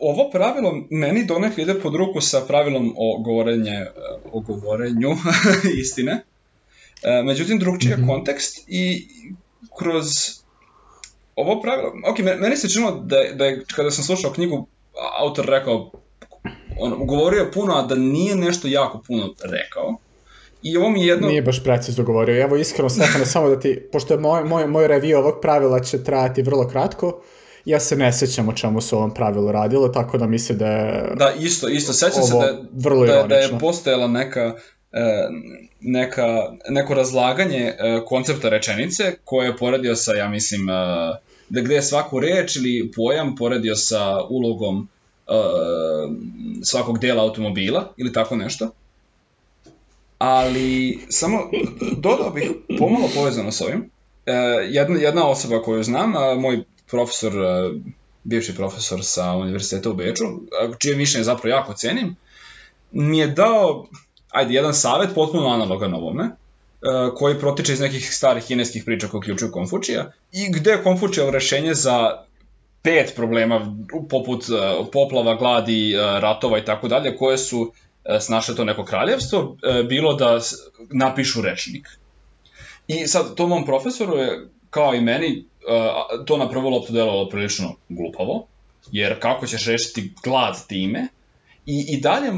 ovo 0.00 0.30
pravilo 0.30 0.86
meni 0.90 1.24
donekle 1.24 1.62
ide 1.62 1.74
pod 1.74 1.94
ruku 1.94 2.20
sa 2.20 2.40
pravilom 2.40 2.94
o, 2.96 3.18
govorenje, 3.18 3.86
o 4.32 4.40
govorenju 4.40 5.10
istine. 5.82 6.24
E, 7.02 7.22
međutim, 7.22 7.58
drugčiji 7.58 7.90
je 7.90 7.96
mm 7.96 8.00
-hmm. 8.00 8.08
kontekst 8.08 8.64
i 8.68 9.08
kroz 9.78 10.06
ovo 11.36 11.60
pravilo, 11.60 11.92
ok, 12.10 12.18
meni 12.40 12.56
se 12.56 12.68
činilo 12.68 12.90
da, 12.90 13.16
da 13.34 13.46
je, 13.46 13.64
kada 13.76 13.90
sam 13.90 14.04
slušao 14.04 14.32
knjigu, 14.32 14.66
autor 15.20 15.46
rekao, 15.46 15.90
on 16.78 17.06
govorio 17.06 17.50
puno, 17.54 17.74
a 17.74 17.82
da 17.82 17.94
nije 17.94 18.36
nešto 18.36 18.68
jako 18.68 19.02
puno 19.06 19.34
rekao. 19.44 19.96
I 20.62 20.76
ovo 20.76 20.90
mi 20.90 21.00
je 21.00 21.06
jedno... 21.06 21.28
Nije 21.28 21.42
baš 21.42 21.64
precizno 21.64 22.04
govorio. 22.04 22.42
Evo, 22.42 22.56
iskreno, 22.56 22.88
Stefane, 22.88 23.26
samo 23.26 23.48
da 23.48 23.60
ti, 23.60 23.88
pošto 23.92 24.14
je 24.14 24.20
moj, 24.20 24.44
moj, 24.44 24.66
moj 24.66 24.88
review 24.88 25.16
ovog 25.16 25.34
pravila 25.42 25.80
će 25.80 26.04
trajati 26.04 26.42
vrlo 26.42 26.68
kratko, 26.68 27.22
ja 27.70 27.80
se 27.80 27.96
ne 27.96 28.12
sećam 28.12 28.48
o 28.48 28.52
čemu 28.52 28.80
se 28.80 28.96
ovom 28.96 29.14
pravilu 29.14 29.52
radilo, 29.52 29.88
tako 29.88 30.18
da 30.18 30.26
mislim 30.26 30.58
da 30.58 30.66
je 30.66 31.12
Da, 31.16 31.32
isto, 31.38 31.68
isto. 31.68 31.92
Sećam 31.92 32.22
se 32.22 32.34
da 32.34 32.44
je, 32.44 32.58
vrlo 32.72 33.06
da, 33.06 33.22
da 33.28 33.34
je 33.34 33.58
postojala 33.60 34.06
neka, 34.06 34.54
e, 34.92 35.28
neka, 35.80 36.26
neko 36.68 36.94
razlaganje 36.94 37.58
e, 37.58 38.00
koncepta 38.06 38.48
rečenice 38.48 39.14
koje 39.24 39.46
je 39.46 39.56
poredio 39.56 39.96
sa, 39.96 40.12
ja 40.12 40.28
mislim, 40.28 40.68
e, 40.68 40.72
da 41.48 41.60
gde 41.60 41.74
je 41.74 41.82
svaku 41.82 42.20
reč 42.20 42.56
ili 42.56 42.92
pojam 42.96 43.36
poredio 43.36 43.76
sa 43.76 44.22
ulogom 44.30 44.88
svakog 46.62 46.98
dela 46.98 47.22
automobila 47.22 47.92
ili 47.96 48.12
tako 48.12 48.36
nešto. 48.36 48.70
Ali 50.18 50.98
samo 51.08 51.38
dodao 51.96 52.30
bih 52.30 52.50
pomalo 52.78 53.08
povezano 53.14 53.52
s 53.52 53.60
ovim. 53.60 53.90
jedna, 54.70 55.00
jedna 55.00 55.28
osoba 55.28 55.62
koju 55.62 55.82
znam, 55.82 56.12
moj 56.40 56.64
profesor, 56.90 57.32
e, 57.32 57.70
bivši 58.24 58.54
profesor 58.54 59.00
sa 59.02 59.32
univerziteta 59.36 59.90
u 59.90 59.94
Beču, 59.94 60.24
čije 60.78 60.96
mišljenje 60.96 61.24
zapravo 61.24 61.56
jako 61.56 61.74
cenim, 61.74 62.16
mi 62.90 63.18
je 63.18 63.26
dao, 63.26 63.86
ajde, 64.28 64.54
jedan 64.54 64.74
savet 64.74 65.14
potpuno 65.14 65.48
analogan 65.48 65.94
ovome, 65.94 66.24
e, 66.24 66.30
koji 67.14 67.38
protiče 67.38 67.72
iz 67.72 67.80
nekih 67.80 68.14
starih 68.14 68.44
kineskih 68.44 68.84
priča 68.84 69.08
koje 69.08 69.18
uključuju 69.18 69.52
Konfučija 69.52 70.12
i 70.32 70.52
gde 70.52 70.70
je 70.70 70.82
Konfučijev 70.82 71.30
rešenje 71.30 71.74
za 71.74 72.24
pet 72.82 73.12
problema 73.16 73.76
poput 74.08 74.44
e, 74.44 74.84
poplava, 74.92 75.34
gladi, 75.34 75.94
ratova 75.96 76.58
i 76.58 76.64
tako 76.64 76.88
dalje 76.88 77.16
koje 77.16 77.38
su 77.38 77.72
snašle 78.20 78.54
to 78.54 78.64
neko 78.64 78.84
kraljevstvo, 78.84 79.56
bilo 79.88 80.14
da 80.14 80.40
napišu 80.90 81.42
rečnik. 81.42 81.88
I 82.88 83.06
sad, 83.06 83.34
to 83.34 83.46
mom 83.46 83.64
profesoru 83.64 84.16
je, 84.16 84.48
kao 84.70 84.94
i 84.94 85.00
meni, 85.00 85.44
uh, 85.68 86.24
to 86.26 86.36
na 86.36 86.48
prvu 86.50 86.68
loptu 86.68 86.92
delovalo 86.92 87.28
prilično 87.28 87.74
glupavo, 87.88 88.46
jer 88.92 89.20
kako 89.20 89.46
ćeš 89.46 89.66
rešiti 89.66 90.12
glad 90.24 90.66
time, 90.66 91.08
i, 91.66 91.84
i 91.88 92.00
dalje, 92.00 92.32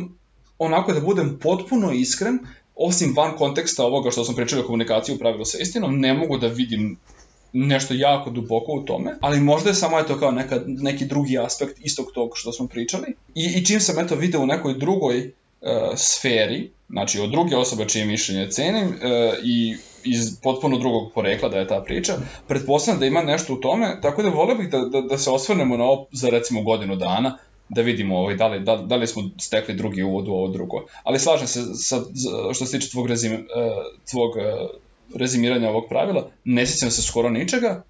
onako 0.58 0.92
da 0.92 1.00
budem 1.00 1.38
potpuno 1.42 1.92
iskren, 1.92 2.38
osim 2.76 3.14
van 3.16 3.36
konteksta 3.36 3.84
ovoga 3.84 4.10
što 4.10 4.24
sam 4.24 4.34
pričao 4.34 4.60
o 4.60 4.66
komunikaciji 4.66 5.14
u 5.14 5.18
pravilu 5.18 5.44
sa 5.44 5.58
istinom, 5.58 6.00
ne 6.00 6.14
mogu 6.14 6.38
da 6.38 6.46
vidim 6.46 6.98
nešto 7.52 7.94
jako 7.94 8.30
duboko 8.30 8.72
u 8.72 8.84
tome, 8.84 9.16
ali 9.20 9.40
možda 9.40 9.70
je 9.70 9.74
samo 9.74 9.98
eto 9.98 10.18
kao 10.18 10.30
neka, 10.30 10.60
neki 10.66 11.06
drugi 11.06 11.38
aspekt 11.38 11.78
istog 11.80 12.06
tog 12.14 12.30
što 12.34 12.52
smo 12.52 12.66
pričali. 12.68 13.06
I, 13.34 13.44
i 13.56 13.64
čim 13.64 13.80
sam 13.80 14.04
eto 14.04 14.14
video 14.14 14.40
u 14.40 14.46
nekoj 14.46 14.74
drugoj 14.74 15.32
sferi, 15.96 16.70
znači 16.88 17.20
od 17.20 17.30
druge 17.30 17.56
osobe 17.56 17.88
čije 17.88 18.04
mišljenje 18.04 18.50
cenim 18.50 18.88
uh, 18.88 18.94
i 19.44 19.76
iz 20.04 20.40
potpuno 20.42 20.78
drugog 20.78 21.12
porekla 21.14 21.48
da 21.48 21.58
je 21.58 21.68
ta 21.68 21.82
priča, 21.86 22.12
pretpostavljam 22.48 23.00
da 23.00 23.06
ima 23.06 23.22
nešto 23.22 23.54
u 23.54 23.56
tome, 23.56 23.98
tako 24.02 24.22
da 24.22 24.28
volio 24.28 24.54
bih 24.54 24.68
da, 24.70 24.78
da, 24.78 25.00
da 25.00 25.18
se 25.18 25.30
osvrnemo 25.30 25.76
na 25.76 25.84
ovo 25.84 26.06
za 26.12 26.30
recimo 26.30 26.62
godinu 26.62 26.96
dana, 26.96 27.38
da 27.68 27.82
vidimo 27.82 28.18
ovaj, 28.18 28.36
da, 28.36 28.48
li, 28.48 28.60
da, 28.60 28.76
da 28.76 28.96
li 28.96 29.06
smo 29.06 29.22
stekli 29.40 29.74
drugi 29.74 30.02
uvod 30.02 30.28
u 30.28 30.32
ovo 30.32 30.48
drugo. 30.48 30.86
Ali 31.02 31.18
slažem 31.18 31.46
se 31.46 31.60
sa, 31.74 32.00
što 32.54 32.66
se 32.66 32.78
tiče 32.78 32.90
tvog, 32.90 33.06
rezim, 33.06 33.32
uh, 33.32 33.40
tvog 34.10 34.30
uh, 34.36 34.42
rezimiranja 35.14 35.70
ovog 35.70 35.84
pravila, 35.88 36.30
ne 36.44 36.66
sjećam 36.66 36.90
se 36.90 37.02
skoro 37.02 37.30
ničega 37.30 37.82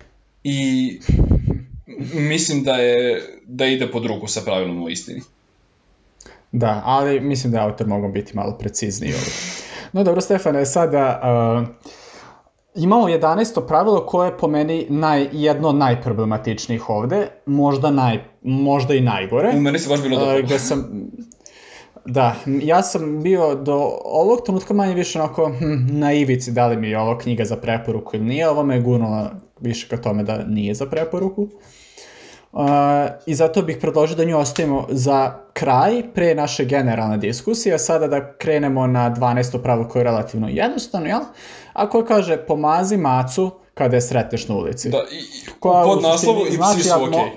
i 0.44 0.98
mislim 2.14 2.62
da 2.62 2.76
je 2.76 3.22
da 3.46 3.66
ide 3.66 3.90
pod 3.90 4.06
ruku 4.06 4.26
sa 4.26 4.40
pravilom 4.40 4.82
u 4.82 4.88
istini. 4.88 5.20
Da, 6.53 6.83
ali 6.85 7.21
mislim 7.21 7.53
da 7.53 7.62
autor 7.62 7.87
mogu 7.87 8.09
biti 8.09 8.37
malo 8.37 8.59
precizniji 8.59 9.12
ovdje. 9.15 9.33
No 9.93 10.05
dobro, 10.05 10.21
Stefane, 10.21 10.67
sada 10.67 11.21
uh, 11.62 11.69
Imamo 12.75 13.09
11. 13.09 13.67
pravilo 13.67 14.07
koje 14.07 14.29
je 14.29 14.38
po 14.38 14.49
meni 14.49 14.87
naj, 14.88 15.29
jedno 15.33 15.69
od 15.69 15.77
najproblematičnijih 15.77 16.91
ovde, 16.91 17.27
možda, 17.47 17.91
naj, 17.91 18.25
možda 18.43 18.95
i 18.95 19.01
najgore. 19.01 19.53
U 19.57 19.61
meni 19.61 19.79
se 19.79 19.88
baš 19.88 20.03
bilo 20.03 20.19
dobro. 20.19 20.38
Uh, 20.38 20.45
gde 20.45 20.59
sam, 20.59 21.11
da, 22.05 22.35
ja 22.47 22.83
sam 22.83 23.23
bio 23.23 23.55
do 23.55 23.99
ovog 24.05 24.41
trenutka 24.45 24.75
manje 24.75 24.95
više 24.95 25.21
onako 25.21 25.53
hm, 25.59 25.99
na 25.99 26.12
ivici 26.12 26.53
da 26.53 26.67
li 26.67 26.77
mi 26.77 26.88
je 26.88 27.01
ovo 27.01 27.19
knjiga 27.19 27.45
za 27.45 27.57
preporuku 27.57 28.17
ili 28.17 28.25
nije, 28.25 28.49
ovo 28.49 28.62
me 28.62 28.75
je 28.75 28.81
gurnula 28.81 29.31
više 29.61 29.88
ka 29.88 29.97
tome 29.97 30.23
da 30.23 30.45
nije 30.45 30.75
za 30.75 30.87
preporuku. 30.87 31.43
Uh, 31.43 31.51
I 33.27 33.35
zato 33.35 33.62
bih 33.62 33.79
predložio 33.81 34.17
da 34.17 34.25
nju 34.25 34.38
ostavimo 34.38 34.87
za 34.91 35.35
kraj, 35.53 36.03
pre 36.15 36.35
naše 36.35 36.65
generalne 36.65 37.19
diskusije, 37.19 37.79
sada 37.79 38.07
da 38.07 38.33
krenemo 38.33 38.87
na 38.87 39.15
12. 39.15 39.62
pravilo 39.62 39.88
koje 39.88 40.01
je 40.01 40.05
relativno 40.05 40.49
jednostavno, 40.49 41.07
jel? 41.07 41.21
A 41.73 41.88
koje 41.88 42.07
kaže, 42.07 42.37
pomazi 42.37 42.97
macu 42.97 43.51
kada 43.75 43.97
je 43.97 44.01
sretneš 44.01 44.49
na 44.49 44.57
ulici. 44.57 44.91
Da, 44.91 44.99
i, 44.99 45.51
koja, 45.61 45.85
pod 45.85 46.03
naslovu 46.03 46.47
i 46.47 46.53
znači, 46.53 46.81
svi 46.81 46.88
su 46.88 47.05
okej. 47.05 47.31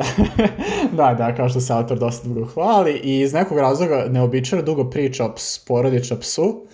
da, 0.98 1.14
da, 1.14 1.34
kao 1.36 1.48
što 1.48 1.60
se 1.60 1.72
autor 1.72 1.98
dosta 1.98 2.28
dugo 2.28 2.46
hvali 2.46 2.92
i 2.92 3.20
iz 3.20 3.32
nekog 3.32 3.58
razloga 3.58 4.06
neobičajno 4.08 4.64
dugo 4.64 4.90
priča 4.90 5.24
o 5.24 5.34
ps, 5.34 5.58
porodiča 5.58 6.16
psu, 6.16 6.66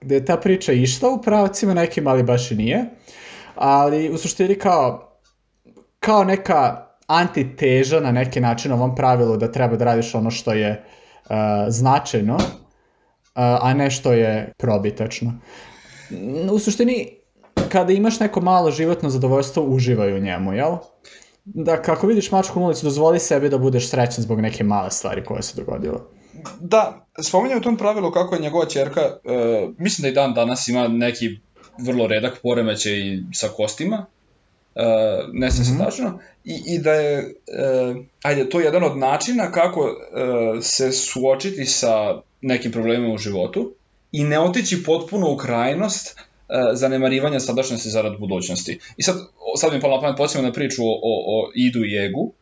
gde 0.00 0.14
je 0.14 0.24
ta 0.24 0.36
priča 0.36 0.72
išla 0.72 1.10
u 1.10 1.22
pravcima 1.22 1.74
nekim, 1.74 2.06
ali 2.06 2.22
baš 2.22 2.50
i 2.50 2.54
nije. 2.54 2.84
Ali 3.54 4.10
u 4.10 4.18
suštini 4.18 4.54
kao 4.54 5.05
kao 6.06 6.24
neka 6.24 6.86
antiteža 7.06 8.00
na 8.00 8.12
neki 8.12 8.40
način 8.40 8.72
ovom 8.72 8.94
pravilu 8.94 9.36
da 9.36 9.52
treba 9.52 9.76
da 9.76 9.84
radiš 9.84 10.14
ono 10.14 10.30
što 10.30 10.52
je 10.52 10.70
uh, 11.24 11.36
značajno, 11.68 12.34
uh, 12.34 12.42
a 13.34 13.74
ne 13.74 13.90
što 13.90 14.12
je 14.12 14.52
probitačno. 14.58 15.34
U 16.52 16.58
suštini, 16.58 17.08
kada 17.68 17.92
imaš 17.92 18.20
neko 18.20 18.40
malo 18.40 18.70
životno 18.70 19.10
zadovoljstvo, 19.10 19.62
uživaj 19.62 20.12
u 20.12 20.20
njemu, 20.20 20.52
jel? 20.52 20.76
Da, 21.44 21.82
kako 21.82 22.06
vidiš 22.06 22.30
mačku 22.30 22.60
na 22.60 22.66
ulici, 22.66 22.84
dozvoli 22.84 23.18
sebi 23.18 23.48
da 23.48 23.58
budeš 23.58 23.90
srećan 23.90 24.22
zbog 24.22 24.40
neke 24.40 24.64
male 24.64 24.90
stvari 24.90 25.24
koje 25.24 25.42
se 25.42 25.56
dogodilo. 25.56 26.10
Da, 26.60 27.06
spominjam 27.22 27.58
u 27.58 27.62
tom 27.62 27.76
pravilu 27.76 28.12
kako 28.12 28.34
je 28.34 28.40
njegova 28.40 28.66
čerka, 28.66 29.00
uh, 29.00 29.74
mislim 29.78 30.02
da 30.02 30.08
i 30.08 30.14
dan 30.14 30.34
danas 30.34 30.68
ima 30.68 30.88
neki 30.88 31.40
vrlo 31.86 32.06
redak 32.06 32.38
poremećaj 32.42 32.92
sa 33.32 33.48
kostima, 33.48 34.06
uh, 34.76 35.28
ne 35.32 35.50
se 35.50 35.62
mm 35.62 35.64
-hmm. 35.64 35.84
tačno, 35.84 36.18
i, 36.44 36.62
i 36.66 36.78
da 36.78 36.92
je, 36.92 37.34
uh, 37.88 37.96
ajde, 38.22 38.48
to 38.48 38.60
je 38.60 38.64
jedan 38.64 38.84
od 38.84 38.98
načina 38.98 39.52
kako 39.52 39.80
uh, 39.80 40.62
se 40.62 40.92
suočiti 40.92 41.66
sa 41.66 42.20
nekim 42.40 42.72
problemima 42.72 43.14
u 43.14 43.18
životu 43.18 43.74
i 44.12 44.24
ne 44.24 44.40
otići 44.40 44.82
potpuno 44.82 45.32
u 45.32 45.36
krajnost 45.36 46.16
uh, 46.18 46.56
zanemarivanja 46.72 47.40
sadašnjosti 47.40 47.90
zarad 47.90 48.18
budućnosti. 48.18 48.78
I 48.96 49.02
sad, 49.02 49.16
sad 49.56 49.72
mi 49.72 49.80
pala 49.80 50.00
na 50.00 50.16
pamet, 50.16 50.42
na 50.42 50.52
priču 50.52 50.82
o, 50.82 51.00
o, 51.02 51.40
o 51.42 51.50
idu 51.54 51.84
i 51.84 51.96
egu, 52.06 52.32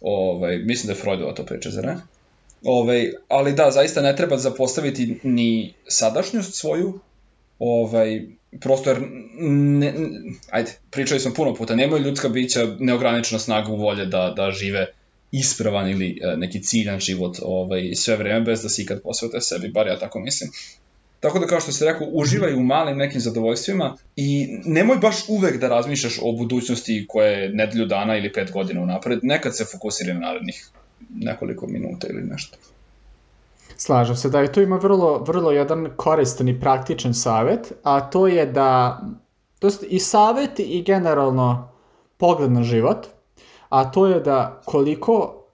ovaj, 0.00 0.58
mislim 0.58 0.86
da 0.86 0.92
je 0.92 1.02
Freudova 1.02 1.34
to 1.34 1.44
priča, 1.44 1.70
zar 1.70 1.84
ne? 1.84 1.96
Ovaj, 2.64 3.12
ali 3.28 3.52
da, 3.52 3.70
zaista 3.70 4.02
ne 4.02 4.16
treba 4.16 4.36
zapostaviti 4.36 5.20
ni 5.22 5.74
sadašnjost 5.88 6.54
svoju, 6.54 7.00
ovaj, 7.58 8.20
prosto 8.60 8.90
jer, 8.90 8.98
ne, 9.40 9.94
ajde, 10.50 10.72
pričali 10.90 11.20
smo 11.20 11.34
puno 11.34 11.54
puta, 11.54 11.76
nemaju 11.76 12.04
ljudska 12.04 12.28
bića 12.28 12.76
neograničena 12.78 13.38
snagu 13.38 13.76
volje 13.76 14.06
da, 14.06 14.32
da 14.36 14.50
žive 14.50 14.86
ispravan 15.32 15.90
ili 15.90 16.20
e, 16.22 16.36
neki 16.36 16.62
ciljan 16.62 17.00
život 17.00 17.36
ovaj, 17.42 17.94
sve 17.94 18.16
vreme 18.16 18.40
bez 18.40 18.62
da 18.62 18.68
se 18.68 18.82
ikad 18.82 19.02
posvete 19.02 19.40
sebi, 19.40 19.68
bar 19.68 19.86
ja 19.86 19.98
tako 19.98 20.20
mislim. 20.20 20.50
Tako 21.20 21.38
da 21.38 21.46
kao 21.46 21.60
što 21.60 21.72
se 21.72 21.84
rekao, 21.84 22.06
uživaj 22.12 22.54
u 22.54 22.60
malim 22.60 22.96
nekim 22.98 23.20
zadovoljstvima 23.20 23.96
i 24.16 24.48
nemoj 24.64 24.96
baš 24.96 25.16
uvek 25.28 25.60
da 25.60 25.68
razmišljaš 25.68 26.18
o 26.22 26.32
budućnosti 26.32 27.04
koja 27.08 27.28
je 27.28 27.48
nedelju 27.48 27.86
dana 27.86 28.16
ili 28.16 28.32
pet 28.32 28.52
godina 28.52 28.82
unapred, 28.82 29.18
nekad 29.22 29.56
se 29.56 29.64
fokusiraj 29.64 30.14
na 30.14 30.20
narednih 30.20 30.68
nekoliko 31.14 31.66
minuta 31.66 32.06
ili 32.10 32.22
nešto. 32.22 32.56
Slažem 33.80 34.16
se 34.16 34.28
da 34.28 34.40
je 34.40 34.52
tu 34.52 34.60
ima 34.60 34.76
vrlo, 34.76 35.18
vrlo 35.26 35.50
jedan 35.50 35.88
koristan 35.96 36.48
i 36.48 36.60
praktičan 36.60 37.14
savet, 37.14 37.72
a 37.82 38.00
to 38.10 38.26
je 38.26 38.46
da, 38.46 39.00
to 39.58 39.66
je 39.66 39.72
i 39.88 39.98
savet 39.98 40.58
i 40.58 40.82
generalno 40.82 41.68
pogled 42.16 42.52
na 42.52 42.62
život, 42.62 43.06
a 43.68 43.90
to 43.90 44.06
je 44.06 44.20
da 44.20 44.60
koliko 44.64 45.46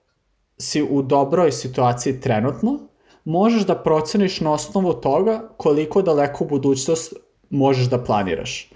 si 0.57 0.83
u 0.83 1.01
dobroj 1.01 1.51
situaciji 1.51 2.19
trenutno, 2.21 2.79
možeš 3.23 3.63
da 3.63 3.75
proceniš 3.75 4.41
na 4.41 4.51
osnovu 4.53 4.93
toga 4.93 5.49
koliko 5.57 6.01
daleko 6.01 6.45
budućnost 6.45 7.13
možeš 7.49 7.89
da 7.89 8.03
planiraš. 8.03 8.71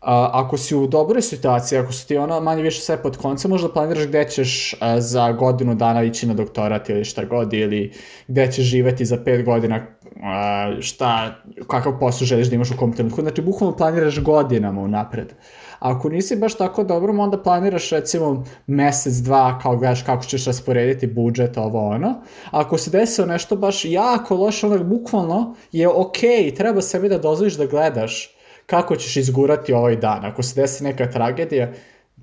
A, 0.00 0.30
ako 0.32 0.56
si 0.56 0.76
u 0.76 0.86
dobroj 0.86 1.22
situaciji, 1.22 1.78
ako 1.78 1.92
su 1.92 2.06
ti 2.06 2.16
ono 2.16 2.40
manje 2.40 2.62
više 2.62 2.80
sve 2.80 3.02
pod 3.02 3.16
koncem, 3.16 3.50
možda 3.50 3.68
planiraš 3.68 4.06
gde 4.06 4.24
ćeš 4.30 4.74
a, 4.80 5.00
za 5.00 5.32
godinu 5.32 5.74
dana 5.74 6.02
ići 6.02 6.26
na 6.26 6.34
doktorat 6.34 6.88
ili 6.88 7.04
šta 7.04 7.24
god, 7.24 7.52
ili 7.52 7.92
gde 8.28 8.52
ćeš 8.52 8.64
živeti 8.64 9.04
za 9.04 9.16
pet 9.24 9.44
godina, 9.44 9.86
a, 10.22 10.72
šta, 10.80 11.42
kakav 11.66 11.98
posao 11.98 12.26
želiš 12.26 12.48
da 12.48 12.54
imaš 12.54 12.70
u 12.70 12.76
kom 12.76 12.92
trenutku. 12.92 13.20
Znači, 13.20 13.42
bukvalno 13.42 13.76
planiraš 13.76 14.20
godinama 14.22 14.80
unapred. 14.80 15.32
Ako 15.78 16.08
nisi 16.08 16.36
baš 16.36 16.54
tako 16.56 16.84
dobro, 16.84 17.22
onda 17.22 17.42
planiraš 17.42 17.90
recimo 17.90 18.44
mesec, 18.66 19.14
dva, 19.14 19.58
kao 19.58 19.76
gledaš 19.76 20.02
kako 20.02 20.24
ćeš 20.24 20.46
rasporediti 20.46 21.06
budžet, 21.06 21.56
ovo 21.56 21.88
ono. 21.88 22.14
Ako 22.50 22.78
se 22.78 22.90
desilo 22.90 23.26
nešto 23.26 23.56
baš 23.56 23.84
jako 23.84 24.34
loše, 24.34 24.66
onda 24.66 24.84
bukvalno 24.84 25.54
je 25.72 25.88
okej, 25.88 26.30
okay, 26.30 26.56
treba 26.56 26.80
sebi 26.80 27.08
da 27.08 27.18
dozvoliš 27.18 27.54
da 27.54 27.66
gledaš 27.66 28.37
kako 28.68 28.96
ćeš 28.96 29.16
izgurati 29.16 29.72
ovaj 29.72 29.96
dan. 29.96 30.24
Ako 30.24 30.42
se 30.42 30.60
desi 30.60 30.84
neka 30.84 31.10
tragedija, 31.10 31.72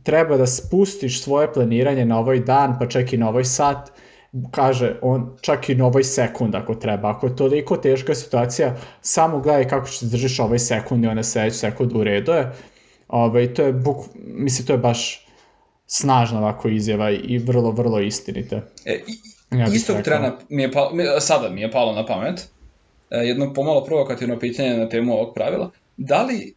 treba 0.03 0.37
da 0.37 0.45
spustiš 0.45 1.23
svoje 1.23 1.53
planiranje 1.53 2.05
na 2.05 2.19
ovaj 2.19 2.39
dan, 2.39 2.75
pa 2.79 2.87
čak 2.87 3.13
i 3.13 3.17
na 3.17 3.29
ovaj 3.29 3.43
sat, 3.43 3.91
kaže 4.51 4.95
on 5.01 5.37
čak 5.41 5.69
i 5.69 5.75
na 5.75 5.85
ovaj 5.85 6.03
sekund 6.03 6.55
ako 6.55 6.75
treba. 6.75 7.09
Ako 7.09 7.27
je 7.27 7.35
toliko 7.35 7.77
teška 7.77 8.15
situacija, 8.15 8.75
samo 9.01 9.39
gledaj 9.39 9.67
kako 9.67 9.87
ćeš 9.87 9.99
da 10.01 10.07
držiš 10.07 10.39
ovaj 10.39 10.59
sekund 10.59 11.03
i 11.03 11.07
onda 11.07 11.23
sledeći 11.23 11.57
sekund 11.57 11.95
u 11.95 12.03
redu 12.03 12.31
je. 12.31 12.41
Ove, 12.41 12.51
ovaj, 13.07 13.53
to 13.53 13.63
je, 13.63 13.73
buk, 13.73 13.97
mislim, 14.25 14.67
to 14.67 14.73
je 14.73 14.77
baš 14.77 15.27
snažna 15.87 16.39
ovako 16.39 16.69
izjava 16.69 17.11
i 17.11 17.37
vrlo, 17.37 17.71
vrlo 17.71 17.99
istinite. 17.99 18.61
E, 18.85 18.99
ja 19.51 19.65
istog 19.73 20.01
trena 20.03 20.37
mi 20.49 20.61
je 20.61 20.71
palo, 20.71 20.91
sada 21.19 21.49
mi 21.49 21.61
je 21.61 21.71
palo 21.71 21.93
na 21.93 22.05
pamet 22.05 22.47
e, 23.09 23.17
jedno 23.17 23.53
pomalo 23.53 23.83
provokativno 23.83 24.39
pitanje 24.39 24.77
na 24.77 24.89
temu 24.89 25.13
ovog 25.13 25.33
pravila 25.33 25.71
da 25.97 26.23
li 26.23 26.53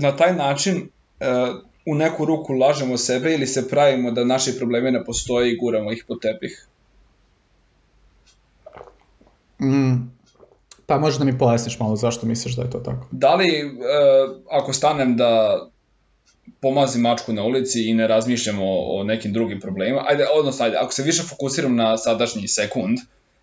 na 0.00 0.16
taj 0.16 0.34
način 0.34 0.76
uh, 0.76 1.60
u 1.86 1.94
neku 1.94 2.24
ruku 2.24 2.52
lažemo 2.52 2.96
sebe 2.96 3.34
ili 3.34 3.46
se 3.46 3.68
pravimo 3.68 4.10
da 4.10 4.24
naši 4.24 4.56
problemi 4.58 4.90
ne 4.90 5.04
postoje 5.04 5.52
i 5.52 5.56
guramo 5.56 5.92
ih 5.92 6.04
pod 6.08 6.20
tepih? 6.20 6.66
Mm, 9.60 10.10
pa 10.86 10.98
možda 10.98 11.18
da 11.18 11.24
mi 11.24 11.38
pojasniš 11.38 11.78
malo 11.78 11.96
zašto 11.96 12.26
misliš 12.26 12.56
da 12.56 12.62
je 12.62 12.70
to 12.70 12.78
tako? 12.78 13.06
Da 13.10 13.34
li, 13.34 13.64
uh, 13.64 14.36
ako 14.50 14.72
stanem 14.72 15.16
da 15.16 15.62
pomazim 16.60 17.02
mačku 17.02 17.32
na 17.32 17.42
ulici 17.42 17.88
i 17.88 17.94
ne 17.94 18.06
razmišljam 18.06 18.58
o, 18.62 19.00
o 19.00 19.04
nekim 19.04 19.32
drugim 19.32 19.60
problemima, 19.60 20.04
ajde, 20.08 20.26
odnosno, 20.38 20.64
ajde, 20.64 20.76
ako 20.76 20.92
se 20.92 21.02
više 21.02 21.22
fokusiram 21.22 21.76
na 21.76 21.96
sadašnji 21.96 22.48
sekund 22.48 22.98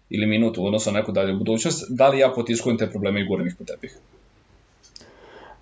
ili 0.10 0.26
minutu, 0.26 0.66
odnosno 0.66 0.92
neku 0.92 1.12
dalju 1.12 1.38
budućnost, 1.38 1.86
da 1.90 2.08
li 2.08 2.20
ja 2.20 2.30
potiskujem 2.36 2.78
te 2.78 2.90
probleme 2.90 3.22
i 3.22 3.26
guram 3.26 3.48
ih 3.48 3.56
po 3.60 3.64
tepih? 3.64 3.98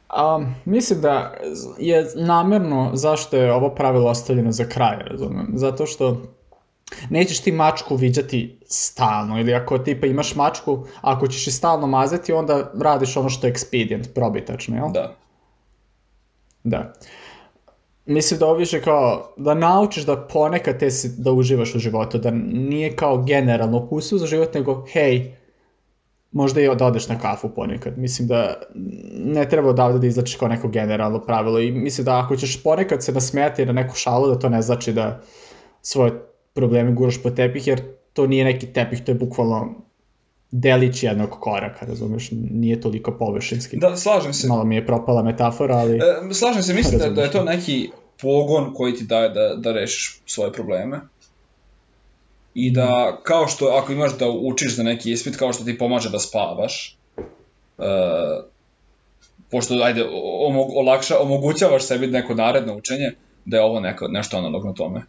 A, 0.09 0.45
mislim 0.65 1.01
da 1.01 1.33
je 1.77 2.07
namerno 2.15 2.91
zašto 2.93 3.37
je 3.37 3.53
ovo 3.53 3.75
pravilo 3.75 4.09
ostavljeno 4.09 4.51
za 4.51 4.65
kraj, 4.65 4.97
razumem. 5.05 5.51
Zato 5.55 5.85
što 5.85 6.21
nećeš 7.09 7.39
ti 7.39 7.51
mačku 7.51 7.95
viđati 7.95 8.59
stalno, 8.65 9.39
ili 9.39 9.53
ako 9.53 9.77
tipa 9.77 10.07
imaš 10.07 10.35
mačku, 10.35 10.85
ako 11.01 11.27
ćeš 11.27 11.47
je 11.47 11.51
stalno 11.51 11.87
mazati, 11.87 12.33
onda 12.33 12.71
radiš 12.81 13.17
ono 13.17 13.29
što 13.29 13.47
je 13.47 13.53
expedient, 13.53 14.13
probitačno, 14.13 14.75
jel? 14.75 14.91
Da. 14.91 15.15
Da. 16.63 16.93
Mislim 18.05 18.39
da 18.39 18.45
ovo 18.45 18.55
više 18.55 18.81
kao 18.81 19.33
da 19.37 19.53
naučiš 19.53 20.05
da 20.05 20.17
ponekad 20.17 20.79
te 20.79 20.91
si, 20.91 21.09
da 21.17 21.31
uživaš 21.31 21.75
u 21.75 21.79
životu, 21.79 22.17
da 22.17 22.31
nije 22.31 22.95
kao 22.95 23.23
generalno 23.23 23.77
ukusu 23.77 24.17
za 24.17 24.27
život, 24.27 24.53
nego 24.53 24.85
hej, 24.91 25.35
možda 26.31 26.61
i 26.61 26.75
da 26.75 26.85
odeš 26.85 27.07
na 27.07 27.19
kafu 27.19 27.49
ponekad. 27.49 27.97
Mislim 27.97 28.27
da 28.27 28.53
ne 29.13 29.49
treba 29.49 29.69
odavde 29.69 29.99
da 29.99 30.07
izlačiš 30.07 30.35
kao 30.35 30.47
neko 30.47 30.67
generalno 30.67 31.21
pravilo 31.21 31.59
i 31.59 31.71
mislim 31.71 32.05
da 32.05 32.19
ako 32.19 32.35
ćeš 32.35 32.63
ponekad 32.63 33.03
se 33.03 33.11
nasmejati 33.11 33.65
na 33.65 33.73
neku 33.73 33.95
šalu, 33.95 34.27
da 34.27 34.39
to 34.39 34.49
ne 34.49 34.61
znači 34.61 34.93
da 34.93 35.21
svoje 35.81 36.11
probleme 36.53 36.91
guraš 36.91 37.23
po 37.23 37.29
tepih, 37.29 37.67
jer 37.67 37.81
to 38.13 38.27
nije 38.27 38.45
neki 38.45 38.67
tepih, 38.67 39.03
to 39.03 39.11
je 39.11 39.15
bukvalno 39.15 39.75
delić 40.51 41.03
jednog 41.03 41.29
koraka, 41.29 41.85
razumeš, 41.85 42.29
nije 42.31 42.81
toliko 42.81 43.11
površinski. 43.11 43.77
Da, 43.77 43.95
slažem 43.95 44.33
se. 44.33 44.47
Malo 44.47 44.63
mi 44.63 44.75
je 44.75 44.85
propala 44.85 45.23
metafora, 45.23 45.75
ali... 45.75 45.97
E, 45.97 46.33
slažem 46.33 46.63
se, 46.63 46.73
mislim 46.73 46.99
da, 46.99 47.09
da 47.09 47.21
je 47.21 47.31
to 47.31 47.43
neki 47.43 47.89
pogon 48.21 48.73
koji 48.73 48.93
ti 48.93 49.03
daje 49.03 49.29
da, 49.29 49.55
da 49.55 49.71
rešiš 49.71 50.21
svoje 50.25 50.53
probleme 50.53 50.99
i 52.53 52.71
da 52.71 53.19
kao 53.23 53.47
što 53.47 53.65
ako 53.65 53.91
imaš 53.91 54.17
da 54.17 54.29
učiš 54.29 54.75
za 54.75 54.83
neki 54.83 55.11
ispit, 55.11 55.37
kao 55.37 55.53
što 55.53 55.63
ti 55.63 55.77
pomaže 55.77 56.09
da 56.09 56.19
spavaš, 56.19 56.97
uh, 57.77 57.85
pošto 59.51 59.73
ajde, 59.83 60.05
omog, 60.47 60.69
olakša, 60.75 61.19
omogućavaš 61.19 61.83
sebi 61.83 62.07
neko 62.07 62.35
naredno 62.35 62.75
učenje, 62.75 63.11
da 63.45 63.57
je 63.57 63.63
ovo 63.63 63.79
neko, 63.79 64.07
nešto 64.07 64.37
analogno 64.37 64.73
tome. 64.73 65.01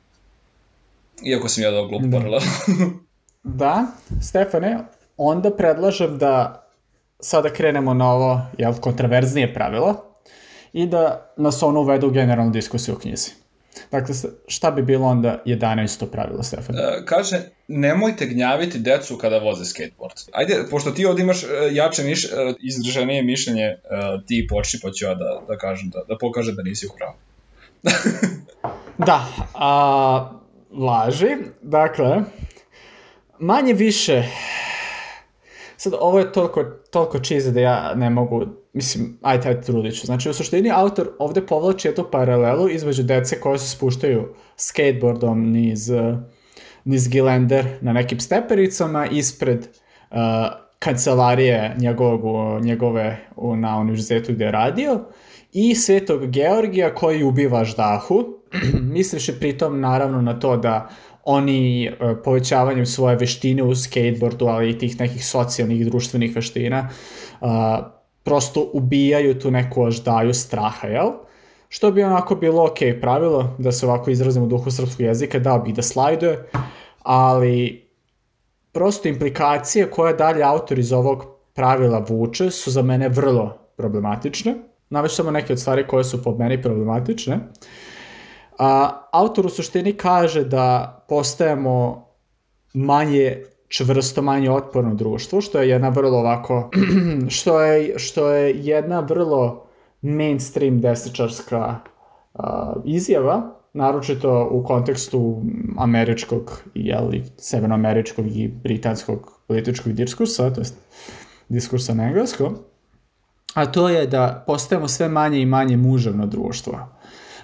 Iako 1.25 1.49
sam 1.49 1.65
ja 1.65 1.71
dao 1.71 1.87
glup 1.89 2.03
da. 2.03 2.19
paralel. 2.19 2.41
da, 3.43 3.87
Stefane, 4.23 4.79
onda 5.17 5.57
predlažem 5.57 6.19
da 6.19 6.65
sada 7.21 7.53
krenemo 7.53 7.95
na 7.95 8.13
ovo 8.13 8.41
jel, 8.59 8.75
kontraverznije 8.81 9.55
pravilo 9.55 10.05
i 10.73 10.87
da 10.87 11.33
nas 11.37 11.63
ono 11.63 11.81
uvede 11.81 12.07
u 12.07 12.11
generalnu 12.11 12.53
diskusiju 12.53 12.95
o 12.95 12.99
knjizi. 12.99 13.40
Dakle, 13.91 14.15
šta 14.47 14.71
bi 14.71 14.83
bilo 14.83 15.07
onda 15.07 15.43
11. 15.47 16.11
pravilo, 16.11 16.43
Stefan? 16.43 16.77
E, 16.77 17.05
kaže, 17.05 17.41
nemojte 17.69 18.27
gnjaviti 18.27 18.79
decu 18.79 19.17
kada 19.17 19.39
voze 19.39 19.65
skateboard. 19.65 20.17
Ajde, 20.33 20.65
pošto 20.71 20.91
ti 20.91 21.07
ovdje 21.07 21.23
imaš 21.23 21.43
e, 21.43 21.47
jače 21.73 22.03
miš, 22.03 22.25
e, 22.25 22.29
izdržanije 22.61 23.23
mišljenje, 23.23 23.77
ti 24.27 24.47
počni 24.51 24.81
pa 24.83 24.91
ću 24.91 25.05
ja 25.05 25.15
da, 25.15 25.43
da 25.49 25.59
kažem, 25.59 25.91
da, 25.91 26.05
da 26.09 26.19
pokažem 26.19 26.55
da 26.55 26.63
nisi 26.63 26.87
u 26.87 26.91
pravu. 26.97 27.15
da, 29.07 29.27
a, 29.55 30.31
laži, 30.73 31.37
dakle, 31.63 32.23
manje 33.39 33.73
više, 33.73 34.23
sad 35.77 35.93
ovo 36.01 36.19
je 36.19 36.33
toliko, 36.33 36.65
toliko 36.65 37.19
cheesy 37.19 37.51
da 37.51 37.61
ja 37.61 37.95
ne 37.95 38.11
mogu 38.11 38.47
mislim, 38.73 39.19
ajde, 39.23 39.49
ajde, 39.49 39.61
trudit 39.61 40.01
ću. 40.01 40.07
Znači, 40.07 40.31
u 40.31 40.33
suštini, 40.33 40.71
autor 40.71 41.11
ovde 41.19 41.47
povlači 41.47 41.89
jednu 41.89 42.05
paralelu 42.13 42.69
između 42.69 43.03
dece 43.03 43.41
koje 43.41 43.59
se 43.59 43.69
spuštaju 43.69 44.35
skateboardom 44.57 45.51
niz, 45.51 45.91
niz 46.85 47.09
Gilender 47.09 47.67
na 47.81 47.93
nekim 47.93 48.21
stepericama 48.21 49.07
ispred 49.07 49.59
uh, 50.11 50.17
kancelarije 50.79 51.77
njegovog, 51.79 52.65
njegove 52.65 53.19
na 53.57 53.79
univerzitetu 53.79 54.33
gde 54.33 54.45
je 54.45 54.51
radio 54.51 55.01
i 55.53 55.75
Svetog 55.75 56.27
Georgija 56.27 56.95
koji 56.95 57.23
ubiva 57.23 57.65
ždahu, 57.65 58.25
misliš 58.95 59.39
pritom 59.39 59.81
naravno 59.81 60.23
na 60.23 60.39
to 60.39 60.57
da 60.57 60.89
oni 61.25 61.91
uh, 61.91 62.17
povećavanjem 62.25 62.87
svoje 62.87 63.17
veštine 63.17 63.63
u 63.63 63.75
skateboardu, 63.75 64.47
ali 64.47 64.71
i 64.71 64.79
tih 64.79 65.01
nekih 65.01 65.27
socijalnih 65.27 65.81
i 65.81 65.85
društvenih 65.85 66.37
veština, 66.37 66.89
uh, 67.41 67.49
prosto 68.25 68.71
ubijaju 68.73 69.39
tu 69.39 69.51
neku 69.51 69.83
oždaju 69.83 70.35
straha, 70.35 70.87
jel? 70.87 71.11
Što 71.69 71.91
bi 71.91 72.03
onako 72.03 72.35
bilo 72.35 72.65
ok 72.65 72.79
pravilo, 73.01 73.55
da 73.59 73.73
se 73.73 73.87
ovako 73.87 74.11
izrazimo 74.11 74.45
u 74.45 74.49
duhu 74.49 74.71
srpskog 74.71 75.01
jezika, 75.01 75.39
dao 75.39 75.59
bih 75.59 75.75
da 75.75 75.83
slajduje, 75.83 76.49
ali 77.03 77.89
prosto 78.73 79.09
implikacije 79.09 79.91
koje 79.91 80.15
dalje 80.15 80.43
autor 80.43 80.79
iz 80.79 80.93
ovog 80.93 81.25
pravila 81.55 82.05
vuče 82.09 82.51
su 82.51 82.71
za 82.71 82.83
mene 82.83 83.09
vrlo 83.09 83.59
problematične. 83.77 84.55
Naveć 84.91 85.17
samo 85.17 85.31
neke 85.31 85.53
od 85.53 85.61
stvari 85.61 85.87
koje 85.87 86.05
su 86.05 86.23
po 86.23 86.35
meni 86.35 86.63
problematične. 86.63 87.39
A, 88.59 88.91
autor 89.13 89.47
u 89.47 89.49
suštini 89.49 89.93
kaže 89.93 90.45
da 90.45 90.97
postajemo 91.09 92.07
manje 92.75 93.45
čvrsto 93.71 94.23
manje 94.23 94.51
otporno 94.51 94.95
društvo, 94.95 95.41
što 95.41 95.61
je 95.61 95.69
jedna 95.69 95.89
vrlo 95.89 96.19
ovako, 96.19 96.71
što 97.37 97.63
je, 97.63 97.99
što 97.99 98.29
je 98.29 98.61
jedna 98.65 99.01
vrlo 99.01 99.67
mainstream 100.03 100.81
desničarska 100.81 101.77
uh, 102.35 102.43
izjava, 102.85 103.57
naročito 103.73 104.49
u 104.51 104.65
kontekstu 104.65 105.43
američkog, 105.79 106.63
jeli, 106.75 107.25
severnoameričkog 107.37 108.27
i 108.27 108.49
britanskog 108.49 109.41
političkog 109.47 109.93
diskursa, 109.93 110.51
to 110.51 110.61
je 110.61 110.67
diskursa 111.49 111.95
na 111.95 112.05
engleskom, 112.05 112.57
a 113.55 113.67
to 113.67 113.89
je 113.89 114.07
da 114.07 114.45
postajemo 114.47 114.89
sve 114.89 115.09
manje 115.09 115.41
i 115.41 115.47
manje 115.47 115.77
muževno 115.77 116.27
društvo. 116.27 116.79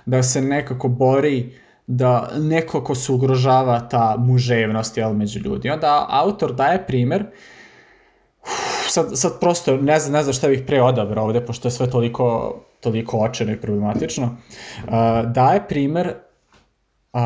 Da 0.07 0.22
se 0.22 0.43
nekako 0.43 0.89
bori 0.89 1.53
da 1.87 2.30
neko 2.39 2.84
ko 2.84 2.95
se 2.95 3.12
ugrožava 3.12 3.80
ta 3.89 4.16
muževnost 4.18 4.97
jel, 4.97 5.12
među 5.12 5.41
ljudi. 5.41 5.70
Onda 5.70 6.07
autor 6.09 6.55
daje 6.55 6.87
primer 6.87 7.26
sad, 8.89 9.07
sad 9.14 9.41
prosto 9.41 9.76
ne 9.76 9.99
znam, 9.99 10.12
ne 10.12 10.22
znam 10.22 10.32
šta 10.32 10.49
bih 10.49 10.62
pre 10.66 10.82
odabrao 10.82 11.24
ovde, 11.24 11.41
pošto 11.47 11.68
je 11.68 11.72
sve 11.72 11.91
toliko, 11.91 12.57
toliko 12.80 13.18
očeno 13.18 13.53
i 13.53 13.61
problematično. 13.61 14.26
Uh, 14.26 14.93
daje 15.32 15.68
primer 15.68 16.14
uh, 17.12 17.20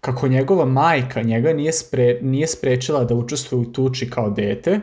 kako 0.00 0.28
njegova 0.28 0.64
majka 0.64 1.22
njega 1.22 1.52
nije, 1.52 1.72
spre, 1.72 2.18
nije 2.22 2.46
sprečila 2.46 3.04
da 3.04 3.14
učestvuje 3.14 3.60
u 3.60 3.72
tuči 3.72 4.10
kao 4.10 4.30
dete 4.30 4.80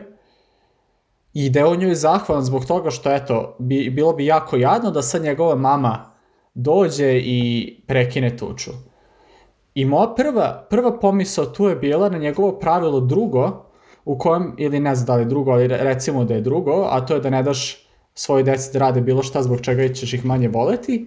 i 1.32 1.50
da 1.50 1.58
je 1.58 1.66
on 1.66 1.78
njoj 1.78 1.94
zahvalan 1.94 2.44
zbog 2.44 2.64
toga 2.64 2.90
što, 2.90 3.14
eto, 3.14 3.56
bi, 3.58 3.90
bilo 3.90 4.12
bi 4.12 4.26
jako 4.26 4.56
jadno 4.56 4.90
da 4.90 5.02
sad 5.02 5.22
njegova 5.22 5.54
mama 5.54 6.10
dođe 6.54 7.18
i 7.18 7.76
prekine 7.86 8.36
tuču. 8.36 8.70
I 9.74 9.84
moja 9.84 10.14
prva, 10.16 10.66
prva 10.70 10.98
pomisao 10.98 11.46
tu 11.46 11.68
je 11.68 11.76
bila 11.76 12.08
na 12.08 12.18
njegovo 12.18 12.58
pravilo 12.58 13.00
drugo, 13.00 13.70
u 14.04 14.18
kojem, 14.18 14.54
ili 14.58 14.80
ne 14.80 14.94
znam 14.94 15.06
da 15.06 15.16
li 15.16 15.24
drugo, 15.24 15.50
ali 15.50 15.68
recimo 15.68 16.24
da 16.24 16.34
je 16.34 16.40
drugo, 16.40 16.88
a 16.90 17.06
to 17.06 17.14
je 17.14 17.20
da 17.20 17.30
ne 17.30 17.42
daš 17.42 17.86
svoje 18.14 18.42
deci 18.42 18.72
da 18.72 18.78
rade 18.78 19.00
bilo 19.00 19.22
šta 19.22 19.42
zbog 19.42 19.60
čega 19.60 19.88
ćeš 19.88 20.14
ih 20.14 20.24
manje 20.24 20.48
voleti, 20.48 21.06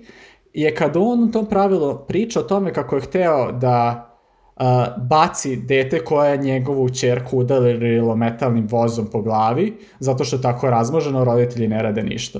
je 0.53 0.75
kad 0.75 0.97
on 0.97 1.23
u 1.23 1.31
tom 1.31 1.45
pravilu 1.45 2.05
priča 2.07 2.39
o 2.39 2.43
tome 2.43 2.73
kako 2.73 2.95
je 2.95 3.01
hteo 3.01 3.51
da 3.51 4.09
uh, 4.55 4.63
baci 5.09 5.55
dete 5.55 5.99
koje 5.99 6.31
je 6.31 6.37
njegovu 6.37 6.89
čerku 6.89 7.37
udarilo 7.37 8.15
metalnim 8.15 8.67
vozom 8.67 9.07
po 9.11 9.21
glavi, 9.21 9.77
zato 9.99 10.23
što 10.23 10.35
je 10.35 10.41
tako 10.41 10.69
razmoženo, 10.69 11.23
roditelji 11.23 11.67
ne 11.67 11.83
rade 11.83 12.03
ništa. 12.03 12.39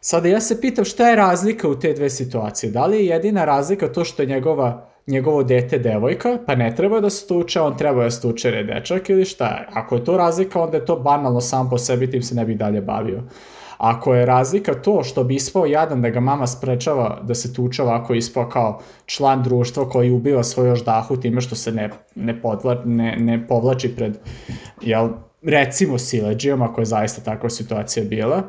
Sada 0.00 0.28
ja 0.28 0.40
se 0.40 0.60
pitam 0.60 0.84
šta 0.84 1.08
je 1.08 1.16
razlika 1.16 1.68
u 1.68 1.78
te 1.78 1.92
dve 1.92 2.10
situacije. 2.10 2.72
Da 2.72 2.86
li 2.86 2.96
je 2.96 3.06
jedina 3.06 3.44
razlika 3.44 3.92
to 3.92 4.04
što 4.04 4.22
je 4.22 4.26
njegova, 4.26 4.91
njegovo 5.06 5.42
dete 5.42 5.78
devojka, 5.78 6.38
pa 6.46 6.54
ne 6.54 6.74
treba 6.74 7.00
da 7.00 7.10
se 7.10 7.28
tuče, 7.28 7.60
on 7.60 7.76
treba 7.76 8.04
da 8.04 8.10
se 8.10 8.22
tuče 8.22 8.48
jer 8.48 8.54
je 8.54 8.64
dečak 8.64 9.10
ili 9.10 9.24
šta 9.24 9.46
je. 9.46 9.66
Ako 9.72 9.94
je 9.94 10.04
to 10.04 10.16
razlika, 10.16 10.60
onda 10.60 10.76
je 10.76 10.84
to 10.84 10.96
banalno 10.96 11.40
sam 11.40 11.70
po 11.70 11.78
sebi, 11.78 12.10
tim 12.10 12.22
se 12.22 12.34
ne 12.34 12.44
bi 12.44 12.54
dalje 12.54 12.80
bavio. 12.80 13.22
Ako 13.78 14.14
je 14.14 14.26
razlika 14.26 14.74
to 14.74 15.02
što 15.02 15.24
bi 15.24 15.34
ispao 15.34 15.66
jadan 15.66 16.02
da 16.02 16.10
ga 16.10 16.20
mama 16.20 16.46
sprečava 16.46 17.20
da 17.22 17.34
se 17.34 17.52
tuče 17.54 17.82
ovako 17.82 18.14
ispao 18.14 18.48
kao 18.48 18.80
član 19.06 19.42
društva 19.42 19.88
koji 19.88 20.10
ubiva 20.10 20.42
svoju 20.42 20.76
ždahu 20.76 21.16
time 21.16 21.40
što 21.40 21.54
se 21.54 21.72
ne, 21.72 21.90
ne, 22.14 22.40
podla, 22.42 22.82
ne, 22.84 23.16
ne 23.18 23.46
povlači 23.48 23.96
pred, 23.96 24.18
jel, 24.80 25.08
recimo 25.42 25.98
sileđijom, 25.98 26.62
ako 26.62 26.80
je 26.80 26.84
zaista 26.84 27.20
takva 27.20 27.50
situacija 27.50 28.04
bila, 28.04 28.42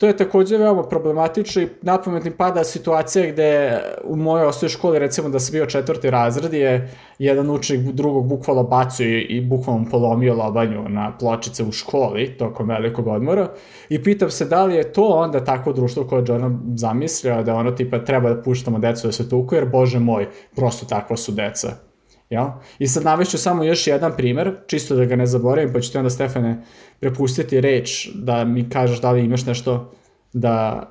To 0.00 0.06
je 0.06 0.16
takođe 0.16 0.58
veoma 0.58 0.82
problematično 0.82 1.62
i 1.62 1.68
napamet 1.82 2.24
mi 2.24 2.30
pada 2.30 2.64
situacija 2.64 3.32
gde 3.32 3.80
u 4.04 4.16
mojoj 4.16 4.46
osnovnoj 4.46 4.68
školi, 4.68 4.98
recimo 4.98 5.28
da 5.28 5.38
sam 5.38 5.52
bio 5.52 5.66
četvrti 5.66 6.10
razred, 6.10 6.52
je 6.52 6.90
jedan 7.18 7.50
učenik 7.50 7.94
drugog 7.94 8.28
bukvalo 8.28 8.62
bacio 8.62 9.06
i, 9.06 9.20
i 9.20 9.40
bukvalno 9.40 9.86
polomio 9.90 10.34
lobanju 10.34 10.88
na 10.88 11.16
pločice 11.18 11.64
u 11.64 11.72
školi 11.72 12.36
tokom 12.38 12.68
velikog 12.68 13.06
odmora 13.06 13.48
i 13.88 14.02
pitam 14.02 14.30
se 14.30 14.44
da 14.44 14.64
li 14.64 14.74
je 14.74 14.92
to 14.92 15.04
onda 15.04 15.44
takvo 15.44 15.72
društvo 15.72 16.04
koje 16.04 16.24
je 16.28 16.34
ono 16.34 16.60
zamislio 16.76 17.42
da 17.42 17.54
ono 17.54 17.70
tipa 17.70 18.04
treba 18.04 18.34
da 18.34 18.42
puštamo 18.42 18.78
decu 18.78 19.06
da 19.06 19.12
se 19.12 19.28
tuku 19.28 19.54
jer 19.54 19.68
bože 19.68 19.98
moj, 19.98 20.28
prosto 20.56 20.86
takva 20.86 21.16
su 21.16 21.32
deca. 21.32 21.89
Ja? 22.30 22.60
I 22.78 22.86
sad 22.86 23.04
navešću 23.04 23.38
samo 23.38 23.64
još 23.64 23.86
jedan 23.86 24.12
primer, 24.16 24.56
čisto 24.66 24.96
da 24.96 25.04
ga 25.04 25.16
ne 25.16 25.26
zaboravim, 25.26 25.72
pa 25.72 25.80
ću 25.80 25.92
ti 25.92 25.98
onda 25.98 26.10
Stefane 26.10 26.62
prepustiti 27.00 27.60
reč 27.60 28.08
da 28.14 28.44
mi 28.44 28.70
kažeš 28.70 29.00
da 29.00 29.12
li 29.12 29.24
imaš 29.24 29.46
nešto 29.46 29.92
da, 30.32 30.88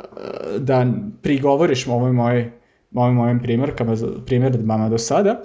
da 0.58 0.86
prigovoriš 1.22 1.88
ovoj 1.88 2.12
mojoj 2.12 2.52
ovim 2.96 3.16
mojim 3.16 3.40
primjerkama, 3.40 3.96
primjerbama 4.26 4.90
do 4.90 4.98
sada. 4.98 5.42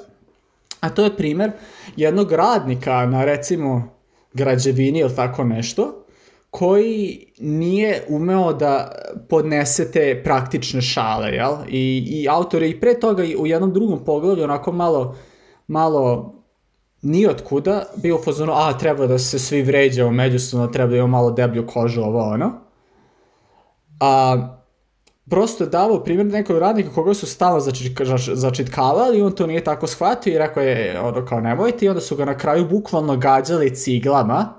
A 0.81 0.89
to 0.89 1.05
je 1.05 1.17
primer 1.17 1.51
jednog 1.97 2.33
radnika 2.33 3.07
na 3.07 3.25
recimo 3.25 3.99
građevini 4.33 4.99
ili 4.99 5.17
tako 5.17 5.45
nešto, 5.45 6.05
koji 6.51 7.27
nije 7.39 8.03
umeo 8.09 8.53
da 8.53 8.93
podnese 9.29 9.93
te 9.93 10.21
praktične 10.25 10.83
šale, 10.83 11.31
jel? 11.31 11.55
I, 11.69 12.05
i 12.07 12.29
autor 12.29 12.63
je 12.63 12.71
i 12.71 12.81
pre 12.81 13.01
toga 13.01 13.23
u 13.39 13.47
jednom 13.47 13.73
drugom 13.73 14.05
poglavlju 14.05 14.45
onako 14.45 14.73
malo, 14.73 15.17
malo 15.67 16.35
ni 17.03 17.27
od 17.27 17.43
kuda 17.45 17.83
bio 17.97 18.17
u 18.17 18.23
fazonu, 18.23 18.53
a 18.53 18.79
treba 18.79 19.07
da 19.07 19.19
se 19.19 19.39
svi 19.39 19.63
vređamo 19.63 20.11
međusobno, 20.11 20.67
treba 20.67 20.91
da 20.91 20.97
imamo 20.97 21.11
malo 21.11 21.31
deblju 21.31 21.67
kožu, 21.67 22.03
ovo 22.03 22.21
ono. 22.21 22.53
A, 24.01 24.37
prosto 25.31 25.65
je 25.65 25.71
davao 25.71 26.05
primjer 26.05 26.27
nekog 26.27 26.59
radnika 26.59 26.91
koga 26.95 27.15
su 27.15 27.27
stalno 27.27 27.61
začitkavali 28.35 29.19
i 29.19 29.23
on 29.23 29.33
to 29.33 29.47
nije 29.47 29.65
tako 29.65 29.87
shvatio 29.87 30.35
i 30.35 30.39
rekao 30.39 30.63
je 30.63 31.01
ono 31.01 31.27
kao 31.27 31.41
nemojte 31.41 31.87
i 31.87 31.89
onda 31.89 32.01
su 32.01 32.17
ga 32.17 32.25
na 32.25 32.39
kraju 32.39 32.69
bukvalno 32.69 33.17
gađali 33.17 33.75
ciglama 33.75 34.55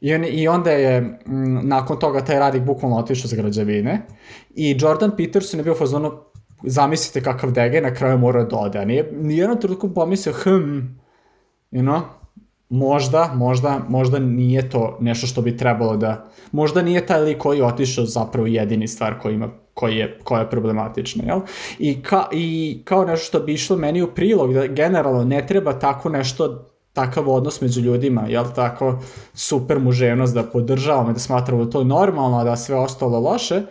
i, 0.00 0.14
on, 0.14 0.24
i 0.24 0.48
onda 0.48 0.70
je 0.70 0.96
m, 0.96 1.60
nakon 1.62 1.98
toga 1.98 2.24
taj 2.24 2.38
radnik 2.38 2.62
bukvalno 2.62 2.96
otišao 2.96 3.28
za 3.28 3.36
građevine 3.36 4.06
i 4.54 4.76
Jordan 4.80 5.16
Peterson 5.16 5.60
je 5.60 5.64
bio 5.64 5.74
fazonu 5.74 6.12
zamislite 6.64 7.24
kakav 7.24 7.50
dege 7.50 7.80
na 7.80 7.94
kraju 7.94 8.18
mora 8.18 8.44
da 8.44 8.56
ode, 8.56 8.78
a 8.78 8.84
nije, 8.84 9.12
nijednom 9.12 9.60
trenutku 9.60 9.94
pomislio 9.94 10.34
hm, 10.42 10.78
you 11.70 11.82
know, 11.82 12.00
možda, 12.68 13.32
možda, 13.34 13.80
možda 13.88 14.18
nije 14.18 14.70
to 14.70 14.98
nešto 15.00 15.26
što 15.26 15.42
bi 15.42 15.56
trebalo 15.56 15.96
da, 15.96 16.28
možda 16.52 16.82
nije 16.82 17.06
taj 17.06 17.20
lik 17.20 17.38
koji 17.38 17.58
je 17.58 17.64
otišao 17.64 18.04
zapravo 18.04 18.46
jedini 18.46 18.88
stvar 18.88 19.18
koji 19.18 19.34
ima 19.34 19.48
koji 19.74 19.96
je, 19.96 20.18
koja 20.24 20.40
je 20.40 20.50
problematična, 20.50 21.24
jel? 21.26 21.40
I, 21.78 22.02
ka, 22.02 22.26
I 22.32 22.82
kao 22.84 23.04
nešto 23.04 23.26
što 23.26 23.40
bi 23.40 23.52
išlo 23.52 23.76
meni 23.76 24.02
u 24.02 24.14
prilog, 24.14 24.54
da 24.54 24.66
generalno 24.66 25.24
ne 25.24 25.46
treba 25.46 25.78
tako 25.78 26.08
nešto 26.08 26.68
takav 26.92 27.30
odnos 27.30 27.60
među 27.60 27.80
ljudima, 27.80 28.22
jel 28.28 28.44
tako, 28.54 28.98
super 29.34 29.78
muževnost 29.78 30.34
da 30.34 30.42
podržavamo 30.42 31.12
da 31.12 31.18
smatramo 31.18 31.64
da 31.64 31.70
to 31.70 31.84
normalno, 31.84 32.38
a 32.38 32.44
da 32.44 32.56
sve 32.56 32.76
ostalo 32.76 33.20
loše, 33.20 33.62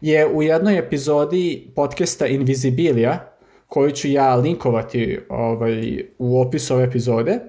je 0.00 0.26
u 0.26 0.42
jednoj 0.42 0.78
epizodi 0.78 1.72
podcasta 1.76 2.26
Invisibilia, 2.26 3.34
koju 3.68 3.90
ću 3.90 4.08
ja 4.08 4.34
linkovati 4.34 5.20
ovaj, 5.28 6.04
u 6.18 6.40
opisu 6.40 6.74
ove 6.74 6.84
epizode, 6.84 7.40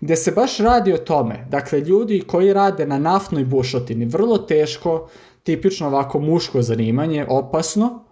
gde 0.00 0.16
se 0.16 0.30
baš 0.30 0.58
radi 0.58 0.92
o 0.92 0.98
tome, 0.98 1.46
dakle 1.50 1.80
ljudi 1.80 2.22
koji 2.26 2.52
rade 2.52 2.86
na 2.86 2.98
naftnoj 2.98 3.44
bušotini, 3.44 4.04
vrlo 4.04 4.38
teško, 4.38 5.08
tipično 5.42 5.86
ovako 5.86 6.20
muško 6.20 6.62
zanimanje, 6.62 7.26
opasno, 7.28 8.04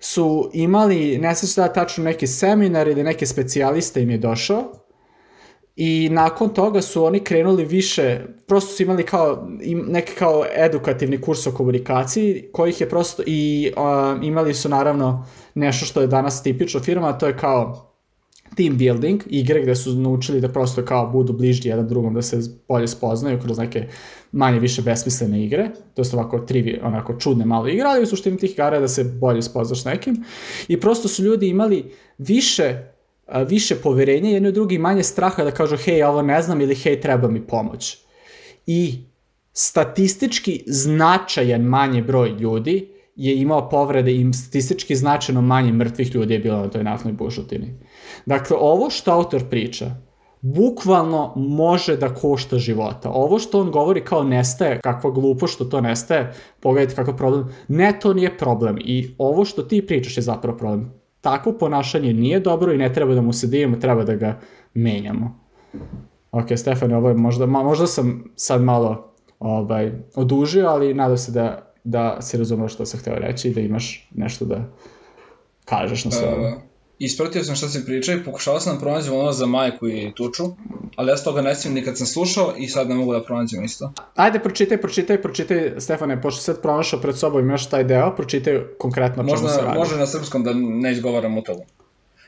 su 0.00 0.50
imali, 0.52 1.18
ne 1.18 1.34
se 1.34 1.60
da 1.60 1.72
tačno 1.72 2.04
neki 2.04 2.26
seminar 2.26 2.88
ili 2.88 3.02
neke 3.02 3.26
specijaliste 3.26 4.02
im 4.02 4.10
je 4.10 4.18
došao, 4.18 4.72
I 5.76 6.08
nakon 6.12 6.48
toga 6.48 6.82
su 6.82 7.04
oni 7.04 7.20
krenuli 7.20 7.64
više, 7.64 8.20
prosto 8.46 8.72
su 8.72 8.82
imali 8.82 9.02
kao, 9.02 9.48
neki 9.86 10.12
kao 10.14 10.44
edukativni 10.56 11.20
kurs 11.20 11.46
o 11.46 11.52
komunikaciji, 11.52 12.48
kojih 12.52 12.80
je 12.80 12.88
prosto, 12.88 13.22
i 13.26 13.72
uh, 13.76 14.24
imali 14.24 14.54
su 14.54 14.68
naravno 14.68 15.26
nešto 15.54 15.86
što 15.86 16.00
je 16.00 16.06
danas 16.06 16.42
tipično 16.42 16.80
firma, 16.80 17.18
to 17.18 17.26
je 17.26 17.36
kao 17.36 17.90
team 18.56 18.78
building, 18.78 19.22
igre 19.26 19.62
gde 19.62 19.74
su 19.74 19.94
naučili 19.94 20.40
da 20.40 20.48
prosto 20.48 20.84
kao 20.84 21.06
budu 21.06 21.32
bližnji 21.32 21.70
jedan 21.70 21.88
drugom, 21.88 22.14
da 22.14 22.22
se 22.22 22.38
bolje 22.68 22.88
spoznaju 22.88 23.40
kroz 23.40 23.58
neke 23.58 23.86
manje 24.32 24.58
više 24.58 24.82
besmislene 24.82 25.44
igre, 25.44 25.70
to 25.94 26.04
su 26.04 26.16
ovako 26.16 26.38
tri 26.38 26.80
onako 26.82 27.14
čudne 27.18 27.44
male 27.44 27.72
igre, 27.72 27.86
ali 27.86 28.02
u 28.02 28.06
suštini 28.06 28.36
tih 28.36 28.50
igara 28.50 28.76
je 28.76 28.80
da 28.80 28.88
se 28.88 29.04
bolje 29.04 29.42
spoznaš 29.42 29.84
nekim. 29.84 30.24
I 30.68 30.80
prosto 30.80 31.08
su 31.08 31.22
ljudi 31.22 31.48
imali 31.48 31.92
više 32.18 32.89
više 33.46 33.74
poverenja 33.74 34.30
jedni 34.30 34.48
u 34.48 34.52
drugi 34.52 34.74
i 34.74 34.78
manje 34.78 35.02
straha 35.02 35.44
da 35.44 35.50
kažu 35.50 35.76
hej, 35.76 36.02
ovo 36.02 36.22
ne 36.22 36.42
znam 36.42 36.60
ili 36.60 36.74
hej, 36.74 37.00
treba 37.00 37.28
mi 37.28 37.46
pomoć. 37.46 37.98
I 38.66 39.04
statistički 39.52 40.62
značajan 40.66 41.62
manje 41.62 42.02
broj 42.02 42.28
ljudi 42.28 42.88
je 43.16 43.36
imao 43.36 43.68
povrede 43.68 44.12
i 44.12 44.32
statistički 44.32 44.96
značajno 44.96 45.42
manje 45.42 45.72
mrtvih 45.72 46.14
ljudi 46.14 46.34
je 46.34 46.40
bilo 46.40 46.58
na 46.58 46.70
toj 46.70 46.84
naftnoj 46.84 47.12
bušotini. 47.12 47.74
Dakle, 48.26 48.56
ovo 48.60 48.90
što 48.90 49.12
autor 49.12 49.48
priča, 49.50 49.90
bukvalno 50.40 51.32
može 51.36 51.96
da 51.96 52.14
košta 52.14 52.58
života. 52.58 53.10
Ovo 53.10 53.38
što 53.38 53.60
on 53.60 53.70
govori 53.70 54.04
kao 54.04 54.24
nestaje, 54.24 54.80
kakva 54.80 55.10
glupo 55.10 55.46
što 55.46 55.64
to 55.64 55.80
nestaje, 55.80 56.32
pogledajte 56.60 56.94
kakav 56.94 57.16
problem, 57.16 57.48
ne, 57.68 57.98
to 58.00 58.14
nije 58.14 58.38
problem. 58.38 58.78
I 58.84 59.14
ovo 59.18 59.44
što 59.44 59.62
ti 59.62 59.86
pričaš 59.86 60.16
je 60.16 60.22
zapravo 60.22 60.58
problem. 60.58 60.99
Takvo 61.20 61.52
ponašanje 61.52 62.12
nije 62.12 62.40
dobro 62.40 62.72
i 62.72 62.78
ne 62.78 62.92
treba 62.92 63.14
da 63.14 63.20
mu 63.20 63.32
se 63.32 63.46
divimo, 63.46 63.76
treba 63.76 64.04
da 64.04 64.14
ga 64.14 64.40
menjamo. 64.74 65.40
Ok, 66.32 66.46
Stefane, 66.56 66.96
ovo 66.96 67.08
je 67.08 67.14
možda, 67.14 67.46
možda 67.46 67.86
sam 67.86 68.24
sad 68.36 68.62
malo 68.62 69.14
ovaj, 69.38 69.92
odužio, 70.14 70.66
ali 70.66 70.94
nadam 70.94 71.18
se 71.18 71.32
da 71.32 71.70
da 71.84 72.22
se 72.22 72.38
razumeo 72.38 72.68
što 72.68 72.86
sam 72.86 73.00
hteo 73.00 73.14
reći 73.14 73.48
i 73.48 73.54
da 73.54 73.60
imaš 73.60 74.08
nešto 74.14 74.44
da 74.44 74.64
kažeš 75.64 76.04
na 76.04 76.10
sve 76.10 76.28
ovo. 76.28 76.48
Uh, 76.48 76.62
ispratio 77.00 77.44
sam 77.44 77.54
što 77.54 77.68
si 77.68 77.84
pričao 77.84 78.14
i 78.14 78.24
pokušao 78.24 78.60
sam 78.60 78.74
da 78.74 78.80
pronađem 78.80 79.14
ono 79.14 79.32
za 79.32 79.46
majku 79.46 79.88
i 79.88 80.12
tuču, 80.16 80.44
ali 80.96 81.10
ja 81.10 81.16
s 81.16 81.24
toga 81.24 81.42
ne 81.42 81.54
smijem 81.54 81.74
nikad 81.74 81.98
sam 81.98 82.06
slušao 82.06 82.54
i 82.58 82.68
sad 82.68 82.88
ne 82.88 82.94
mogu 82.94 83.12
da 83.12 83.22
pronađem 83.22 83.64
isto. 83.64 83.92
Ajde, 84.14 84.38
pročitaj, 84.38 84.80
pročitaj, 84.80 85.22
pročitaj, 85.22 85.72
Stefane, 85.78 86.22
pošto 86.22 86.42
sad 86.42 86.62
pronašao 86.62 87.00
pred 87.00 87.18
sobom 87.18 87.40
imaš 87.40 87.68
taj 87.70 87.84
deo, 87.84 88.16
pročitaj 88.16 88.60
konkretno 88.78 89.24
čemu 89.24 89.48
se 89.48 89.60
radi. 89.60 89.78
Može 89.78 89.96
na 89.96 90.06
srpskom 90.06 90.44
da 90.44 90.52
ne 90.54 90.92
izgovaram 90.92 91.38
u 91.38 91.42
tomu. 91.42 91.64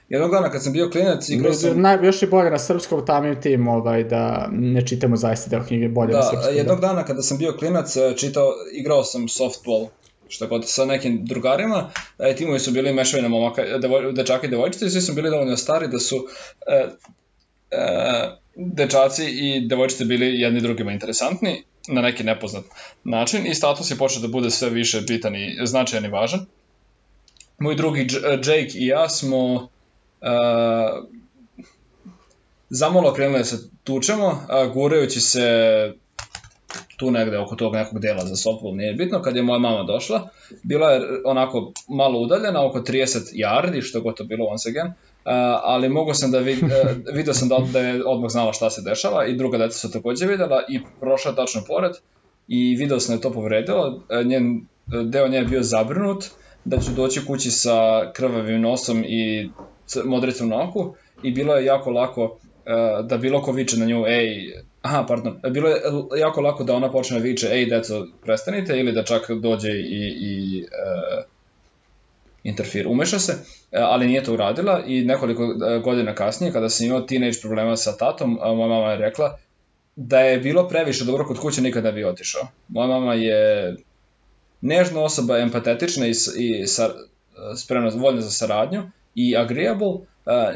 Jednog 0.08 0.30
dana 0.30 0.50
kad 0.50 0.62
sam 0.62 0.72
bio 0.72 0.90
klinac 0.90 1.28
igrao 1.28 1.52
sam... 1.52 1.80
Naj, 1.80 2.06
još 2.06 2.22
je 2.22 2.28
bolje 2.28 2.50
na 2.50 2.58
srpskom 2.58 3.06
tamim 3.06 3.40
tim 3.40 3.68
ovaj, 3.68 4.04
da 4.04 4.48
ne 4.52 4.86
čitamo 4.86 5.16
zaista 5.16 5.50
deo 5.50 5.64
knjige, 5.66 5.88
bolje 5.88 6.12
da, 6.12 6.18
na 6.18 6.22
srpskom. 6.22 6.52
Da. 6.52 6.58
Jednog 6.58 6.80
dana 6.80 7.04
kada 7.04 7.22
sam 7.22 7.38
bio 7.38 7.52
klinac 7.58 7.96
e, 7.96 8.14
čitao, 8.16 8.52
igrao 8.72 9.04
sam 9.04 9.28
softball 9.28 9.86
šta 10.33 10.47
god, 10.47 10.68
sa 10.68 10.85
nekim 10.85 11.24
drugarima, 11.24 11.91
e, 12.18 12.37
timovi 12.37 12.59
su 12.59 12.70
bili 12.70 12.93
mešavina 12.93 13.28
momaka, 13.28 13.78
devoj, 13.78 14.12
dečaka 14.12 14.47
i 14.47 14.51
devojčice 14.51 14.87
i 14.87 14.91
svi 14.91 15.01
su 15.01 15.12
bili 15.12 15.30
dovoljno 15.30 15.57
stari 15.57 15.89
da 15.89 15.99
su 15.99 16.26
e, 16.66 16.89
e, 17.70 18.30
dečaci 18.57 19.24
i 19.24 19.66
devojčice 19.68 20.05
bili 20.05 20.41
jedni 20.41 20.61
drugima 20.61 20.93
interesantni 20.93 21.64
na 21.89 22.01
neki 22.01 22.24
nepoznat 22.24 22.64
način 23.05 23.47
i 23.47 23.55
status 23.55 23.91
je 23.91 23.99
počeo 23.99 24.22
da 24.22 24.28
bude 24.28 24.51
sve 24.51 24.70
više 24.70 25.01
bitan 25.01 25.37
i 25.37 25.59
značajan 25.64 26.05
i 26.05 26.09
važan. 26.09 26.47
moj 27.59 27.74
drugi 27.74 28.07
Jake 28.30 28.70
i 28.74 28.87
ja 28.87 29.09
smo 29.09 29.55
uh, 29.55 29.68
zamalo 32.70 33.14
krenuli 33.14 33.39
da 33.39 33.45
se 33.45 33.68
tučemo, 33.85 34.26
uh, 34.26 34.72
gurajući 34.72 35.20
se 35.20 35.93
tu 37.03 37.11
negde 37.11 37.38
oko 37.38 37.57
tog 37.57 37.74
nekog 37.74 38.00
dela 38.00 38.24
za 38.24 38.36
softball, 38.36 38.76
nije 38.76 38.94
bitno, 38.94 39.22
kad 39.22 39.36
je 39.36 39.42
moja 39.42 39.59
mama 39.59 39.82
došla, 39.82 40.28
bila 40.62 40.90
je 40.90 41.00
onako 41.24 41.72
malo 41.88 42.20
udaljena, 42.20 42.66
oko 42.66 42.80
30 42.80 43.34
yardi, 43.34 43.82
što 43.82 44.00
god 44.00 44.16
to 44.16 44.24
bilo 44.24 44.46
once 44.46 44.68
again, 44.68 44.86
uh, 44.86 44.94
ali 45.62 45.88
mogu 45.88 46.14
sam 46.14 46.30
da 46.30 46.38
vid, 46.38 46.62
uh, 46.62 46.70
vidio 47.14 47.34
sam 47.34 47.48
da, 47.48 47.59
da 47.72 47.80
je 47.80 48.03
odmah 48.07 48.30
znala 48.30 48.53
šta 48.53 48.70
se 48.70 48.82
dešava 48.82 49.26
i 49.26 49.36
druga 49.36 49.59
deca 49.59 49.78
su 49.78 49.92
takođe 49.92 50.26
videla 50.26 50.62
i 50.68 50.80
prošla 51.00 51.34
tačno 51.34 51.62
pored 51.66 51.92
i 52.48 52.76
video 52.76 53.00
sam 53.00 53.12
da 53.12 53.18
je 53.18 53.22
to 53.22 53.32
povredilo, 53.32 53.88
uh, 53.88 54.26
njen, 54.26 54.66
deo 55.05 55.28
nje 55.28 55.38
je 55.38 55.44
bio 55.44 55.62
zabrnut, 55.62 56.24
da 56.64 56.80
ću 56.80 56.90
doći 56.96 57.26
kući 57.26 57.50
sa 57.50 58.11
krvavim 58.12 58.61
nosom 58.61 59.05
i 59.05 59.50
modricom 60.05 60.48
na 60.48 60.68
oku 60.68 60.94
i 61.22 61.32
bilo 61.32 61.57
je 61.57 61.64
jako 61.64 61.90
lako 61.90 62.24
uh, 62.24 63.07
da 63.07 63.16
bilo 63.16 63.42
ko 63.42 63.53
viče 63.53 63.76
na 63.76 63.86
nju, 63.86 64.07
ej, 64.07 64.53
aha, 64.83 65.05
pardon, 65.09 65.41
bilo 65.51 65.68
je 65.68 65.80
jako 66.18 66.41
lako 66.41 66.64
da 66.64 66.74
ona 66.74 66.91
počne 66.91 67.18
da 67.18 67.22
viče, 67.22 67.49
ej, 67.53 67.66
deco, 67.66 68.07
prestanite, 68.24 68.78
ili 68.78 68.93
da 68.93 69.05
čak 69.05 69.30
dođe 69.30 69.70
i, 69.70 70.16
i 70.20 70.62
uh, 70.62 71.24
interfir, 72.45 72.89
umeša 72.89 73.18
se, 73.18 73.35
ali 73.72 74.07
nije 74.07 74.24
to 74.24 74.33
uradila 74.33 74.83
i 74.87 75.05
nekoliko 75.05 75.55
godina 75.85 76.14
kasnije, 76.14 76.53
kada 76.53 76.68
sam 76.68 76.87
imao 76.87 77.01
teenage 77.01 77.39
problema 77.41 77.76
sa 77.76 77.97
tatom, 77.97 78.39
moja 78.43 78.68
mama 78.68 78.91
je 78.91 78.99
rekla 78.99 79.39
da 79.97 80.20
je 80.20 80.39
bilo 80.39 80.68
previše 80.68 81.05
dobro 81.05 81.24
kod 81.26 81.39
kuće, 81.39 81.62
nikada 81.62 81.93
bi 81.93 82.05
otišao. 82.05 82.47
Moja 82.68 82.89
mama 82.89 83.14
je 83.14 83.76
nežna 84.61 85.01
osoba, 85.01 85.39
empatetična 85.39 86.07
i, 86.07 86.12
i 86.39 86.66
sa, 86.66 86.91
spremna, 87.57 87.91
voljna 87.95 88.20
za 88.20 88.30
saradnju 88.30 88.83
i 89.14 89.37
agreeable 89.37 89.93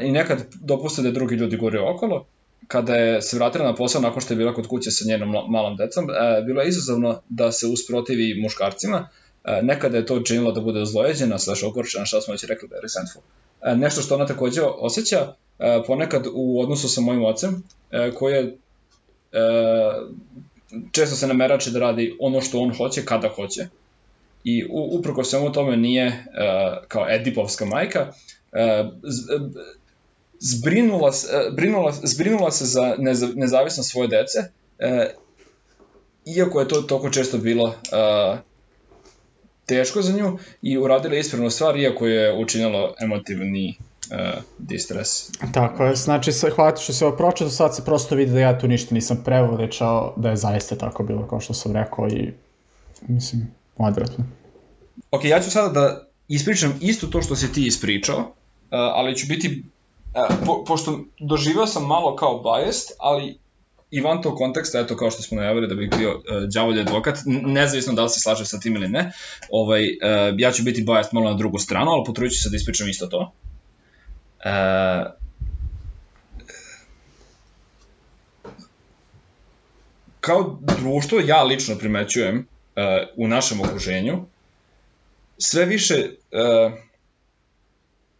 i 0.01 0.11
nekad 0.11 0.45
dopuste 0.61 1.01
da 1.01 1.11
drugi 1.11 1.35
ljudi 1.35 1.57
gore 1.57 1.79
okolo. 1.79 2.25
Kada 2.67 2.95
je 2.95 3.21
se 3.21 3.37
vratila 3.37 3.65
na 3.65 3.75
posao 3.75 4.01
nakon 4.01 4.21
što 4.21 4.33
je 4.33 4.37
bila 4.37 4.53
kod 4.53 4.67
kuće 4.67 4.91
sa 4.91 5.05
njenom 5.07 5.29
malom 5.49 5.75
decom, 5.75 6.05
uh, 6.05 6.45
bilo 6.45 6.61
je 6.61 6.69
izazovno 6.69 7.21
da 7.29 7.51
se 7.51 7.67
usprotivi 7.67 8.41
muškarcima. 8.41 9.09
Uh, 9.43 9.51
nekada 9.61 9.97
je 9.97 10.05
to 10.05 10.19
činilo 10.19 10.51
da 10.51 10.61
bude 10.61 10.81
ozlojeđena, 10.81 11.39
slash 11.39 11.63
ogorčena, 11.63 12.05
šta 12.05 12.21
smo 12.21 12.31
već 12.31 12.43
rekli 12.43 12.69
da 12.69 12.75
je 12.75 12.81
resentful. 12.81 13.21
Uh, 13.21 13.77
nešto 13.77 14.01
što 14.01 14.15
ona 14.15 14.25
takođe 14.25 14.61
osjeća 14.61 15.27
uh, 15.27 15.65
ponekad 15.87 16.27
u 16.33 16.61
odnosu 16.61 16.89
sa 16.89 17.01
mojim 17.01 17.25
ocem, 17.25 17.53
uh, 17.53 18.15
koji 18.15 18.33
je 18.33 18.43
uh, 18.43 20.09
često 20.91 21.15
se 21.15 21.27
namerače 21.27 21.71
da 21.71 21.79
radi 21.79 22.15
ono 22.19 22.41
što 22.41 22.59
on 22.59 22.77
hoće, 22.77 23.05
kada 23.05 23.29
hoće 23.29 23.67
i 24.43 24.65
uprko 24.69 25.23
svemu 25.23 25.51
tome 25.51 25.77
nije 25.77 26.07
uh, 26.07 26.87
kao 26.87 27.09
Edipovska 27.09 27.65
majka, 27.65 28.07
uh, 28.07 28.91
zbrinula, 30.39 31.07
uh, 31.07 31.55
brinula, 31.55 31.93
zbrinula 32.03 32.51
se 32.51 32.65
za 32.65 32.95
neza, 32.97 33.27
nezavisnost 33.35 33.91
svoje 33.91 34.07
dece, 34.07 34.39
uh, 34.39 35.27
iako 36.25 36.59
je 36.59 36.67
to 36.67 36.81
toliko 36.81 37.09
često 37.09 37.37
bilo 37.37 37.65
uh, 37.65 38.39
teško 39.65 40.01
za 40.01 40.17
nju 40.17 40.37
i 40.61 40.77
uradila 40.77 41.15
ispravnu 41.15 41.49
stvar, 41.49 41.77
iako 41.77 42.07
je 42.07 42.37
učinilo 42.37 42.93
emotivni 43.01 43.77
uh, 44.11 44.43
distres. 44.57 45.31
Tako 45.53 45.85
je, 45.85 45.95
znači 45.95 46.31
hvala 46.55 46.75
što 46.75 46.93
se 46.93 47.05
ovo 47.05 47.17
pročito, 47.17 47.49
sad 47.49 47.75
se 47.75 47.85
prosto 47.85 48.15
vidi 48.15 48.31
da 48.31 48.39
ja 48.39 48.59
tu 48.59 48.67
ništa 48.67 48.95
nisam 48.95 49.21
prevao, 49.25 49.57
rečao 49.57 50.13
da 50.17 50.29
je 50.29 50.35
zaista 50.35 50.75
tako 50.75 51.03
bilo 51.03 51.27
kao 51.27 51.39
što 51.39 51.53
sam 51.53 51.71
rekao 51.71 52.07
i 52.07 52.33
mislim, 53.07 53.47
odvratno. 53.77 54.25
Ok, 55.11 55.25
ja 55.25 55.39
ću 55.41 55.51
sada 55.51 55.81
da 55.81 56.07
ispričam 56.27 56.79
isto 56.81 57.07
to 57.07 57.21
što 57.21 57.35
si 57.35 57.53
ti 57.53 57.67
ispričao, 57.67 58.19
uh, 58.19 58.27
ali 58.69 59.15
ću 59.15 59.27
biti, 59.27 59.63
po, 60.45 60.63
pošto 60.63 60.99
doživao 61.19 61.67
sam 61.67 61.87
malo 61.87 62.15
kao 62.15 62.43
biased, 62.43 62.95
ali 62.99 63.37
i 63.91 64.01
van 64.01 64.21
tog 64.21 64.37
konteksta, 64.37 64.79
eto 64.79 64.97
kao 64.97 65.11
što 65.11 65.21
smo 65.21 65.37
najavili 65.37 65.67
da 65.67 65.75
bih 65.75 65.89
bio 65.97 66.09
uh, 66.09 66.23
djavolj 66.49 66.79
advokat, 66.79 67.17
nezavisno 67.25 67.93
da 67.93 68.03
li 68.03 68.09
se 68.09 68.19
slaže 68.19 68.45
sa 68.45 68.59
tim 68.59 68.75
ili 68.75 68.87
ne, 68.87 69.11
ovaj, 69.51 69.81
uh, 69.81 69.87
ja 70.37 70.51
ću 70.51 70.63
biti 70.63 70.83
biased 70.83 71.13
malo 71.13 71.29
na 71.29 71.37
drugu 71.37 71.57
stranu, 71.57 71.91
ali 71.91 72.03
potrudit 72.05 72.33
ću 72.33 72.43
se 72.43 72.49
da 72.49 72.55
ispričam 72.55 72.89
isto 72.89 73.07
to. 73.07 73.31
Uh, 74.37 75.11
kao 80.19 80.57
društvo, 80.61 81.19
ja 81.19 81.43
lično 81.43 81.75
primećujem 81.75 82.37
uh, 82.37 82.43
u 83.15 83.27
našem 83.27 83.61
okruženju, 83.61 84.25
sve 85.37 85.65
više 85.65 86.09
uh, 86.31 86.73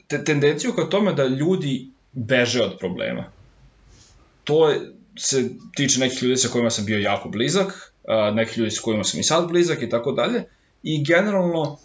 te, 0.08 0.24
tendenciju 0.24 0.74
ka 0.74 0.84
tome 0.90 1.14
da 1.14 1.26
ljudi 1.26 1.90
beže 2.14 2.62
od 2.64 2.78
problema. 2.80 3.32
To 4.44 4.70
je, 4.70 4.80
se 5.18 5.50
tiče 5.76 6.00
nekih 6.00 6.24
ljudi 6.24 6.38
sa 6.38 6.48
kojima 6.48 6.70
sam 6.70 6.86
bio 6.86 7.00
jako 7.00 7.30
blizak, 7.30 7.94
nekih 8.34 8.58
ljudi 8.58 8.72
sa 8.72 8.82
kojima 8.82 9.04
sam 9.04 9.20
i 9.20 9.24
sad 9.24 9.48
blizak 9.48 9.82
i 9.82 9.90
tako 9.90 10.12
dalje. 10.12 10.44
I 10.84 11.04
generalno, 11.04 11.62
uh, 11.62 11.78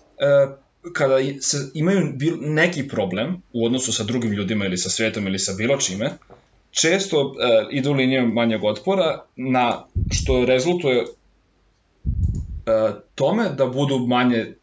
kada 0.92 1.16
se 1.40 1.70
imaju 1.74 2.12
neki 2.40 2.88
problem 2.88 3.42
u 3.52 3.66
odnosu 3.66 3.92
sa 3.92 4.04
drugim 4.04 4.32
ljudima 4.32 4.66
ili 4.66 4.78
sa 4.78 4.90
svetom 4.90 5.26
ili 5.26 5.38
sa 5.38 5.52
bilo 5.52 5.76
čime, 5.76 6.10
često 6.70 7.26
uh, 7.26 7.34
idu 7.70 7.92
linijom 7.92 8.32
manjeg 8.32 8.64
otpora 8.64 9.24
na 9.36 9.84
što 10.10 10.44
rezultuje 10.44 11.02
uh, 11.02 11.08
tome 13.14 13.48
da 13.48 13.66
budu 13.66 13.98
manje 13.98 14.54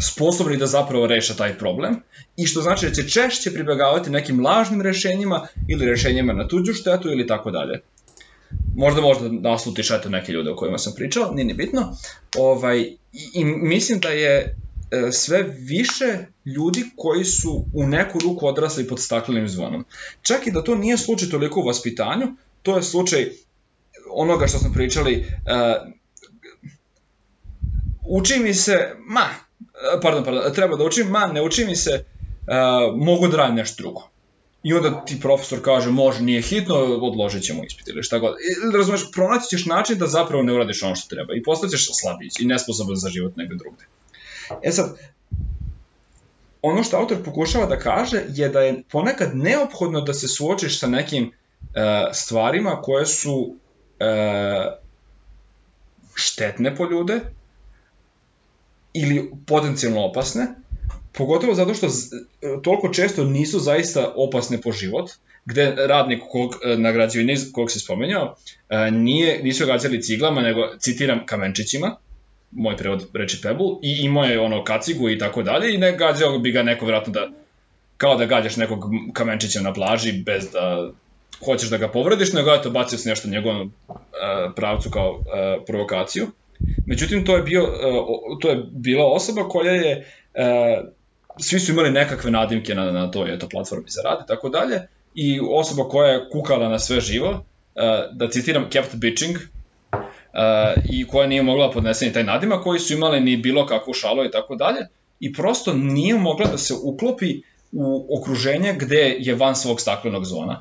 sposobni 0.00 0.56
da 0.56 0.66
zapravo 0.66 1.06
reše 1.06 1.36
taj 1.36 1.58
problem 1.58 1.96
i 2.36 2.46
što 2.46 2.62
znači 2.62 2.86
da 2.86 2.92
će 2.92 3.08
češće 3.08 3.54
pribegavati 3.54 4.10
nekim 4.10 4.44
lažnim 4.46 4.82
rešenjima 4.82 5.46
ili 5.68 5.86
rešenjima 5.86 6.32
na 6.32 6.48
tuđu 6.48 6.72
štetu 6.72 7.08
ili 7.08 7.26
tako 7.26 7.50
dalje. 7.50 7.80
Možda 8.76 9.00
možda 9.00 9.28
naslutiš 9.28 9.90
eto 9.90 10.08
neke 10.08 10.32
ljude 10.32 10.50
o 10.50 10.56
kojima 10.56 10.78
sam 10.78 10.92
pričao, 10.96 11.32
nije 11.34 11.44
ni 11.44 11.54
bitno. 11.54 11.96
Ovaj, 12.38 12.80
i, 12.80 12.96
I 13.34 13.44
mislim 13.44 14.00
da 14.00 14.08
je 14.08 14.56
e, 14.90 15.12
sve 15.12 15.42
više 15.58 16.18
ljudi 16.46 16.84
koji 16.96 17.24
su 17.24 17.64
u 17.74 17.86
neku 17.86 18.18
ruku 18.18 18.46
odrasli 18.46 18.88
pod 18.88 19.00
staklenim 19.00 19.48
zvonom. 19.48 19.84
Čak 20.22 20.46
i 20.46 20.50
da 20.50 20.64
to 20.64 20.74
nije 20.74 20.98
slučaj 20.98 21.28
toliko 21.28 21.60
u 21.60 21.66
vaspitanju, 21.66 22.26
to 22.62 22.76
je 22.76 22.82
slučaj 22.82 23.30
onoga 24.10 24.46
što 24.46 24.58
smo 24.58 24.72
pričali, 24.72 25.18
uh, 25.20 25.92
uči 28.08 28.38
mi 28.38 28.54
se, 28.54 28.94
ma, 28.98 29.28
pardon, 30.02 30.24
pardon, 30.24 30.52
treba 30.54 30.76
da 30.76 30.84
učim, 30.84 31.06
ma, 31.06 31.26
ne 31.26 31.42
uči 31.42 31.64
mi 31.64 31.76
se, 31.76 32.04
uh, 32.46 32.96
mogu 32.96 33.28
da 33.28 33.36
radim 33.36 33.56
nešto 33.56 33.82
drugo. 33.82 34.08
I 34.62 34.74
onda 34.74 35.04
ti 35.04 35.20
profesor 35.20 35.58
kaže, 35.64 35.90
može, 35.90 36.22
nije 36.22 36.42
hitno, 36.42 36.74
odložit 36.76 37.42
ćemo 37.42 37.64
ispit 37.64 37.88
ili 37.88 38.02
šta 38.02 38.18
god. 38.18 38.32
I, 38.32 38.76
razumeš, 38.76 39.10
pronaći 39.12 39.48
ćeš 39.48 39.66
način 39.66 39.98
da 39.98 40.06
zapravo 40.06 40.42
ne 40.42 40.52
uradiš 40.52 40.82
ono 40.82 40.96
što 40.96 41.08
treba 41.08 41.34
i 41.34 41.42
postaćeš 41.42 41.88
slabić 41.92 42.40
i 42.40 42.46
nesposoban 42.46 42.96
za 42.96 43.08
život 43.08 43.36
negde 43.36 43.54
drugde. 43.54 43.84
E 44.62 44.70
sad, 44.70 44.96
ono 46.62 46.82
što 46.82 46.96
autor 46.96 47.22
pokušava 47.24 47.66
da 47.66 47.78
kaže 47.78 48.22
je 48.28 48.48
da 48.48 48.60
je 48.60 48.82
ponekad 48.90 49.30
neophodno 49.34 50.00
da 50.00 50.14
se 50.14 50.28
suočiš 50.28 50.80
sa 50.80 50.86
nekim 50.86 51.24
uh, 51.24 51.32
stvarima 52.12 52.82
koje 52.82 53.06
su 53.06 53.34
uh, 53.34 53.56
štetne 56.14 56.76
po 56.76 56.84
ljude, 56.84 57.20
ili 58.92 59.30
potencijalno 59.46 60.04
opasne, 60.04 60.46
pogotovo 61.12 61.54
zato 61.54 61.74
što 61.74 61.86
toliko 62.62 62.88
često 62.88 63.24
nisu 63.24 63.58
zaista 63.58 64.12
opasne 64.16 64.60
po 64.60 64.72
život, 64.72 65.10
gde 65.44 65.74
radnik 65.88 66.22
kog 66.30 66.54
e, 66.64 66.76
na 66.76 66.92
građevini 66.92 67.36
kog 67.52 67.70
se 67.70 67.80
spomenjao, 67.80 68.36
e, 68.68 68.90
nije, 68.90 69.42
nisu 69.42 69.66
gađali 69.66 70.02
ciglama, 70.02 70.40
nego, 70.40 70.60
citiram, 70.78 71.26
kamenčićima, 71.26 71.96
moj 72.50 72.76
prevod 72.76 73.06
reči 73.14 73.40
pebble, 73.42 73.66
i 73.82 73.96
imao 74.02 74.24
je 74.24 74.40
ono 74.40 74.64
kacigu 74.64 75.10
i 75.10 75.18
tako 75.18 75.42
dalje, 75.42 75.74
i 75.74 75.78
ne 75.78 75.96
gađao 75.96 76.38
bi 76.38 76.52
ga 76.52 76.62
neko 76.62 76.86
vratno 76.86 77.12
da, 77.12 77.30
kao 77.96 78.16
da 78.16 78.26
gađaš 78.26 78.56
nekog 78.56 78.84
kamenčića 79.12 79.60
na 79.60 79.72
plaži 79.72 80.12
bez 80.12 80.50
da 80.52 80.90
hoćeš 81.44 81.70
da 81.70 81.76
ga 81.76 81.88
povrediš, 81.88 82.32
nego 82.32 82.54
eto 82.54 82.70
bacio 82.70 82.98
se 82.98 83.08
nešto 83.08 83.28
njegovom 83.28 83.72
uh, 83.88 83.96
pravcu 84.56 84.90
kao 84.90 85.10
uh, 85.10 85.24
provokaciju. 85.66 86.26
Međutim, 86.86 87.24
to 87.24 87.36
je, 87.36 87.42
bio, 87.42 87.62
e, 87.62 87.92
to 88.40 88.50
je 88.50 88.62
bila 88.70 89.06
osoba 89.06 89.48
koja 89.48 89.72
je, 89.72 90.12
e, 90.34 90.82
svi 91.38 91.60
su 91.60 91.72
imali 91.72 91.90
nekakve 91.90 92.30
nadimke 92.30 92.74
na, 92.74 92.92
na 92.92 93.10
toj 93.10 93.34
eto, 93.34 93.48
platformi 93.48 93.90
za 93.90 94.02
rad 94.02 94.18
i 94.24 94.28
tako 94.28 94.48
dalje, 94.48 94.80
i 95.14 95.40
osoba 95.50 95.88
koja 95.88 96.12
je 96.12 96.28
kukala 96.32 96.68
na 96.68 96.78
sve 96.78 97.00
živo, 97.00 97.44
e, 97.74 98.08
da 98.12 98.28
citiram, 98.28 98.70
kept 98.70 98.94
bitching, 98.94 99.36
i 100.90 101.06
koja 101.08 101.26
nije 101.26 101.42
mogla 101.42 101.70
podnese 101.70 102.06
ni 102.06 102.12
taj 102.12 102.24
nadima, 102.24 102.62
koji 102.62 102.80
su 102.80 102.92
imali 102.92 103.20
ni 103.20 103.36
bilo 103.36 103.66
kakvu 103.66 103.94
šalu 103.94 104.24
i 104.24 104.30
tako 104.30 104.56
dalje, 104.56 104.86
i 105.20 105.32
prosto 105.32 105.74
nije 105.74 106.14
mogla 106.14 106.46
da 106.46 106.58
se 106.58 106.74
uklopi 106.82 107.42
u 107.72 108.18
okruženje 108.18 108.74
gde 108.78 109.16
je 109.18 109.34
van 109.34 109.56
svog 109.56 109.80
staklenog 109.80 110.24
zona. 110.24 110.60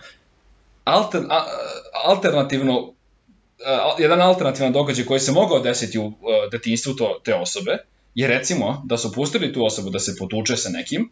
Alter, 0.83 1.21
a, 1.29 1.45
alternativno 2.05 2.93
jedan 3.99 4.21
alternativan 4.21 4.73
događaj 4.73 5.05
koji 5.05 5.19
se 5.19 5.31
mogao 5.31 5.59
desiti 5.59 5.99
u 5.99 6.05
uh, 6.05 6.13
detinstvu 6.51 6.93
to, 6.93 7.21
te 7.23 7.35
osobe 7.35 7.77
Jer 8.15 8.29
recimo, 8.29 8.81
da 8.85 8.97
su 8.97 9.11
pustili 9.11 9.53
tu 9.53 9.65
osobu 9.65 9.89
da 9.89 9.99
se 9.99 10.15
potuče 10.19 10.57
sa 10.57 10.69
nekim, 10.69 11.11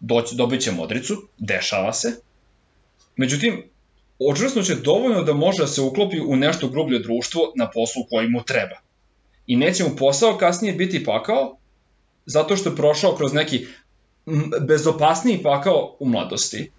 doći, 0.00 0.36
dobit 0.36 0.62
će 0.62 0.72
modricu, 0.72 1.28
dešava 1.38 1.92
se, 1.92 2.12
međutim, 3.16 3.62
očvrsnuće 4.18 4.74
dovoljno 4.74 5.22
da 5.22 5.34
može 5.34 5.62
da 5.62 5.66
se 5.66 5.82
uklopi 5.82 6.20
u 6.20 6.36
nešto 6.36 6.68
grublje 6.68 6.98
društvo 6.98 7.52
na 7.56 7.70
poslu 7.70 8.02
koji 8.10 8.28
mu 8.28 8.42
treba. 8.42 8.76
I 9.46 9.56
neće 9.56 9.84
mu 9.84 9.96
posao 9.96 10.38
kasnije 10.38 10.74
biti 10.74 11.04
pakao, 11.04 11.56
zato 12.26 12.56
što 12.56 12.70
je 12.70 12.76
prošao 12.76 13.16
kroz 13.16 13.32
neki 13.32 13.66
bezopasniji 14.60 15.42
pakao 15.42 15.96
u 16.00 16.08
mladosti. 16.08 16.70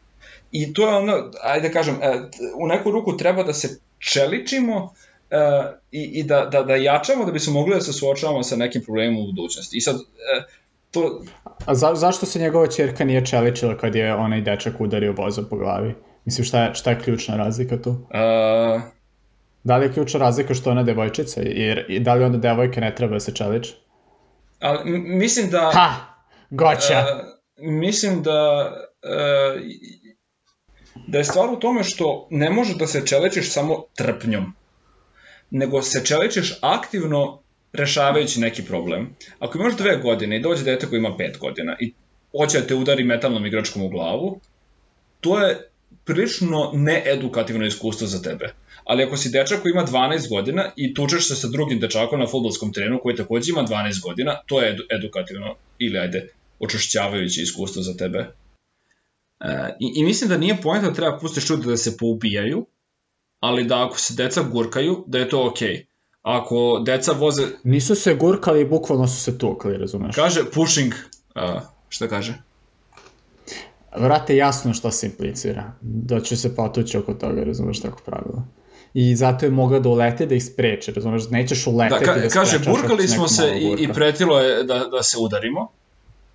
I 0.51 0.74
to 0.74 0.88
je 0.89 0.95
ono, 0.95 1.32
ajde 1.41 1.68
da 1.68 1.74
kažem, 1.74 1.99
e, 2.01 2.30
u 2.55 2.68
neku 2.68 2.91
ruku 2.91 3.18
treba 3.18 3.43
da 3.43 3.53
se 3.53 3.80
čeličimo 4.00 4.93
e, 5.30 5.38
i, 5.91 6.04
i 6.04 6.24
da, 6.24 6.45
da, 6.45 6.64
da 6.64 6.76
jačamo 6.76 7.26
da 7.26 7.32
bi 7.32 7.39
se 7.39 7.52
mogli 7.52 7.76
da 7.76 7.82
se 7.82 7.93
suočavamo 7.93 8.43
sa 8.43 8.56
nekim 8.56 8.84
problemom 8.84 9.24
u 9.24 9.26
budućnosti. 9.26 9.78
I 9.78 9.82
sad, 9.82 9.95
e, 9.95 10.43
to... 10.91 11.24
A 11.66 11.76
za, 11.76 11.95
zašto 11.95 12.26
se 12.26 12.39
njegova 12.39 12.68
čerka 12.68 13.06
nije 13.06 13.26
čeličila 13.26 13.78
kad 13.78 13.95
je 13.95 14.16
onaj 14.16 14.41
dečak 14.41 14.82
udario 14.82 15.14
voza 15.18 15.41
po 15.50 15.58
glavi? 15.58 15.95
Mislim, 16.26 16.45
šta 16.45 16.64
je, 16.64 16.74
šta 16.74 16.89
je 16.89 17.00
ključna 17.00 17.38
razlika 17.38 17.82
tu? 17.82 17.89
Uh... 17.89 18.82
Da 19.64 19.78
li 19.78 19.86
je 19.86 19.93
ključna 19.93 20.20
razlika 20.20 20.54
što 20.54 20.72
ona 20.72 20.84
devojčica? 20.84 21.41
Jer, 21.41 21.86
i 21.89 22.00
da 22.00 22.14
li 22.14 22.24
onda 22.24 22.38
devojke 22.38 22.82
ne 22.82 22.95
treba 22.95 23.14
da 23.14 23.20
se 23.20 23.36
čeliče? 23.36 23.74
Ali, 24.60 25.00
mislim 25.00 25.50
da... 25.50 25.72
Ha! 25.74 25.89
Goća! 26.50 27.00
Uh, 27.00 27.38
mislim 27.58 28.24
da... 28.24 28.72
Uh, 29.04 29.62
da 31.08 31.18
je 31.18 31.24
stvar 31.24 31.50
u 31.50 31.60
tome 31.60 31.84
što 31.84 32.28
ne 32.32 32.50
može 32.50 32.76
da 32.76 32.88
se 32.88 33.06
čeličiš 33.06 33.52
samo 33.52 33.84
trpnjom, 33.95 34.54
nego 35.52 35.82
se 35.82 36.06
čeličiš 36.06 36.54
aktivno 36.62 37.41
rešavajući 37.74 38.39
neki 38.39 38.66
problem. 38.66 39.16
Ako 39.39 39.58
imaš 39.58 39.78
dve 39.78 39.98
godine 39.98 40.38
i 40.38 40.41
dođe 40.41 40.64
dete 40.64 40.88
koji 40.88 41.00
ima 41.00 41.18
pet 41.18 41.38
godina 41.38 41.78
i 41.80 41.93
hoće 42.38 42.60
da 42.60 42.68
te 42.68 42.76
udari 42.76 43.04
metalnom 43.04 43.45
igračkom 43.45 43.84
u 43.84 43.89
glavu, 43.89 44.39
to 45.22 45.39
je 45.39 45.70
prilično 46.06 46.72
needukativno 46.74 47.66
iskustvo 47.66 48.08
za 48.08 48.22
tebe. 48.22 48.54
Ali 48.84 49.04
ako 49.04 49.18
si 49.18 49.30
dečak 49.30 49.62
koji 49.62 49.72
ima 49.72 49.86
12 49.86 50.30
godina 50.30 50.72
i 50.76 50.93
tučeš 50.93 51.28
se 51.28 51.36
sa 51.36 51.48
drugim 51.48 51.80
dečakom 51.80 52.20
na 52.20 52.28
futbolskom 52.28 52.74
terenu 52.74 53.00
koji 53.04 53.16
takođe 53.16 53.52
ima 53.52 53.64
12 53.64 54.02
godina, 54.04 54.36
to 54.45 54.62
je 54.62 54.78
edukativno 54.98 55.56
ili 55.80 56.00
ajde, 56.00 56.28
očušćavajuće 56.60 57.41
iskustvo 57.41 57.82
za 57.82 57.98
tebe. 57.98 58.26
E, 59.40 59.76
i, 59.80 59.94
I 59.96 60.04
mislim 60.04 60.30
da 60.30 60.38
nije 60.38 60.62
pojenta 60.62 60.90
da 60.90 60.96
treba 60.96 61.18
pustiš 61.18 61.50
ljudi 61.50 61.68
da 61.68 61.78
se 61.78 61.98
poubijaju, 61.98 62.66
ali 63.40 63.64
da 63.64 63.86
ako 63.86 64.00
se 64.00 64.14
deca 64.14 64.44
gurkaju, 64.44 65.04
da 65.08 65.18
je 65.18 65.30
to 65.30 65.48
okej. 65.48 65.68
Okay. 65.68 65.86
Ako 66.22 66.82
deca 66.86 67.12
voze... 67.12 67.48
Nisu 67.64 67.96
se 67.96 68.16
gurkali, 68.16 68.66
bukvalno 68.66 69.08
su 69.08 69.22
se 69.22 69.38
tukali, 69.38 69.78
razumeš? 69.78 70.16
Kaže 70.16 70.52
pushing, 70.54 70.94
uh, 71.36 71.62
šta 71.90 72.08
kaže? 72.08 72.34
Vrate, 73.98 74.36
jasno 74.36 74.74
što 74.74 74.92
se 74.92 75.08
implicira. 75.08 75.72
Da 75.82 76.20
će 76.20 76.38
se 76.38 76.56
potući 76.56 76.98
oko 76.98 77.14
toga, 77.14 77.44
razumeš 77.44 77.82
tako 77.82 78.02
pravilo. 78.06 78.44
I 78.94 79.16
zato 79.16 79.46
je 79.46 79.52
mogao 79.52 79.80
da 79.80 79.90
ulete 79.90 80.26
da 80.26 80.36
ih 80.36 80.46
spreče, 80.46 80.92
razumeš, 80.92 81.30
nećeš 81.30 81.68
uleteti 81.68 82.06
da, 82.06 82.14
ka, 82.14 82.20
da 82.20 82.30
Kaže, 82.30 82.60
burkali 82.60 83.08
smo 83.08 83.28
se 83.28 83.52
i, 83.60 83.84
i 83.84 83.94
pretilo 83.94 84.40
je 84.40 84.64
da, 84.64 84.80
da 84.92 85.04
se 85.04 85.18
udarimo. 85.20 85.72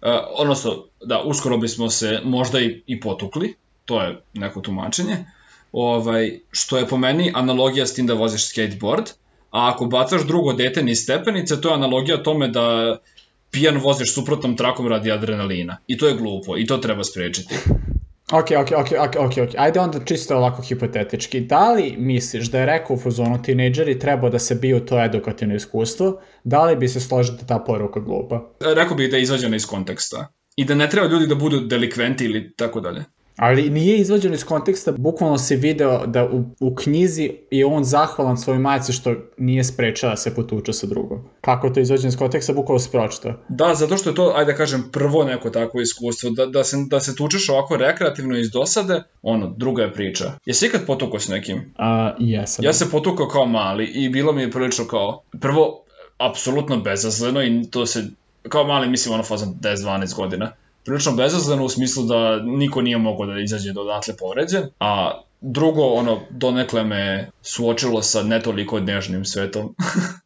Uh, 0.03 0.09
odnosno, 0.37 0.85
da, 1.05 1.23
uskoro 1.23 1.57
bismo 1.57 1.91
se 1.91 2.21
možda 2.25 2.61
i, 2.61 2.83
i 2.87 3.01
potukli, 3.01 3.55
to 3.85 4.03
je 4.03 4.23
neko 4.35 4.61
tumačenje. 4.61 5.17
Ovaj, 5.73 6.39
što 6.51 6.79
je 6.79 6.87
po 6.87 6.97
meni 6.97 7.33
analogija 7.35 7.87
s 7.87 7.95
tim 7.95 8.07
da 8.07 8.15
voziš 8.15 8.49
skateboard, 8.49 9.05
a 9.51 9.71
ako 9.75 9.87
bacaš 9.87 10.27
drugo 10.27 10.53
dete 10.53 10.83
niz 10.83 11.03
stepenice, 11.03 11.61
to 11.61 11.69
je 11.69 11.75
analogija 11.75 12.23
tome 12.23 12.49
da 12.49 12.97
pijan 13.51 13.77
voziš 13.77 14.15
suprotnom 14.15 14.57
trakom 14.57 14.89
radi 14.89 15.13
adrenalina. 15.13 15.77
I 15.87 15.99
to 15.99 16.09
je 16.09 16.15
glupo 16.15 16.59
i 16.59 16.67
to 16.67 16.79
treba 16.79 17.05
sprečiti. 17.05 17.55
Ok, 18.33 18.51
ok, 18.61 18.71
ok, 18.79 18.93
ok, 19.01 19.17
ok, 19.19 19.33
ok. 19.49 19.55
Ajde 19.59 19.81
onda 19.81 20.05
čisto 20.05 20.37
ovako 20.37 20.63
hipotetički. 20.63 21.41
Da 21.41 21.73
li 21.73 21.95
misliš 21.99 22.51
da 22.51 22.59
je 22.59 22.67
rekao 22.67 22.95
u 22.97 22.99
fuzonu 22.99 23.43
tinejdžeri 23.43 23.99
trebao 23.99 24.31
da 24.31 24.39
se 24.39 24.55
biju 24.55 24.81
to 24.81 25.05
edukativno 25.05 25.55
iskustvo, 25.55 26.21
da 26.45 26.65
li 26.65 26.77
bi 26.77 26.89
se 26.89 27.01
složio 27.01 27.35
da 27.35 27.47
ta 27.47 27.59
poruka 27.59 28.01
glupa? 28.01 28.55
Rekao 28.77 28.97
bih 28.97 29.11
da 29.11 29.17
je 29.17 29.23
izvađena 29.23 29.57
iz 29.57 29.67
konteksta. 29.67 30.33
I 30.57 30.65
da 30.65 30.75
ne 30.75 30.91
treba 30.91 31.09
ljudi 31.09 31.27
da 31.27 31.35
budu 31.35 31.61
delikventi 31.61 32.25
ili 32.25 32.55
tako 32.57 32.81
dalje. 32.81 33.05
Ali 33.37 33.71
nije 33.71 33.99
izvađeno 33.99 34.35
iz 34.35 34.45
konteksta, 34.45 34.93
bukvalno 34.93 35.39
se 35.39 35.57
video 35.57 36.07
da 36.07 36.25
u, 36.25 36.45
u 36.61 36.75
knjizi 36.75 37.31
je 37.51 37.67
on 37.67 37.85
zahvalan 37.85 38.37
svojoj 38.37 38.59
majici 38.59 38.93
što 38.93 39.15
nije 39.39 39.65
sprečao 39.65 40.11
da 40.11 40.17
se 40.17 40.35
potuče 40.35 40.73
sa 40.73 40.87
drugom. 40.87 41.25
Kako 41.41 41.71
to 41.71 41.81
izvađeno 41.81 42.09
iz 42.09 42.17
konteksta, 42.17 42.53
bukvalno 42.53 42.79
se 42.79 42.91
pročita. 42.91 43.35
Da, 43.49 43.75
zato 43.75 43.97
što 43.97 44.11
je 44.11 44.15
to, 44.15 44.33
ajde 44.37 44.53
da 44.53 44.59
kažem, 44.59 44.89
prvo 44.93 45.25
neko 45.25 45.51
takvo 45.51 45.81
iskustvo, 45.81 46.31
da, 46.31 46.47
da, 46.47 46.65
se, 46.65 46.77
da 46.87 47.01
se 47.01 47.17
tučeš 47.17 47.49
ovako 47.49 47.77
rekreativno 47.77 48.39
iz 48.39 48.51
dosade, 48.51 49.03
ono, 49.23 49.55
druga 49.57 49.83
je 49.83 49.93
priča. 49.93 50.33
Jesi 50.47 50.67
ikad 50.67 50.87
potukao 50.87 51.21
s 51.21 51.29
nekim? 51.29 51.73
A, 51.79 52.15
jesam. 52.19 52.65
Ja 52.65 52.73
se 52.73 52.91
potukao 52.91 53.29
kao 53.29 53.47
mali 53.47 53.85
i 53.85 54.09
bilo 54.09 54.33
mi 54.33 54.43
je 54.43 54.51
prilično 54.51 54.85
kao, 54.85 55.23
prvo, 55.41 55.85
apsolutno 56.19 56.77
bezazleno 56.77 57.43
i 57.43 57.63
to 57.71 57.87
se, 57.87 58.05
kao 58.49 58.65
mali 58.65 58.89
mislim 58.89 59.15
ono 59.15 59.23
fazan 59.23 59.55
10-12 59.61 60.17
godina 60.17 60.53
prilično 60.85 61.13
bezazleno 61.13 61.65
u 61.65 61.69
smislu 61.69 62.05
da 62.05 62.43
niko 62.43 62.83
nije 62.83 62.99
mogao 62.99 63.27
da 63.27 63.41
izađe 63.41 63.73
do 63.73 63.85
povređen, 64.19 64.63
a 64.81 65.21
drugo, 65.41 65.83
ono, 65.83 66.21
donekle 66.31 66.85
me 66.85 67.31
suočilo 67.43 68.03
sa 68.03 68.23
netoliko 68.23 68.81
nežnim 68.81 69.25
svetom. 69.25 69.75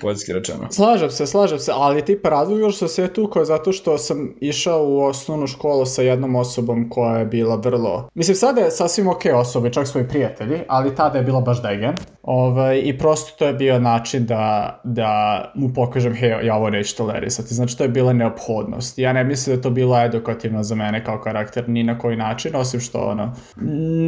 poetski 0.00 0.32
rečeno. 0.32 0.66
Slažem 0.70 1.10
se, 1.10 1.26
slažem 1.26 1.58
se, 1.58 1.72
ali 1.74 2.04
tipa 2.04 2.28
razlog 2.28 2.72
što 2.72 2.88
se 2.88 3.02
je 3.02 3.44
zato 3.44 3.72
što 3.72 3.98
sam 3.98 4.34
išao 4.40 4.88
u 4.88 5.00
osnovnu 5.00 5.46
školu 5.46 5.86
sa 5.86 6.02
jednom 6.02 6.36
osobom 6.36 6.88
koja 6.90 7.18
je 7.18 7.24
bila 7.24 7.56
vrlo... 7.56 8.08
Mislim, 8.14 8.34
sada 8.34 8.60
je 8.60 8.70
sasvim 8.70 9.08
ok 9.08 9.22
osobe, 9.34 9.72
čak 9.72 9.86
smo 9.86 10.00
i 10.00 10.08
prijatelji, 10.08 10.60
ali 10.68 10.94
tada 10.94 11.18
je 11.18 11.24
bila 11.24 11.40
baš 11.40 11.62
degen. 11.62 11.94
Ovaj, 12.22 12.80
I 12.84 12.98
prosto 12.98 13.32
to 13.38 13.46
je 13.46 13.52
bio 13.52 13.78
način 13.78 14.26
da, 14.26 14.80
da 14.84 15.44
mu 15.54 15.74
pokažem, 15.74 16.14
hej, 16.14 16.46
ja 16.46 16.56
ovo 16.56 16.70
neću 16.70 16.96
tolerisati. 16.96 17.54
Znači, 17.54 17.78
to 17.78 17.84
je 17.84 17.88
bila 17.88 18.12
neophodnost. 18.12 18.98
Ja 18.98 19.12
ne 19.12 19.24
mislim 19.24 19.54
da 19.54 19.58
je 19.58 19.62
to 19.62 19.70
bilo 19.70 20.04
edukativno 20.04 20.62
za 20.62 20.74
mene 20.74 21.04
kao 21.04 21.20
karakter 21.20 21.68
ni 21.68 21.82
na 21.82 21.98
koji 21.98 22.16
način, 22.16 22.56
osim 22.56 22.80
što, 22.80 22.98
ono, 22.98 23.32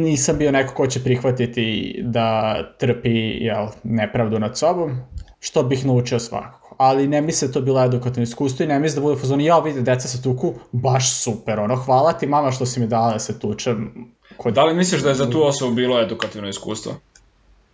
nisam 0.03 0.37
bio 0.37 0.51
neko 0.51 0.73
ko 0.73 0.87
će 0.87 1.03
prihvatiti 1.03 1.95
da 2.03 2.55
trpi, 2.77 3.09
jel, 3.45 3.67
nepravdu 3.83 4.39
nad 4.39 4.57
sobom 4.57 4.97
što 5.41 5.63
bih 5.63 5.85
naučio 5.85 6.19
svakako. 6.19 6.75
Ali 6.77 7.07
ne 7.07 7.21
misle 7.21 7.47
da 7.47 7.53
to 7.53 7.61
bilo 7.61 7.83
edukativno 7.83 8.23
iskustvo 8.23 8.63
i 8.63 8.67
ne 8.67 8.79
misle 8.79 8.95
da 8.95 9.01
bude 9.01 9.21
fazon, 9.21 9.41
ja 9.41 9.59
vidi 9.59 9.81
deca 9.81 10.07
se 10.07 10.21
tuku, 10.23 10.53
baš 10.71 11.13
super, 11.13 11.59
ono, 11.59 11.75
hvala 11.75 12.13
ti 12.13 12.27
mama 12.27 12.51
što 12.51 12.65
si 12.65 12.79
mi 12.79 12.87
dala 12.87 13.13
da 13.13 13.19
se 13.19 13.39
tučem. 13.39 14.07
Kod... 14.37 14.53
Da 14.53 14.63
li 14.63 14.73
misliš 14.73 15.01
da 15.01 15.09
je 15.09 15.15
za 15.15 15.29
tu 15.29 15.43
osobu 15.43 15.75
bilo 15.75 16.01
edukativno 16.01 16.49
iskustvo? 16.49 16.93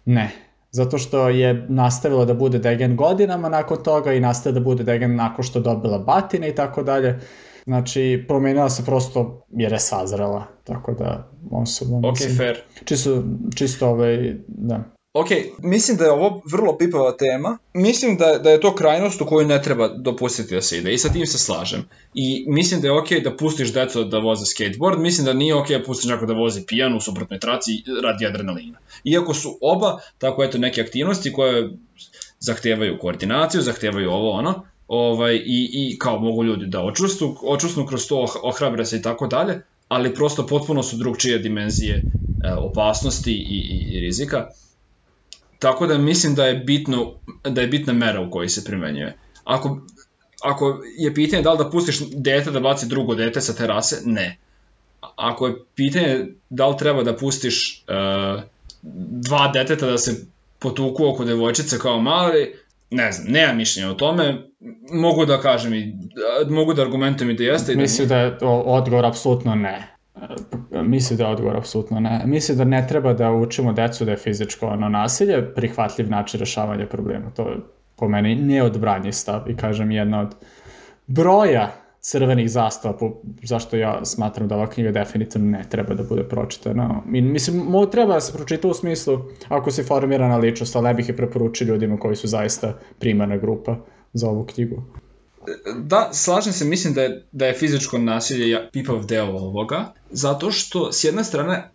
Ne, 0.05 0.31
zato 0.71 0.97
što 0.97 1.29
je 1.29 1.65
nastavila 1.69 2.25
da 2.25 2.33
bude 2.33 2.59
degen 2.59 2.95
godinama 2.95 3.49
nakon 3.49 3.83
toga 3.83 4.13
i 4.13 4.19
nastavila 4.19 4.59
da 4.59 4.63
bude 4.63 4.83
degen 4.83 5.15
nakon 5.15 5.43
što 5.43 5.59
dobila 5.59 5.99
batine 5.99 6.49
i 6.49 6.55
tako 6.55 6.83
dalje. 6.83 7.19
Znači, 7.65 8.25
promenila 8.27 8.69
se 8.69 8.85
prosto 8.85 9.45
jer 9.49 9.71
je 9.71 9.79
sazrela, 9.79 10.43
tako 10.63 10.93
da 10.93 11.31
osobno 11.51 11.97
Ok, 11.97 12.19
mislim, 12.19 12.37
fair. 12.37 12.57
Čisto, 12.85 13.23
čisto 13.55 13.89
ovaj, 13.89 14.35
da. 14.47 14.96
Ok, 15.19 15.27
mislim 15.63 15.97
da 15.97 16.03
je 16.03 16.11
ovo 16.11 16.41
vrlo 16.51 16.77
pipava 16.77 17.17
tema. 17.17 17.57
Mislim 17.73 18.17
da, 18.17 18.37
da 18.43 18.49
je 18.49 18.61
to 18.61 18.75
krajnost 18.75 19.21
u 19.21 19.25
kojoj 19.25 19.45
ne 19.45 19.61
treba 19.61 19.87
dopustiti 19.87 20.55
da 20.55 20.61
se 20.61 20.77
ide 20.77 20.93
i 20.93 20.97
sa 20.97 21.09
tim 21.09 21.27
se 21.27 21.37
slažem. 21.39 21.83
I 22.13 22.45
mislim 22.47 22.81
da 22.81 22.87
je 22.87 22.99
ok 22.99 23.09
da 23.23 23.37
pustiš 23.37 23.73
deco 23.73 24.03
da 24.03 24.19
voze 24.19 24.45
skateboard, 24.45 24.99
mislim 24.99 25.25
da 25.25 25.33
nije 25.33 25.55
ok 25.55 25.69
da 25.69 25.83
pustiš 25.83 26.09
neko 26.09 26.25
da 26.25 26.33
vozi 26.33 26.65
pijan 26.65 26.95
u 26.95 27.01
suprotnoj 27.01 27.39
traci 27.39 27.71
radi 28.03 28.25
adrenalina. 28.25 28.79
Iako 29.03 29.33
su 29.33 29.57
oba 29.61 29.99
tako 30.17 30.43
eto 30.43 30.57
neke 30.57 30.81
aktivnosti 30.81 31.33
koje 31.33 31.69
zahtevaju 32.39 32.97
koordinaciju, 33.01 33.61
zahtevaju 33.61 34.11
ovo 34.11 34.31
ono, 34.31 34.63
ovaj, 34.87 35.35
i, 35.35 35.69
i 35.73 35.99
kao 35.99 36.19
mogu 36.19 36.43
ljudi 36.43 36.65
da 36.65 36.83
očustnu, 36.83 37.35
očustnu 37.41 37.85
kroz 37.85 38.07
to 38.07 38.25
ohrabre 38.43 38.85
se 38.85 38.97
i 38.97 39.01
tako 39.01 39.27
dalje, 39.27 39.61
ali 39.87 40.13
prosto 40.13 40.47
potpuno 40.47 40.83
su 40.83 40.97
drugčije 40.97 41.39
dimenzije 41.39 41.95
e, 41.95 42.53
opasnosti 42.53 43.31
i, 43.31 43.57
i, 43.59 43.97
i 43.97 43.99
rizika. 43.99 44.47
Tako 45.59 45.87
da 45.87 45.97
mislim 45.97 46.35
da 46.35 46.45
je 46.45 46.55
bitno 46.55 47.13
da 47.43 47.61
je 47.61 47.67
bitna 47.67 47.93
mera 47.93 48.21
u 48.21 48.31
kojoj 48.31 48.49
se 48.49 48.63
primenjuje. 48.63 49.15
Ako 49.43 49.79
ako 50.43 50.81
je 50.97 51.13
pitanje 51.13 51.43
da 51.43 51.51
li 51.51 51.57
da 51.57 51.69
pustiš 51.69 51.99
dete 52.11 52.51
da 52.51 52.59
baci 52.59 52.87
drugo 52.87 53.15
dete 53.15 53.41
sa 53.41 53.53
terase, 53.53 54.01
ne. 54.05 54.37
Ako 55.15 55.47
je 55.47 55.55
pitanje 55.75 56.27
da 56.49 56.67
li 56.67 56.77
treba 56.77 57.03
da 57.03 57.15
pustiš 57.15 57.83
uh, 57.87 58.41
dva 59.21 59.47
deteta 59.47 59.85
da 59.85 59.97
se 59.97 60.25
potuku 60.59 61.07
oko 61.07 61.25
devojčice 61.25 61.79
kao 61.79 62.01
mali, 62.01 62.55
ne 62.89 63.11
znam, 63.11 63.31
nema 63.31 63.53
mišljenja 63.53 63.91
o 63.91 63.93
tome, 63.93 64.43
mogu 64.91 65.25
da 65.25 65.41
kažem 65.41 65.73
i 65.73 65.93
mogu 66.49 66.73
da 66.73 66.81
argumentujem 66.81 67.29
i 67.31 67.33
da 67.33 67.43
jeste. 67.43 67.75
Mislim 67.75 68.07
da 68.07 68.17
je 68.17 68.37
odgovor 68.65 69.05
apsolutno 69.05 69.55
ne. 69.55 69.96
Mislim 70.71 71.17
da 71.17 71.23
je 71.23 71.31
odgovor 71.31 71.57
apsolutno 71.57 71.99
ne. 71.99 72.21
Mislim 72.25 72.57
da 72.57 72.63
ne 72.63 72.87
treba 72.87 73.13
da 73.13 73.31
učimo 73.31 73.73
decu 73.73 74.05
da 74.05 74.11
je 74.11 74.17
fizičko 74.17 74.67
ono, 74.67 74.89
nasilje 74.89 75.53
prihvatljiv 75.55 76.09
način 76.09 76.39
rešavanja 76.39 76.85
problema. 76.85 77.29
To 77.29 77.55
po 77.95 78.07
meni 78.07 78.35
neodbranji 78.35 79.11
stav 79.11 79.49
i 79.49 79.55
kažem 79.55 79.91
jedna 79.91 80.21
od 80.21 80.35
broja 81.07 81.71
crvenih 81.99 82.51
zastava, 82.51 82.97
po, 82.97 83.11
zašto 83.43 83.77
ja 83.77 84.05
smatram 84.05 84.47
da 84.47 84.55
ova 84.55 84.67
knjiga 84.69 84.91
definitivno 84.91 85.57
ne 85.57 85.63
treba 85.69 85.93
da 85.93 86.03
bude 86.03 86.23
pročitana. 86.23 87.01
Mislim, 87.05 87.57
mo, 87.57 87.85
treba 87.85 88.13
da 88.13 88.21
se 88.21 88.33
pročita 88.33 88.67
u 88.67 88.73
smislu 88.73 89.19
ako 89.47 89.71
se 89.71 89.83
formirana 89.83 90.37
ličnost, 90.37 90.75
ali 90.75 90.87
ne 90.87 90.93
bih 90.93 91.09
je 91.09 91.17
preporučio 91.17 91.65
ljudima 91.65 91.97
koji 91.97 92.15
su 92.15 92.27
zaista 92.27 92.73
primarna 92.99 93.37
grupa 93.37 93.75
za 94.13 94.29
ovu 94.29 94.45
knjigu. 94.45 94.83
Da, 95.75 96.09
slažem 96.13 96.53
se, 96.53 96.65
mislim 96.65 96.93
da 96.93 97.01
je, 97.01 97.25
da 97.31 97.45
je 97.45 97.53
fizičko 97.53 97.97
nasilje 97.97 98.69
pipav 98.71 99.05
deo 99.05 99.25
ovoga, 99.25 99.93
zato 100.11 100.51
što 100.51 100.91
s 100.91 101.03
jedne 101.03 101.23
strane 101.23 101.69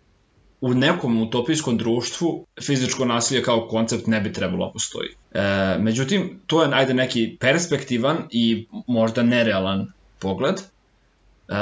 u 0.61 0.73
nekom 0.73 1.21
utopijskom 1.21 1.77
društvu 1.77 2.45
fizičko 2.61 3.05
nasilje 3.05 3.43
kao 3.43 3.67
koncept 3.67 4.07
ne 4.07 4.21
bi 4.21 4.33
trebalo 4.33 4.71
postoji. 4.73 5.09
E, 5.09 5.41
međutim, 5.79 6.39
to 6.47 6.63
je 6.63 6.69
ajde 6.73 6.93
neki 6.93 7.37
perspektivan 7.39 8.17
i 8.31 8.67
možda 8.87 9.23
nerealan 9.23 9.87
pogled 10.19 10.55
uh, 10.55 11.55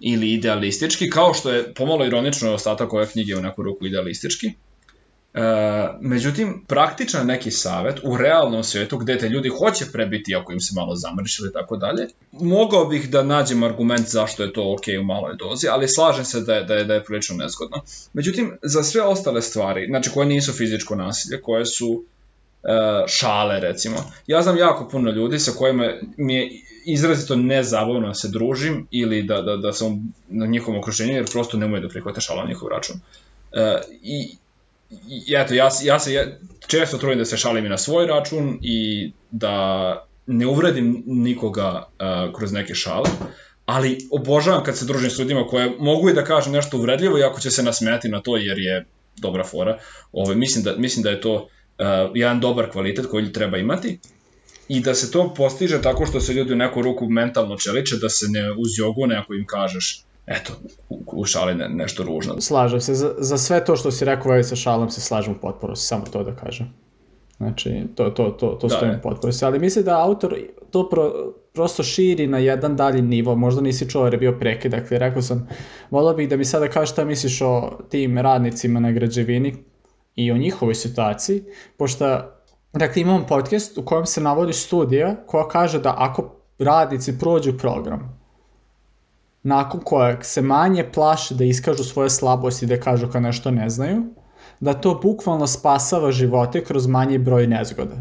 ili 0.00 0.32
idealistički, 0.32 1.10
kao 1.10 1.34
što 1.34 1.50
je 1.50 1.74
pomalo 1.74 2.06
ironično 2.06 2.52
ostatak 2.52 2.92
ove 2.92 3.06
knjige 3.06 3.36
u 3.36 3.40
neku 3.40 3.62
ruku 3.62 3.86
idealistički. 3.86 4.52
Uh, 5.36 5.42
međutim, 6.00 6.64
praktičan 6.66 7.26
neki 7.26 7.50
savet 7.50 8.00
u 8.02 8.16
realnom 8.16 8.64
svetu 8.64 8.98
gde 8.98 9.18
te 9.18 9.28
ljudi 9.28 9.48
hoće 9.48 9.84
prebiti 9.92 10.34
ako 10.34 10.52
im 10.52 10.60
se 10.60 10.72
malo 10.76 10.94
zamrši 10.94 11.42
ili 11.42 11.52
tako 11.52 11.76
dalje, 11.76 12.06
mogao 12.32 12.84
bih 12.84 13.10
da 13.10 13.22
nađem 13.22 13.62
argument 13.62 14.08
zašto 14.08 14.42
je 14.42 14.52
to 14.52 14.72
ok 14.72 14.82
u 15.00 15.04
maloj 15.04 15.36
dozi, 15.36 15.68
ali 15.68 15.88
slažem 15.88 16.24
se 16.24 16.40
da 16.40 16.54
je, 16.54 16.64
da 16.64 16.74
je, 16.74 16.84
da 16.84 16.94
je 16.94 17.04
prilično 17.04 17.36
nezgodno. 17.36 17.82
Međutim, 18.12 18.58
za 18.62 18.82
sve 18.82 19.02
ostale 19.02 19.42
stvari, 19.42 19.86
znači 19.86 20.10
koje 20.10 20.26
nisu 20.26 20.52
fizičko 20.52 20.94
nasilje, 20.94 21.40
koje 21.42 21.66
su 21.66 21.88
uh, 21.88 22.02
šale 23.06 23.60
recimo, 23.60 23.96
ja 24.26 24.42
znam 24.42 24.58
jako 24.58 24.88
puno 24.88 25.10
ljudi 25.10 25.38
sa 25.38 25.52
kojima 25.52 25.92
mi 26.16 26.34
je 26.34 26.50
izrazito 26.86 27.36
nezabavno 27.36 28.08
da 28.08 28.14
se 28.14 28.28
družim 28.28 28.86
ili 28.90 29.22
da, 29.22 29.42
da, 29.42 29.56
da 29.56 29.72
sam 29.72 30.12
na 30.28 30.46
njihovom 30.46 30.80
okruženju 30.80 31.14
jer 31.14 31.30
prosto 31.32 31.56
ne 31.56 31.66
umeju 31.66 31.82
da 31.82 31.88
prihvate 31.88 32.20
šala 32.20 32.42
na 32.42 32.48
njihov 32.48 32.68
račun. 32.68 32.96
E, 33.52 33.80
I 34.02 34.36
i 35.08 35.34
eto, 35.34 35.54
ja, 35.54 35.68
ja 35.82 35.98
se 35.98 36.12
ja, 36.12 36.26
često 36.66 36.98
trudim 36.98 37.18
da 37.18 37.24
se 37.24 37.36
šalim 37.36 37.66
i 37.66 37.68
na 37.68 37.78
svoj 37.78 38.06
račun 38.06 38.58
i 38.62 39.12
da 39.30 40.06
ne 40.26 40.46
uvredim 40.46 41.02
nikoga 41.06 41.82
uh, 41.88 42.36
kroz 42.36 42.52
neke 42.52 42.74
šale, 42.74 43.10
ali 43.64 43.98
obožavam 44.10 44.64
kad 44.64 44.78
se 44.78 44.84
družim 44.84 45.10
s 45.10 45.18
ljudima 45.18 45.46
koje 45.46 45.72
mogu 45.78 46.10
i 46.10 46.14
da 46.14 46.24
kažem 46.24 46.52
nešto 46.52 46.76
uvredljivo, 46.76 47.18
iako 47.18 47.40
će 47.40 47.50
se 47.50 47.62
nasmejati 47.62 48.08
na 48.08 48.20
to 48.20 48.36
jer 48.36 48.58
je 48.58 48.86
dobra 49.16 49.44
fora. 49.44 49.78
Ove, 50.12 50.34
mislim, 50.34 50.64
da, 50.64 50.76
mislim 50.76 51.02
da 51.02 51.10
je 51.10 51.20
to 51.20 51.34
uh, 51.34 51.48
jedan 52.14 52.40
dobar 52.40 52.70
kvalitet 52.70 53.06
koji 53.06 53.32
treba 53.32 53.58
imati 53.58 53.98
i 54.68 54.80
da 54.80 54.94
se 54.94 55.10
to 55.10 55.34
postiže 55.34 55.82
tako 55.82 56.06
što 56.06 56.20
se 56.20 56.32
ljudi 56.32 56.52
u 56.52 56.56
neku 56.56 56.82
ruku 56.82 57.08
mentalno 57.08 57.56
čeliče, 57.56 57.96
da 57.96 58.08
se 58.08 58.26
ne 58.28 58.52
uz 58.52 58.78
jogu 58.78 59.06
neko 59.06 59.34
im 59.34 59.46
kažeš 59.46 60.02
eto, 60.26 60.52
u, 60.88 61.24
šali 61.24 61.54
ne, 61.54 61.68
nešto 61.68 62.02
ružno. 62.02 62.40
Slažem 62.40 62.80
se, 62.80 62.94
za, 62.94 63.14
za 63.18 63.38
sve 63.38 63.64
to 63.64 63.76
što 63.76 63.90
si 63.90 64.04
rekao 64.04 64.32
već 64.32 64.46
sa 64.46 64.56
šalom 64.56 64.90
se 64.90 65.00
slažem 65.00 65.34
u 65.34 65.40
potporu, 65.40 65.76
samo 65.76 66.04
to 66.12 66.24
da 66.24 66.36
kažem. 66.36 66.74
Znači, 67.36 67.82
to, 67.94 68.10
to, 68.10 68.30
to, 68.30 68.46
to 68.60 68.66
da, 68.66 68.76
stojim 68.76 68.94
u 68.94 69.02
potporu. 69.02 69.32
Ali 69.42 69.58
mislim 69.58 69.84
da 69.84 70.00
autor 70.00 70.36
to 70.70 70.88
pro, 70.88 71.12
prosto 71.52 71.82
širi 71.82 72.26
na 72.26 72.38
jedan 72.38 72.76
dalji 72.76 73.02
nivo, 73.02 73.34
možda 73.34 73.60
nisi 73.60 73.90
čuo 73.90 74.04
jer 74.04 74.14
je 74.14 74.18
bio 74.18 74.38
prekid, 74.38 74.70
dakle 74.70 74.98
rekao 74.98 75.22
sam, 75.22 75.48
volao 75.90 76.14
bih 76.14 76.28
da 76.28 76.36
mi 76.36 76.44
sada 76.44 76.68
kažeš 76.68 76.92
šta 76.92 77.04
misliš 77.04 77.40
o 77.42 77.78
tim 77.90 78.18
radnicima 78.18 78.80
na 78.80 78.92
građevini 78.92 79.54
i 80.16 80.32
o 80.32 80.36
njihovoj 80.36 80.74
situaciji, 80.74 81.44
pošto 81.76 82.36
Dakle, 82.78 83.02
imam 83.02 83.26
podcast 83.26 83.78
u 83.78 83.84
kojem 83.84 84.06
se 84.06 84.20
navodi 84.20 84.52
studija 84.52 85.16
koja 85.26 85.48
kaže 85.48 85.80
da 85.80 85.94
ako 85.98 86.34
radnici 86.58 87.18
prođu 87.18 87.58
program, 87.58 88.15
nakon 89.46 89.80
kojeg 89.80 90.24
se 90.24 90.42
manje 90.42 90.84
plaše 90.94 91.34
da 91.34 91.44
iskažu 91.44 91.84
svoje 91.84 92.10
slabosti, 92.10 92.66
da 92.66 92.80
kažu 92.80 93.08
kad 93.12 93.22
nešto 93.22 93.50
ne 93.50 93.68
znaju, 93.70 94.02
da 94.60 94.74
to 94.74 94.98
bukvalno 95.02 95.46
spasava 95.46 96.12
živote 96.12 96.64
kroz 96.64 96.86
manji 96.86 97.18
broj 97.18 97.46
nezgoda. 97.46 97.96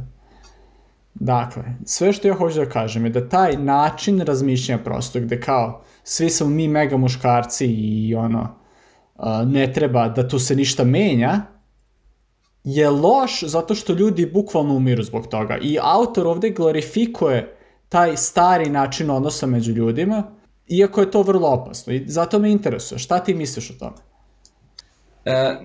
Dakle, 1.14 1.64
sve 1.86 2.14
što 2.14 2.28
ja 2.28 2.34
hoću 2.34 2.60
da 2.60 2.70
kažem 2.70 3.06
je 3.06 3.10
da 3.10 3.30
taj 3.30 3.58
način 3.58 4.22
razmišljanja 4.22 4.84
prosto, 4.84 5.20
gde 5.20 5.40
kao 5.42 5.84
svi 6.04 6.30
smo 6.30 6.48
mi 6.50 6.68
mega 6.68 6.98
muškarci 6.98 7.66
i 7.66 8.16
ono, 8.16 8.48
ne 9.46 9.74
treba 9.74 10.08
da 10.10 10.28
tu 10.28 10.40
se 10.40 10.56
ništa 10.56 10.84
menja, 10.84 11.42
je 12.64 12.90
loš 12.90 13.44
zato 13.44 13.76
što 13.76 13.94
ljudi 13.94 14.26
bukvalno 14.34 14.76
umiru 14.76 15.04
zbog 15.04 15.28
toga. 15.28 15.58
I 15.62 15.78
autor 15.82 16.28
ovde 16.28 16.50
glorifikuje 16.50 17.58
taj 17.90 18.18
stari 18.18 18.70
način 18.70 19.10
odnosa 19.10 19.48
među 19.48 19.72
ljudima, 19.72 20.24
iako 20.68 21.02
je 21.02 21.12
to 21.12 21.22
vrlo 21.22 21.48
opasno. 21.48 21.94
I 21.94 22.04
zato 22.08 22.40
me 22.40 22.52
interesuje. 22.52 23.00
Šta 23.00 23.24
ti 23.24 23.34
misliš 23.34 23.70
o 23.70 23.74
tome? 23.74 23.98
E, 25.26 25.56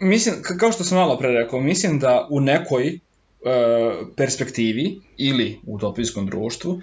mislim, 0.00 0.34
kao 0.58 0.72
što 0.72 0.84
sam 0.84 0.98
malo 0.98 1.18
pre 1.18 1.28
rekao, 1.28 1.60
mislim 1.60 1.98
da 1.98 2.26
u 2.30 2.40
nekoj 2.40 2.88
e, 2.88 2.98
perspektivi 4.16 5.00
ili 5.16 5.60
u 5.66 5.74
utopijskom 5.74 6.26
društvu 6.26 6.80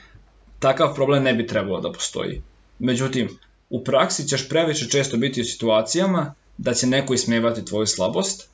takav 0.60 0.96
problem 0.96 1.24
ne 1.24 1.34
bi 1.34 1.48
trebalo 1.48 1.82
da 1.82 1.92
postoji. 1.92 2.42
Međutim, 2.80 3.30
u 3.70 3.84
praksi 3.84 4.28
ćeš 4.28 4.50
previše 4.50 4.90
često 4.90 5.18
biti 5.18 5.42
u 5.42 5.46
situacijama 5.46 6.34
da 6.58 6.74
će 6.74 6.88
neko 6.88 7.14
ismevati 7.14 7.66
tvoju 7.66 7.88
slabost 7.88 8.50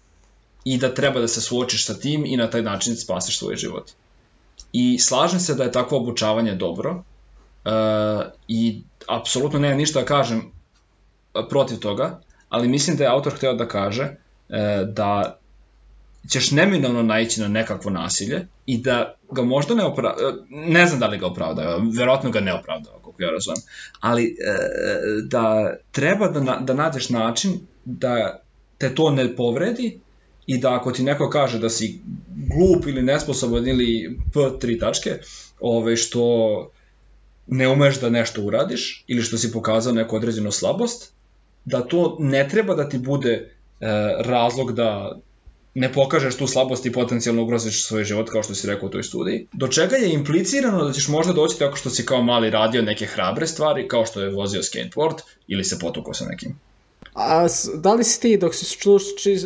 i 0.64 0.78
da 0.78 0.94
treba 0.94 1.20
da 1.20 1.28
se 1.28 1.42
suočiš 1.42 1.86
sa 1.86 1.94
tim 1.94 2.26
i 2.26 2.38
na 2.38 2.50
taj 2.50 2.62
način 2.62 2.96
spasiš 2.96 3.40
svoj 3.40 3.56
život. 3.56 3.92
I 4.74 5.00
slažem 5.00 5.40
se 5.40 5.56
da 5.56 5.64
je 5.64 5.72
takvo 5.72 5.98
obučavanje 5.98 6.56
dobro 6.56 7.04
i 8.48 8.82
apsolutno 9.08 9.60
nema 9.60 9.76
ništa 9.76 10.00
da 10.00 10.06
kažem 10.06 10.40
e, 10.40 11.42
protiv 11.50 11.80
toga, 11.80 12.20
ali 12.50 12.68
mislim 12.68 12.98
da 12.98 13.04
je 13.04 13.10
autor 13.10 13.34
hteo 13.34 13.54
da 13.54 13.68
kaže 13.68 14.04
uh, 14.04 14.56
da 14.88 15.40
ćeš 16.30 16.52
neminovno 16.52 17.04
naići 17.04 17.42
na 17.42 17.48
nekakvo 17.48 17.92
nasilje 17.92 18.48
i 18.66 18.78
da 18.78 19.16
ga 19.32 19.42
možda 19.42 19.76
ne 19.76 19.84
opravdava, 19.84 20.34
ne 20.50 20.88
znam 20.88 21.00
da 21.00 21.08
li 21.08 21.18
ga 21.18 21.28
opravdava, 21.28 21.82
verovatno 21.98 22.32
ga 22.32 22.40
ne 22.40 22.54
opravdava, 22.54 23.00
koliko 23.02 23.24
ja 23.24 23.30
razumem, 23.32 23.62
ali 24.00 24.24
e, 24.26 24.56
da 25.24 25.76
treba 25.92 26.28
da, 26.28 26.40
na, 26.40 26.60
da 26.60 26.74
nađeš 26.74 27.10
način 27.10 27.60
da 27.86 28.40
te 28.78 28.96
to 28.96 29.12
ne 29.12 29.36
povredi 29.36 30.00
i 30.46 30.58
da 30.58 30.76
ako 30.76 30.92
ti 30.92 31.04
neko 31.04 31.30
kaže 31.30 31.60
da 31.60 31.70
si 31.70 32.02
glup 32.28 32.88
ili 32.88 33.02
nesposoban 33.02 33.68
ili 33.68 34.20
p 34.34 34.60
tri 34.60 34.80
tačke, 34.80 35.20
ove, 35.60 35.96
što 35.96 36.24
ne 37.48 37.68
umeš 37.68 38.00
da 38.00 38.10
nešto 38.10 38.42
uradiš 38.42 39.04
ili 39.08 39.22
što 39.22 39.38
si 39.38 39.52
pokazao 39.52 39.94
neku 39.94 40.16
određenu 40.16 40.52
slabost, 40.52 41.14
da 41.66 41.82
to 41.82 42.18
ne 42.20 42.48
treba 42.50 42.76
da 42.76 42.90
ti 42.90 42.98
bude 42.98 43.32
e, 43.34 43.48
razlog 44.26 44.72
da 44.72 45.20
ne 45.74 45.94
pokažeš 45.94 46.36
tu 46.38 46.48
slabost 46.48 46.86
i 46.86 46.92
potencijalno 46.92 47.44
ugroziš 47.44 47.86
svoj 47.86 48.04
život 48.04 48.30
kao 48.30 48.44
što 48.44 48.56
si 48.56 48.68
rekao 48.68 48.88
u 48.88 48.92
toj 48.92 49.04
studiji. 49.04 49.48
Do 49.54 49.68
čega 49.68 49.96
je 49.96 50.14
implicirano 50.14 50.86
da 50.86 50.94
ćeš 50.94 51.08
možda 51.08 51.34
doći 51.34 51.60
tako 51.60 51.78
što 51.78 51.90
si 51.90 52.06
kao 52.06 52.24
mali 52.24 52.50
radio 52.50 52.82
neke 52.82 53.06
hrabre 53.06 53.48
stvari, 53.48 53.88
kao 53.88 54.06
što 54.06 54.22
je 54.22 54.30
vozio 54.30 54.64
skateboard 54.64 55.16
ili 55.48 55.64
se 55.64 55.80
potukao 55.80 56.14
sa 56.14 56.26
nekim. 56.26 56.60
A 57.16 57.48
da 57.76 57.94
li 57.94 58.04
si 58.04 58.22
ti 58.22 58.38
dok 58.38 58.56
si 58.56 58.66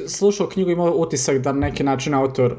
slušao 0.07 0.49
knjigu 0.49 0.69
imao 0.69 0.91
utisak 0.91 1.37
da 1.37 1.51
na 1.51 1.59
neki 1.59 1.83
način 1.83 2.13
autor 2.13 2.57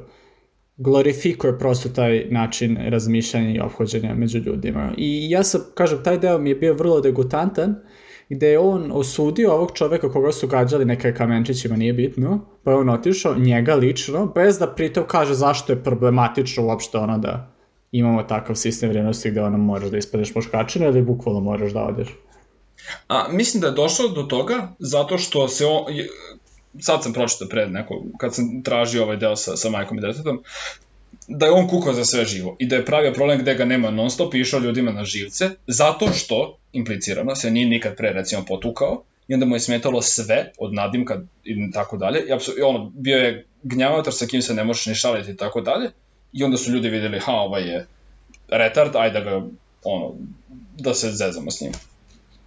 glorifikuje 0.78 1.58
prosto 1.58 1.88
taj 1.88 2.26
način 2.30 2.78
razmišljanja 2.88 3.50
i 3.50 3.60
obhođenja 3.60 4.14
među 4.14 4.38
ljudima. 4.38 4.92
I 4.96 5.30
ja 5.30 5.42
sam, 5.42 5.60
kažem, 5.74 6.02
taj 6.04 6.18
deo 6.18 6.38
mi 6.38 6.50
je 6.50 6.54
bio 6.54 6.74
vrlo 6.74 7.00
degutantan, 7.00 7.74
gde 8.28 8.48
je 8.48 8.58
on 8.58 8.90
osudio 8.92 9.52
ovog 9.52 9.70
čoveka 9.74 10.12
koga 10.12 10.32
su 10.32 10.46
gađali 10.46 10.84
neke 10.84 11.14
kamenčićima, 11.14 11.76
nije 11.76 11.92
bitno, 11.92 12.40
pa 12.64 12.70
je 12.70 12.76
on 12.76 12.88
otišao, 12.88 13.34
njega 13.34 13.74
lično, 13.74 14.26
bez 14.34 14.58
da 14.58 14.74
pritom 14.74 15.04
kaže 15.08 15.34
zašto 15.34 15.72
je 15.72 15.82
problematično 15.84 16.64
uopšte 16.64 16.98
ono 16.98 17.18
da 17.18 17.54
imamo 17.92 18.22
takav 18.22 18.56
sistem 18.56 18.88
vrijednosti 18.88 19.30
gde 19.30 19.42
ono 19.42 19.58
moraš 19.58 19.90
da 19.90 19.98
ispadeš 19.98 20.34
muškačina 20.34 20.86
ili 20.86 21.02
bukvalno 21.02 21.40
moraš 21.40 21.72
da 21.72 21.82
odeš. 21.82 22.08
A, 23.08 23.26
mislim 23.32 23.60
da 23.60 23.66
je 23.66 23.72
došlo 23.72 24.08
do 24.08 24.22
toga 24.22 24.68
zato 24.78 25.18
što 25.18 25.48
se 25.48 25.66
on, 25.66 25.84
sad 26.80 27.02
sam 27.02 27.12
pročitao 27.12 27.48
pred 27.48 27.72
neko, 27.72 28.02
kad 28.18 28.34
sam 28.34 28.62
tražio 28.62 29.02
ovaj 29.02 29.16
deo 29.16 29.36
sa, 29.36 29.56
sa 29.56 29.70
majkom 29.70 29.98
i 29.98 30.00
detetom, 30.00 30.42
da 31.28 31.46
je 31.46 31.52
on 31.52 31.68
kukao 31.68 31.92
za 31.92 32.04
sve 32.04 32.24
živo 32.24 32.56
i 32.58 32.66
da 32.66 32.76
je 32.76 32.84
pravio 32.84 33.12
problem 33.12 33.38
gde 33.38 33.54
ga 33.54 33.64
nema 33.64 33.90
non 33.90 34.10
stop 34.10 34.34
i 34.34 34.40
išao 34.40 34.60
ljudima 34.60 34.92
na 34.92 35.04
živce, 35.04 35.50
zato 35.66 36.12
što, 36.12 36.58
implicirano, 36.72 37.36
se 37.36 37.50
nije 37.50 37.66
nikad 37.66 37.96
pre 37.96 38.12
recimo 38.12 38.44
potukao 38.44 39.02
i 39.28 39.34
onda 39.34 39.46
mu 39.46 39.56
je 39.56 39.60
smetalo 39.60 40.02
sve 40.02 40.52
od 40.58 40.74
nadimka 40.74 41.20
i 41.44 41.70
tako 41.70 41.96
dalje 41.96 42.20
i 42.58 42.62
ono, 42.62 42.92
bio 42.94 43.16
je 43.16 43.46
gnjavatar 43.62 44.12
sa 44.14 44.26
kim 44.26 44.42
se 44.42 44.54
ne 44.54 44.64
možeš 44.64 44.86
ni 44.86 44.94
šaliti 44.94 45.30
i 45.30 45.36
tako 45.36 45.60
dalje 45.60 45.90
i 46.32 46.44
onda 46.44 46.56
su 46.56 46.72
ljudi 46.72 46.88
videli, 46.88 47.20
ha, 47.20 47.32
ovaj 47.32 47.62
je 47.62 47.86
retard, 48.48 48.96
ajde 48.96 49.20
da 49.20 49.24
ga, 49.24 49.46
ono, 49.84 50.14
da 50.78 50.94
se 50.94 51.10
zezamo 51.10 51.50
s 51.50 51.60
njim 51.60 51.72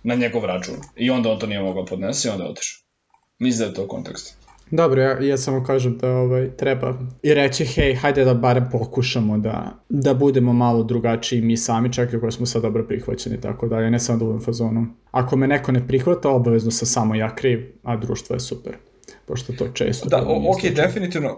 na 0.04 0.16
njegov 0.16 0.46
račun. 0.46 0.76
I 0.96 1.10
onda 1.10 1.32
on 1.32 1.40
to 1.40 1.48
nije 1.48 1.62
mogao 1.62 1.86
podnesi 1.86 2.28
i 2.28 2.32
onda 2.32 2.44
je 2.44 2.50
otišao. 2.50 2.81
Mislim 3.42 3.60
da 3.60 3.66
je 3.66 3.74
to 3.74 3.88
kontekst. 3.88 4.38
Dobro, 4.72 5.02
ja, 5.02 5.20
ja 5.22 5.38
samo 5.38 5.64
kažem 5.64 5.98
da 5.98 6.12
ovaj, 6.12 6.50
treba 6.58 7.00
i 7.24 7.34
reći, 7.34 7.66
hej, 7.66 7.96
hajde 7.96 8.26
da 8.26 8.34
barem 8.34 8.70
pokušamo 8.72 9.38
da, 9.38 9.80
da 9.90 10.14
budemo 10.14 10.54
malo 10.54 10.84
drugačiji 10.84 11.42
mi 11.42 11.58
sami, 11.58 11.94
čak 11.94 12.14
i 12.14 12.16
ako 12.16 12.32
smo 12.32 12.46
sad 12.46 12.62
dobro 12.62 12.84
prihvaćeni 12.84 13.42
tako 13.42 13.68
dalje, 13.68 13.92
ne 13.92 14.00
samo 14.00 14.20
da 14.20 14.26
budem 14.26 14.42
fazonom. 14.42 14.96
Ako 15.12 15.36
me 15.36 15.48
neko 15.48 15.72
ne 15.72 15.88
prihvata, 15.88 16.30
obavezno 16.30 16.72
sam 16.72 16.88
samo 16.88 17.16
ja 17.16 17.36
kriv, 17.36 17.72
a 17.84 17.98
društvo 17.98 18.34
je 18.34 18.40
super. 18.40 18.74
Pošto 19.26 19.54
to 19.54 19.68
često... 19.74 20.10
Da, 20.10 20.22
nije 20.22 20.50
ok, 20.50 20.60
slučaj. 20.62 20.86
definitivno. 20.86 21.38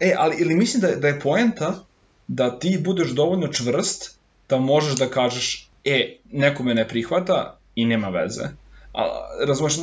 E, 0.00 0.14
ali 0.18 0.36
ili 0.38 0.54
mislim 0.54 0.80
da, 0.80 0.88
da 0.88 1.08
je 1.08 1.20
poenta 1.20 1.84
da 2.28 2.58
ti 2.58 2.78
budeš 2.84 3.10
dovoljno 3.10 3.48
čvrst 3.48 4.18
da 4.48 4.58
možeš 4.58 4.96
da 4.96 5.06
kažeš, 5.06 5.70
e, 5.84 6.16
neko 6.32 6.62
me 6.62 6.74
ne 6.74 6.88
prihvata 6.88 7.58
i 7.74 7.84
nema 7.84 8.08
veze. 8.08 8.48
A, 8.96 9.02
razumeš, 9.46 9.76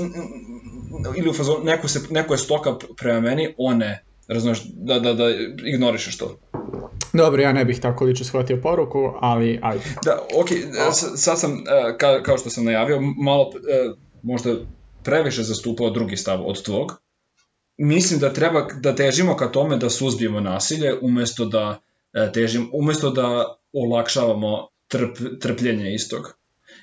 ili 1.17 1.29
u 1.29 1.33
fazonu, 1.33 1.63
neko, 1.63 1.87
se, 1.87 1.99
neko 2.09 2.33
je 2.33 2.37
stoka 2.37 2.75
prema 2.97 3.19
meni, 3.19 3.53
on 3.57 3.77
ne. 3.77 4.03
Razumeš, 4.27 4.61
da, 4.65 4.99
da, 4.99 5.13
da 5.13 5.23
ignorišeš 5.65 6.17
to. 6.17 6.37
Dobro, 7.13 7.41
ja 7.41 7.53
ne 7.53 7.65
bih 7.65 7.79
tako 7.79 8.05
lično 8.05 8.25
shvatio 8.25 8.57
poruku, 8.57 9.13
ali 9.21 9.59
ajde. 9.61 9.83
Da, 10.05 10.19
ok, 10.35 10.47
s- 10.93 11.23
sad 11.23 11.39
sam, 11.39 11.51
e, 11.53 11.97
ka, 11.97 12.23
kao 12.23 12.37
što 12.37 12.49
sam 12.49 12.65
najavio, 12.65 13.01
malo 13.01 13.51
e, 13.69 13.93
možda 14.23 14.55
previše 15.03 15.43
zastupao 15.43 15.89
drugi 15.89 16.17
stav 16.17 16.47
od 16.47 16.63
tvog. 16.63 17.01
Mislim 17.77 18.19
da 18.19 18.33
treba 18.33 18.67
da 18.73 18.95
težimo 18.95 19.35
ka 19.35 19.47
tome 19.47 19.77
da 19.77 19.89
suzbijemo 19.89 20.39
nasilje 20.39 20.93
umesto 21.01 21.45
da 21.45 21.79
e, 22.13 22.31
težimo, 22.31 22.67
umesto 22.73 23.09
da 23.09 23.55
olakšavamo 23.73 24.67
trp, 24.87 25.17
trpljenje 25.41 25.93
istog. 25.93 26.33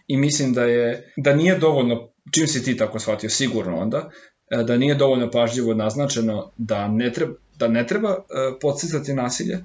I 0.07 0.17
mislim 0.17 0.53
da 0.53 0.65
je 0.65 1.13
da 1.17 1.35
nije 1.35 1.59
dovoljno 1.59 2.09
čim 2.31 2.47
si 2.47 2.65
ti 2.65 2.77
tako 2.77 2.99
shvatio 2.99 3.31
sigurno 3.31 3.79
onda 3.79 4.11
e, 4.51 4.63
da 4.63 4.77
nije 4.77 4.95
dovoljno 4.95 5.31
pažljivo 5.31 5.75
naznačeno 5.75 6.51
da 6.57 6.89
ne 6.89 7.13
treba 7.13 7.35
da 7.59 7.69
ne 7.69 7.87
treba 7.87 8.09
e, 8.09 8.59
podsticati 8.61 9.15
nasilje 9.15 9.65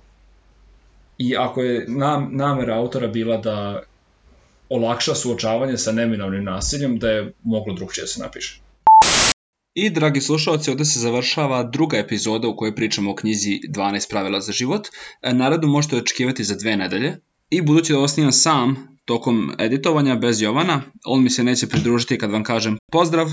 i 1.17 1.35
ako 1.37 1.61
je 1.61 1.85
nam, 1.87 2.29
namera 2.31 2.77
autora 2.77 3.07
bila 3.07 3.37
da 3.37 3.83
olakša 4.69 5.15
suočavanje 5.15 5.77
sa 5.77 5.91
neminovnim 5.91 6.43
nasiljem, 6.43 6.99
da 6.99 7.09
je 7.09 7.33
moglo 7.43 7.73
drugčije 7.73 8.03
da 8.03 8.07
se 8.07 8.21
napiše. 8.21 8.61
I, 9.73 9.89
dragi 9.89 10.21
slušalci, 10.21 10.71
ovde 10.71 10.85
se 10.85 10.99
završava 10.99 11.63
druga 11.63 11.97
epizoda 11.97 12.47
u 12.47 12.55
kojoj 12.55 12.75
pričamo 12.75 13.11
o 13.11 13.15
knjizi 13.15 13.59
12 13.69 14.09
pravila 14.09 14.41
za 14.41 14.51
život. 14.51 14.87
E, 15.21 15.33
Narednu 15.33 15.67
možete 15.67 15.97
očekivati 15.97 16.43
za 16.43 16.55
dve 16.55 16.77
nedelje. 16.77 17.17
I 17.55 17.61
budući 17.61 17.93
da 17.93 17.97
ovo 17.97 18.07
snimam 18.07 18.31
sam, 18.31 18.97
tokom 19.05 19.51
editovanja, 19.59 20.15
bez 20.15 20.41
Jovana, 20.41 20.81
on 21.05 21.23
mi 21.23 21.29
se 21.29 21.43
neće 21.43 21.67
pridružiti 21.67 22.17
kad 22.17 22.31
vam 22.31 22.43
kažem 22.43 22.77
pozdrav! 22.91 23.27